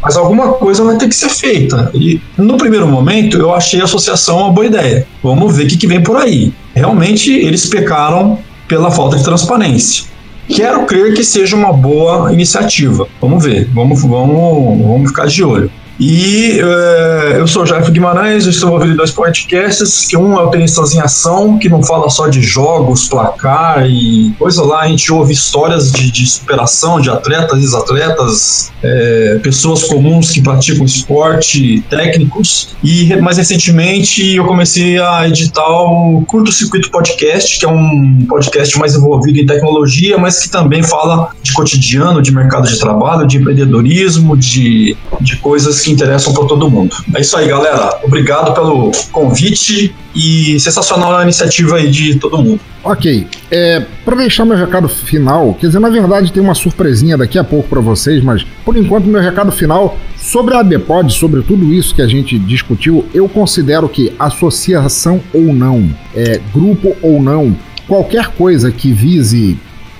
[0.07, 1.91] mas alguma coisa vai ter que ser feita.
[1.93, 5.05] E no primeiro momento eu achei a associação uma boa ideia.
[5.21, 6.53] Vamos ver o que, que vem por aí.
[6.73, 8.39] Realmente eles pecaram
[8.69, 10.05] pela falta de transparência.
[10.47, 13.05] Quero crer que seja uma boa iniciativa.
[13.19, 15.69] Vamos ver, vamos, vamos, vamos ficar de olho.
[15.99, 20.93] E é, eu sou Jeff Guimarães, estou ouvindo dois podcasts, que um é o Tenistas
[20.93, 25.33] em Ação, que não fala só de jogos, placar e coisa lá, a gente ouve
[25.33, 32.75] histórias de, de superação de atletas, ex-atletas, é, pessoas comuns que praticam esporte, técnicos.
[32.83, 38.77] E mais recentemente eu comecei a editar o Curto Circuito Podcast, que é um podcast
[38.77, 43.37] mais envolvido em tecnologia, mas que também fala de cotidiano, de mercado de trabalho, de
[43.37, 46.95] empreendedorismo, de, de coisas que interessam para todo mundo.
[47.15, 47.99] É isso aí, galera.
[48.03, 52.59] Obrigado pelo convite e sensacional a iniciativa aí de todo mundo.
[52.83, 57.37] Ok, é, para deixar meu recado final, quer dizer, na verdade tem uma surpresinha daqui
[57.37, 61.73] a pouco para vocês, mas por enquanto meu recado final sobre a ABPOD, sobre tudo
[61.73, 67.55] isso que a gente discutiu, eu considero que associação ou não, é, grupo ou não,
[67.87, 69.59] qualquer coisa que vise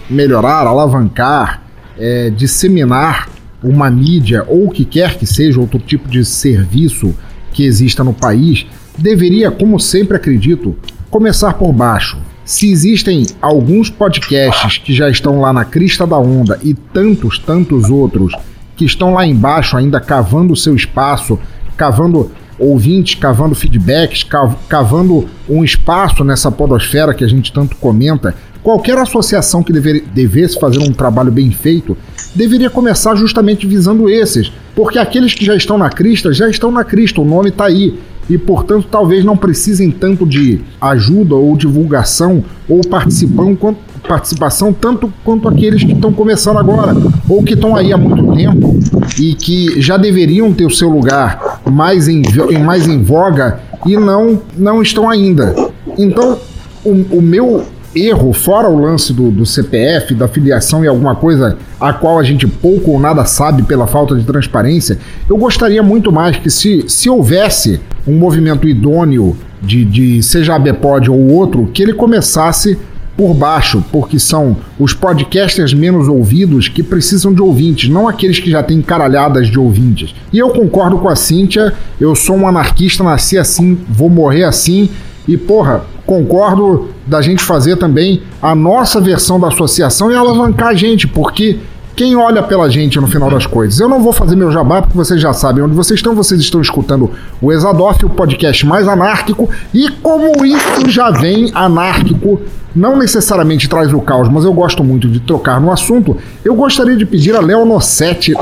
[0.10, 1.62] melhorar, alavancar,
[1.98, 3.28] é, disseminar
[3.64, 7.16] uma mídia ou o que quer que seja outro tipo de serviço
[7.52, 8.66] que exista no país,
[8.98, 10.76] deveria, como sempre acredito,
[11.10, 12.18] começar por baixo.
[12.46, 17.90] Se existem alguns podcasts que já estão lá na crista da onda e tantos, tantos
[17.90, 18.34] outros
[18.76, 21.40] que estão lá embaixo ainda cavando seu espaço,
[21.76, 24.26] cavando ouvintes, cavando feedbacks,
[24.68, 28.36] cavando um espaço nessa podosfera que a gente tanto comenta,
[28.68, 31.96] qualquer associação que dever, devesse fazer um trabalho bem feito
[32.36, 36.84] deveria começar justamente visando esses, porque aqueles que já estão na crista já estão na
[36.84, 37.98] crista, o nome está aí.
[38.30, 45.14] E, portanto, talvez não precisem tanto de ajuda ou divulgação ou participação quanto, participação tanto
[45.24, 46.94] quanto aqueles que estão começando agora
[47.30, 48.78] ou que estão aí há muito tempo
[49.18, 52.22] e que já deveriam ter o seu lugar mais em,
[52.66, 55.56] mais em voga e não, não estão ainda.
[55.98, 56.38] Então,
[56.84, 57.66] o, o meu
[57.98, 62.24] erro, fora o lance do, do CPF, da filiação e alguma coisa a qual a
[62.24, 64.98] gente pouco ou nada sabe pela falta de transparência,
[65.30, 70.60] eu gostaria muito mais que se, se houvesse um movimento idôneo de, de seja a
[70.60, 72.78] Bpod ou outro, que ele começasse
[73.18, 78.52] por baixo, porque são os podcasters menos ouvidos que precisam de ouvintes, não aqueles que
[78.52, 80.14] já têm caralhadas de ouvintes.
[80.32, 84.88] E eu concordo com a Cíntia, eu sou um anarquista, nasci assim, vou morrer assim,
[85.28, 90.74] e porra, concordo da gente fazer também a nossa versão da associação e alavancar a
[90.74, 91.60] gente, porque
[91.98, 93.80] quem olha pela gente no final das coisas.
[93.80, 96.16] Eu não vou fazer meu jabá porque vocês já sabem onde vocês estão.
[96.16, 97.12] Vocês estão escutando
[97.42, 99.50] o Exadoff, o podcast mais anárquico.
[99.74, 102.40] E como isso já vem anárquico,
[102.76, 106.16] não necessariamente traz o caos, mas eu gosto muito de trocar no assunto.
[106.46, 108.34] Eu gostaria de pedir a Léo Nossetti.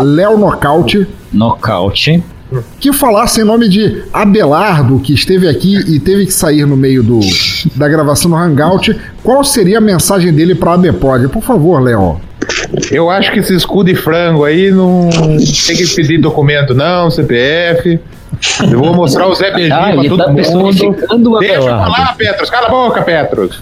[1.32, 2.22] Nocaute.
[2.80, 7.04] Que falasse em nome de Abelardo, que esteve aqui e teve que sair no meio
[7.04, 7.20] do,
[7.76, 8.96] da gravação no Hangout.
[9.24, 11.28] Qual seria a mensagem dele para a Abepod?
[11.30, 12.20] Por favor, Léo.
[12.92, 18.00] Eu acho que esse escudo de frango aí não tem que pedir documento, não, CPF.
[18.70, 21.36] Eu vou mostrar o Zé Beijinho Ah, pra todo tá mundo.
[21.36, 22.50] o Deixa eu falar, Petros.
[22.50, 23.62] Cala a boca, Petros.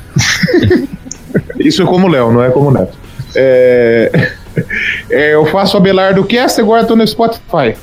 [1.60, 2.98] Isso é como o Léo, não é como o Neto.
[3.36, 4.30] É...
[5.10, 7.76] é, eu faço Abelardo Cast e agora tô no Spotify.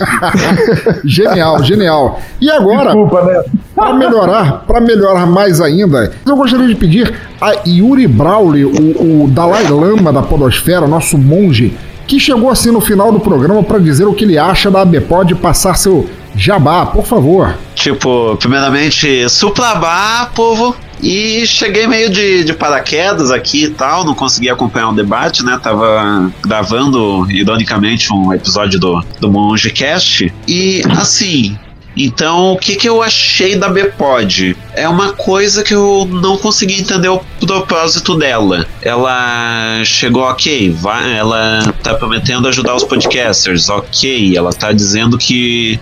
[1.04, 2.20] genial, genial.
[2.40, 3.42] E agora, Desculpa, né?
[3.74, 9.28] para melhorar, para melhorar mais ainda, eu gostaria de pedir a Yuri Brawley, o, o
[9.28, 14.06] Dalai Lama da Podosfera, nosso monge, que chegou assim no final do programa para dizer
[14.06, 17.54] o que ele acha da ABPOD passar seu jabá, por favor.
[17.74, 20.74] Tipo, primeiramente, suplabá, povo.
[21.02, 25.58] E cheguei meio de, de paraquedas aqui e tal, não consegui acompanhar o debate, né?
[25.60, 30.32] Tava gravando, ironicamente, um episódio do, do Mongecast.
[30.46, 31.58] E, assim,
[31.96, 34.56] então, o que, que eu achei da Bpod?
[34.74, 38.66] É uma coisa que eu não consegui entender o propósito dela.
[38.80, 44.36] Ela chegou, ok, vai, ela tá prometendo ajudar os podcasters, ok.
[44.36, 45.78] Ela tá dizendo que,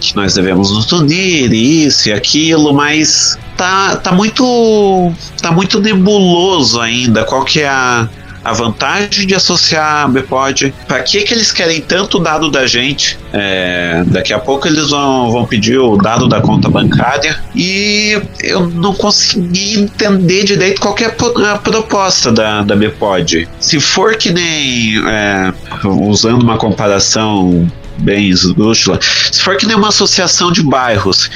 [0.00, 5.12] que nós devemos nos unir, isso e aquilo, mas tá, tá muito.
[5.40, 7.24] tá muito nebuloso ainda.
[7.24, 8.08] Qual que é a
[8.44, 10.74] a vantagem de associar a Bpod.
[10.88, 13.16] Para que que eles querem tanto dado da gente?
[13.32, 18.66] É, daqui a pouco eles vão, vão pedir o dado da conta bancária e eu
[18.66, 23.48] não consegui entender direito qual é a proposta da, da Bpod.
[23.60, 29.90] Se for que nem é, usando uma comparação bem esdrúxula, se for que nem uma
[29.90, 31.30] associação de bairros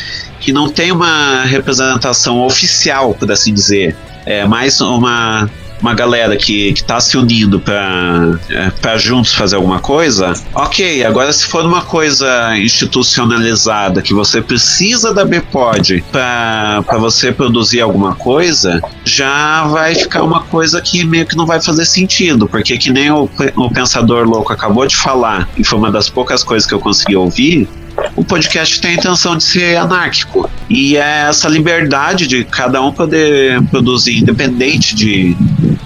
[0.47, 5.51] que não tem uma representação oficial, por assim dizer, é mais uma
[5.83, 11.05] uma galera que, que tá se unindo pra, é, juntos fazer alguma coisa, ok.
[11.05, 18.15] Agora, se for uma coisa institucionalizada que você precisa da Bpod pra você produzir alguma
[18.15, 22.91] coisa, já vai ficar uma coisa que meio que não vai fazer sentido, porque que
[22.91, 26.73] nem o, o Pensador Louco acabou de falar, e foi uma das poucas coisas que
[26.73, 27.69] eu consegui ouvir,
[28.15, 30.49] o podcast tem a intenção de ser anárquico.
[30.69, 35.37] E é essa liberdade de cada um poder produzir, independente de,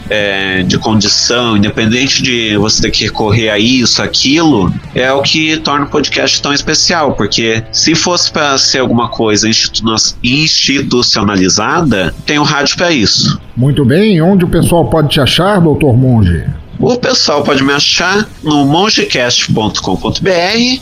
[0.08, 5.56] é, de condição, independente de você ter que recorrer a isso, aquilo, é o que
[5.58, 7.14] torna o podcast tão especial.
[7.14, 9.84] Porque se fosse para ser alguma coisa institu-
[10.22, 13.40] institucionalizada, tem o rádio para isso.
[13.56, 16.44] Muito bem, onde o pessoal pode te achar, doutor Monge?
[16.80, 20.30] O pessoal pode me achar no mongecast.com.br,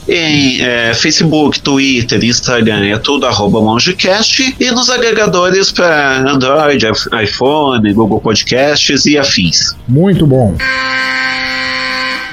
[0.08, 7.08] em é, Facebook, Twitter, Instagram, é tudo arroba mongecast, e nos agregadores para Android, iPh-
[7.24, 9.74] iPhone, Google Podcasts e afins.
[9.88, 10.54] Muito bom.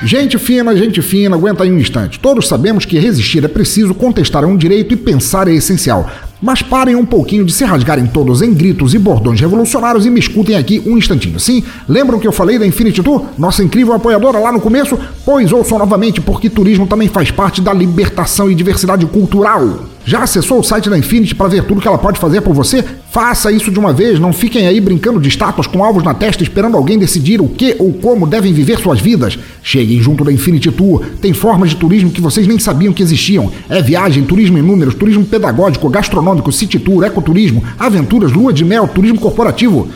[0.03, 2.19] Gente fina, gente fina, aguenta aí um instante.
[2.19, 6.07] Todos sabemos que resistir é preciso, contestar é um direito e pensar é essencial.
[6.45, 10.19] Mas parem um pouquinho de se rasgarem todos em gritos e bordões revolucionários e me
[10.19, 11.39] escutem aqui um instantinho.
[11.39, 14.95] Sim, lembram que eu falei da Infinity Tour, nossa incrível apoiadora lá no começo?
[15.25, 19.94] Pois ouçam novamente, porque turismo também faz parte da libertação e diversidade cultural.
[20.05, 22.83] Já acessou o site da Infinity para ver tudo que ela pode fazer por você?
[23.09, 26.43] Faça isso de uma vez, não fiquem aí brincando de estátuas com alvos na testa
[26.43, 29.39] esperando alguém decidir o que ou como devem viver suas vidas.
[29.63, 31.03] Cheguem junto da Infinity Tour.
[31.19, 33.51] Tem formas de turismo que vocês nem sabiam que existiam.
[33.67, 38.87] É viagem, turismo em números, turismo pedagógico, gastronômico, city tour, ecoturismo, aventuras, lua de mel,
[38.87, 39.89] turismo corporativo.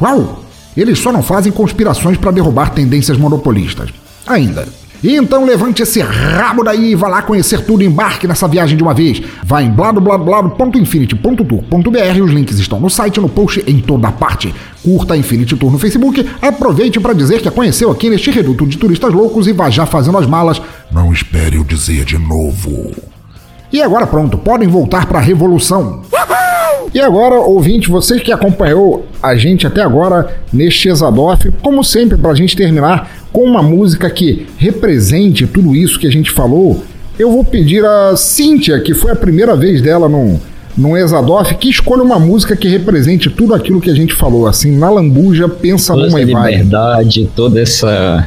[0.00, 0.44] Uau!
[0.76, 3.90] Eles só não fazem conspirações para derrubar tendências monopolistas.
[4.26, 4.68] Ainda.
[5.02, 8.94] Então levante esse rabo daí e vá lá conhecer tudo embarque nessa viagem de uma
[8.94, 9.22] vez.
[9.44, 14.54] Vá em bladobladoblado.infinity.tour.br, os links estão no site, no post, em toda parte.
[14.82, 18.66] Curta a Infinity Tour no Facebook, aproveite para dizer que a conheceu aqui neste reduto
[18.66, 20.60] de turistas loucos e vá já fazendo as malas.
[20.92, 23.15] Não espere eu dizer de novo.
[23.72, 26.02] E agora pronto, podem voltar para a revolução.
[26.94, 32.30] E agora, ouvinte, você que acompanhou a gente até agora neste Exadoff, como sempre, para
[32.30, 36.82] a gente terminar com uma música que represente tudo isso que a gente falou,
[37.18, 40.38] eu vou pedir a Cíntia, que foi a primeira vez dela num,
[40.76, 44.46] num Exadoff, que escolha uma música que represente tudo aquilo que a gente falou.
[44.46, 46.52] Assim, na lambuja, pensa Toda numa e vai.
[46.52, 48.26] liberdade, toda essa.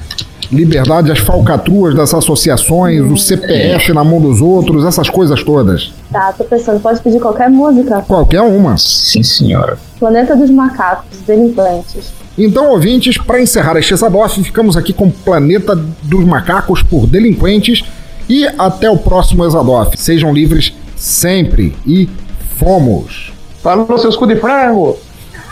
[0.51, 5.93] Liberdade, as falcatruas das associações, o CPF na mão dos outros, essas coisas todas.
[6.11, 8.01] Tá, tô pensando, pode pedir qualquer música.
[8.07, 8.75] Qualquer uma.
[8.77, 9.77] Sim, senhora.
[9.99, 12.11] Planeta dos Macacos, Delinquentes.
[12.35, 17.83] Então, ouvintes, para encerrar este Exadoff, ficamos aqui com Planeta dos Macacos por Delinquentes
[18.27, 19.95] e até o próximo Exadoff.
[19.97, 22.09] Sejam livres sempre e
[22.57, 23.33] fomos!
[23.61, 24.97] Falou, seus cu de frango!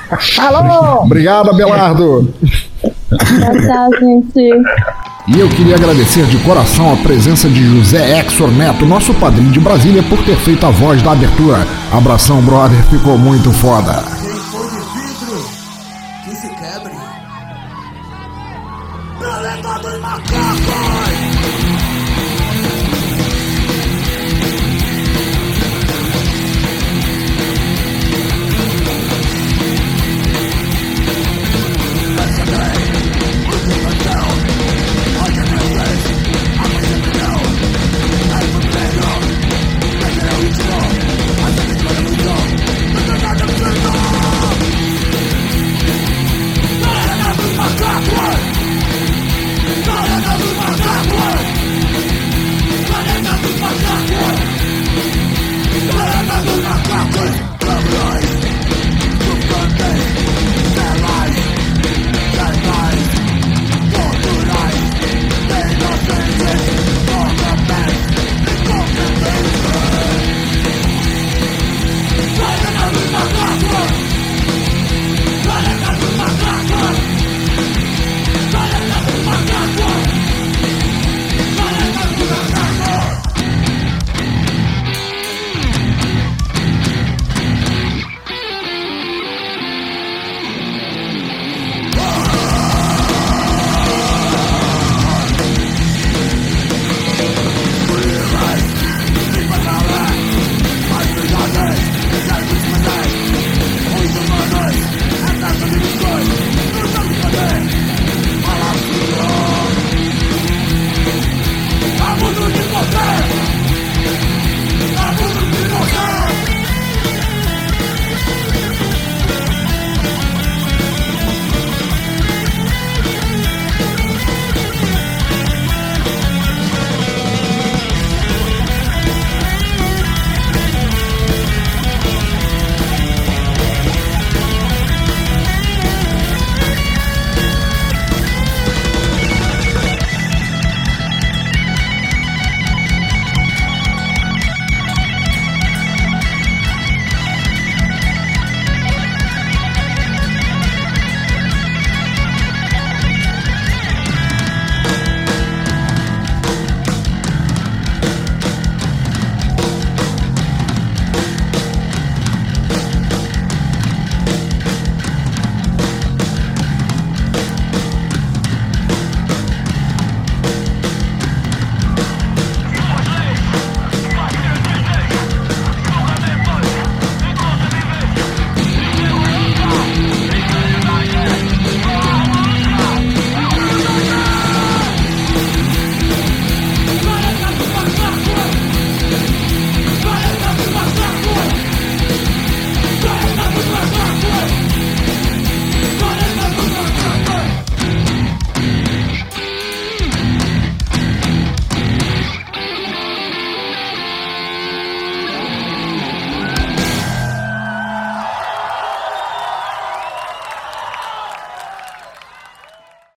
[0.39, 1.03] Alô!
[1.03, 2.33] Obrigado, Abelardo!
[2.81, 4.51] Tchau, gente.
[5.27, 9.59] E eu queria agradecer de coração a presença de José Exor Neto, nosso padrinho de
[9.59, 11.67] Brasília, por ter feito a voz da abertura.
[11.91, 14.16] Abração, brother, ficou muito foda.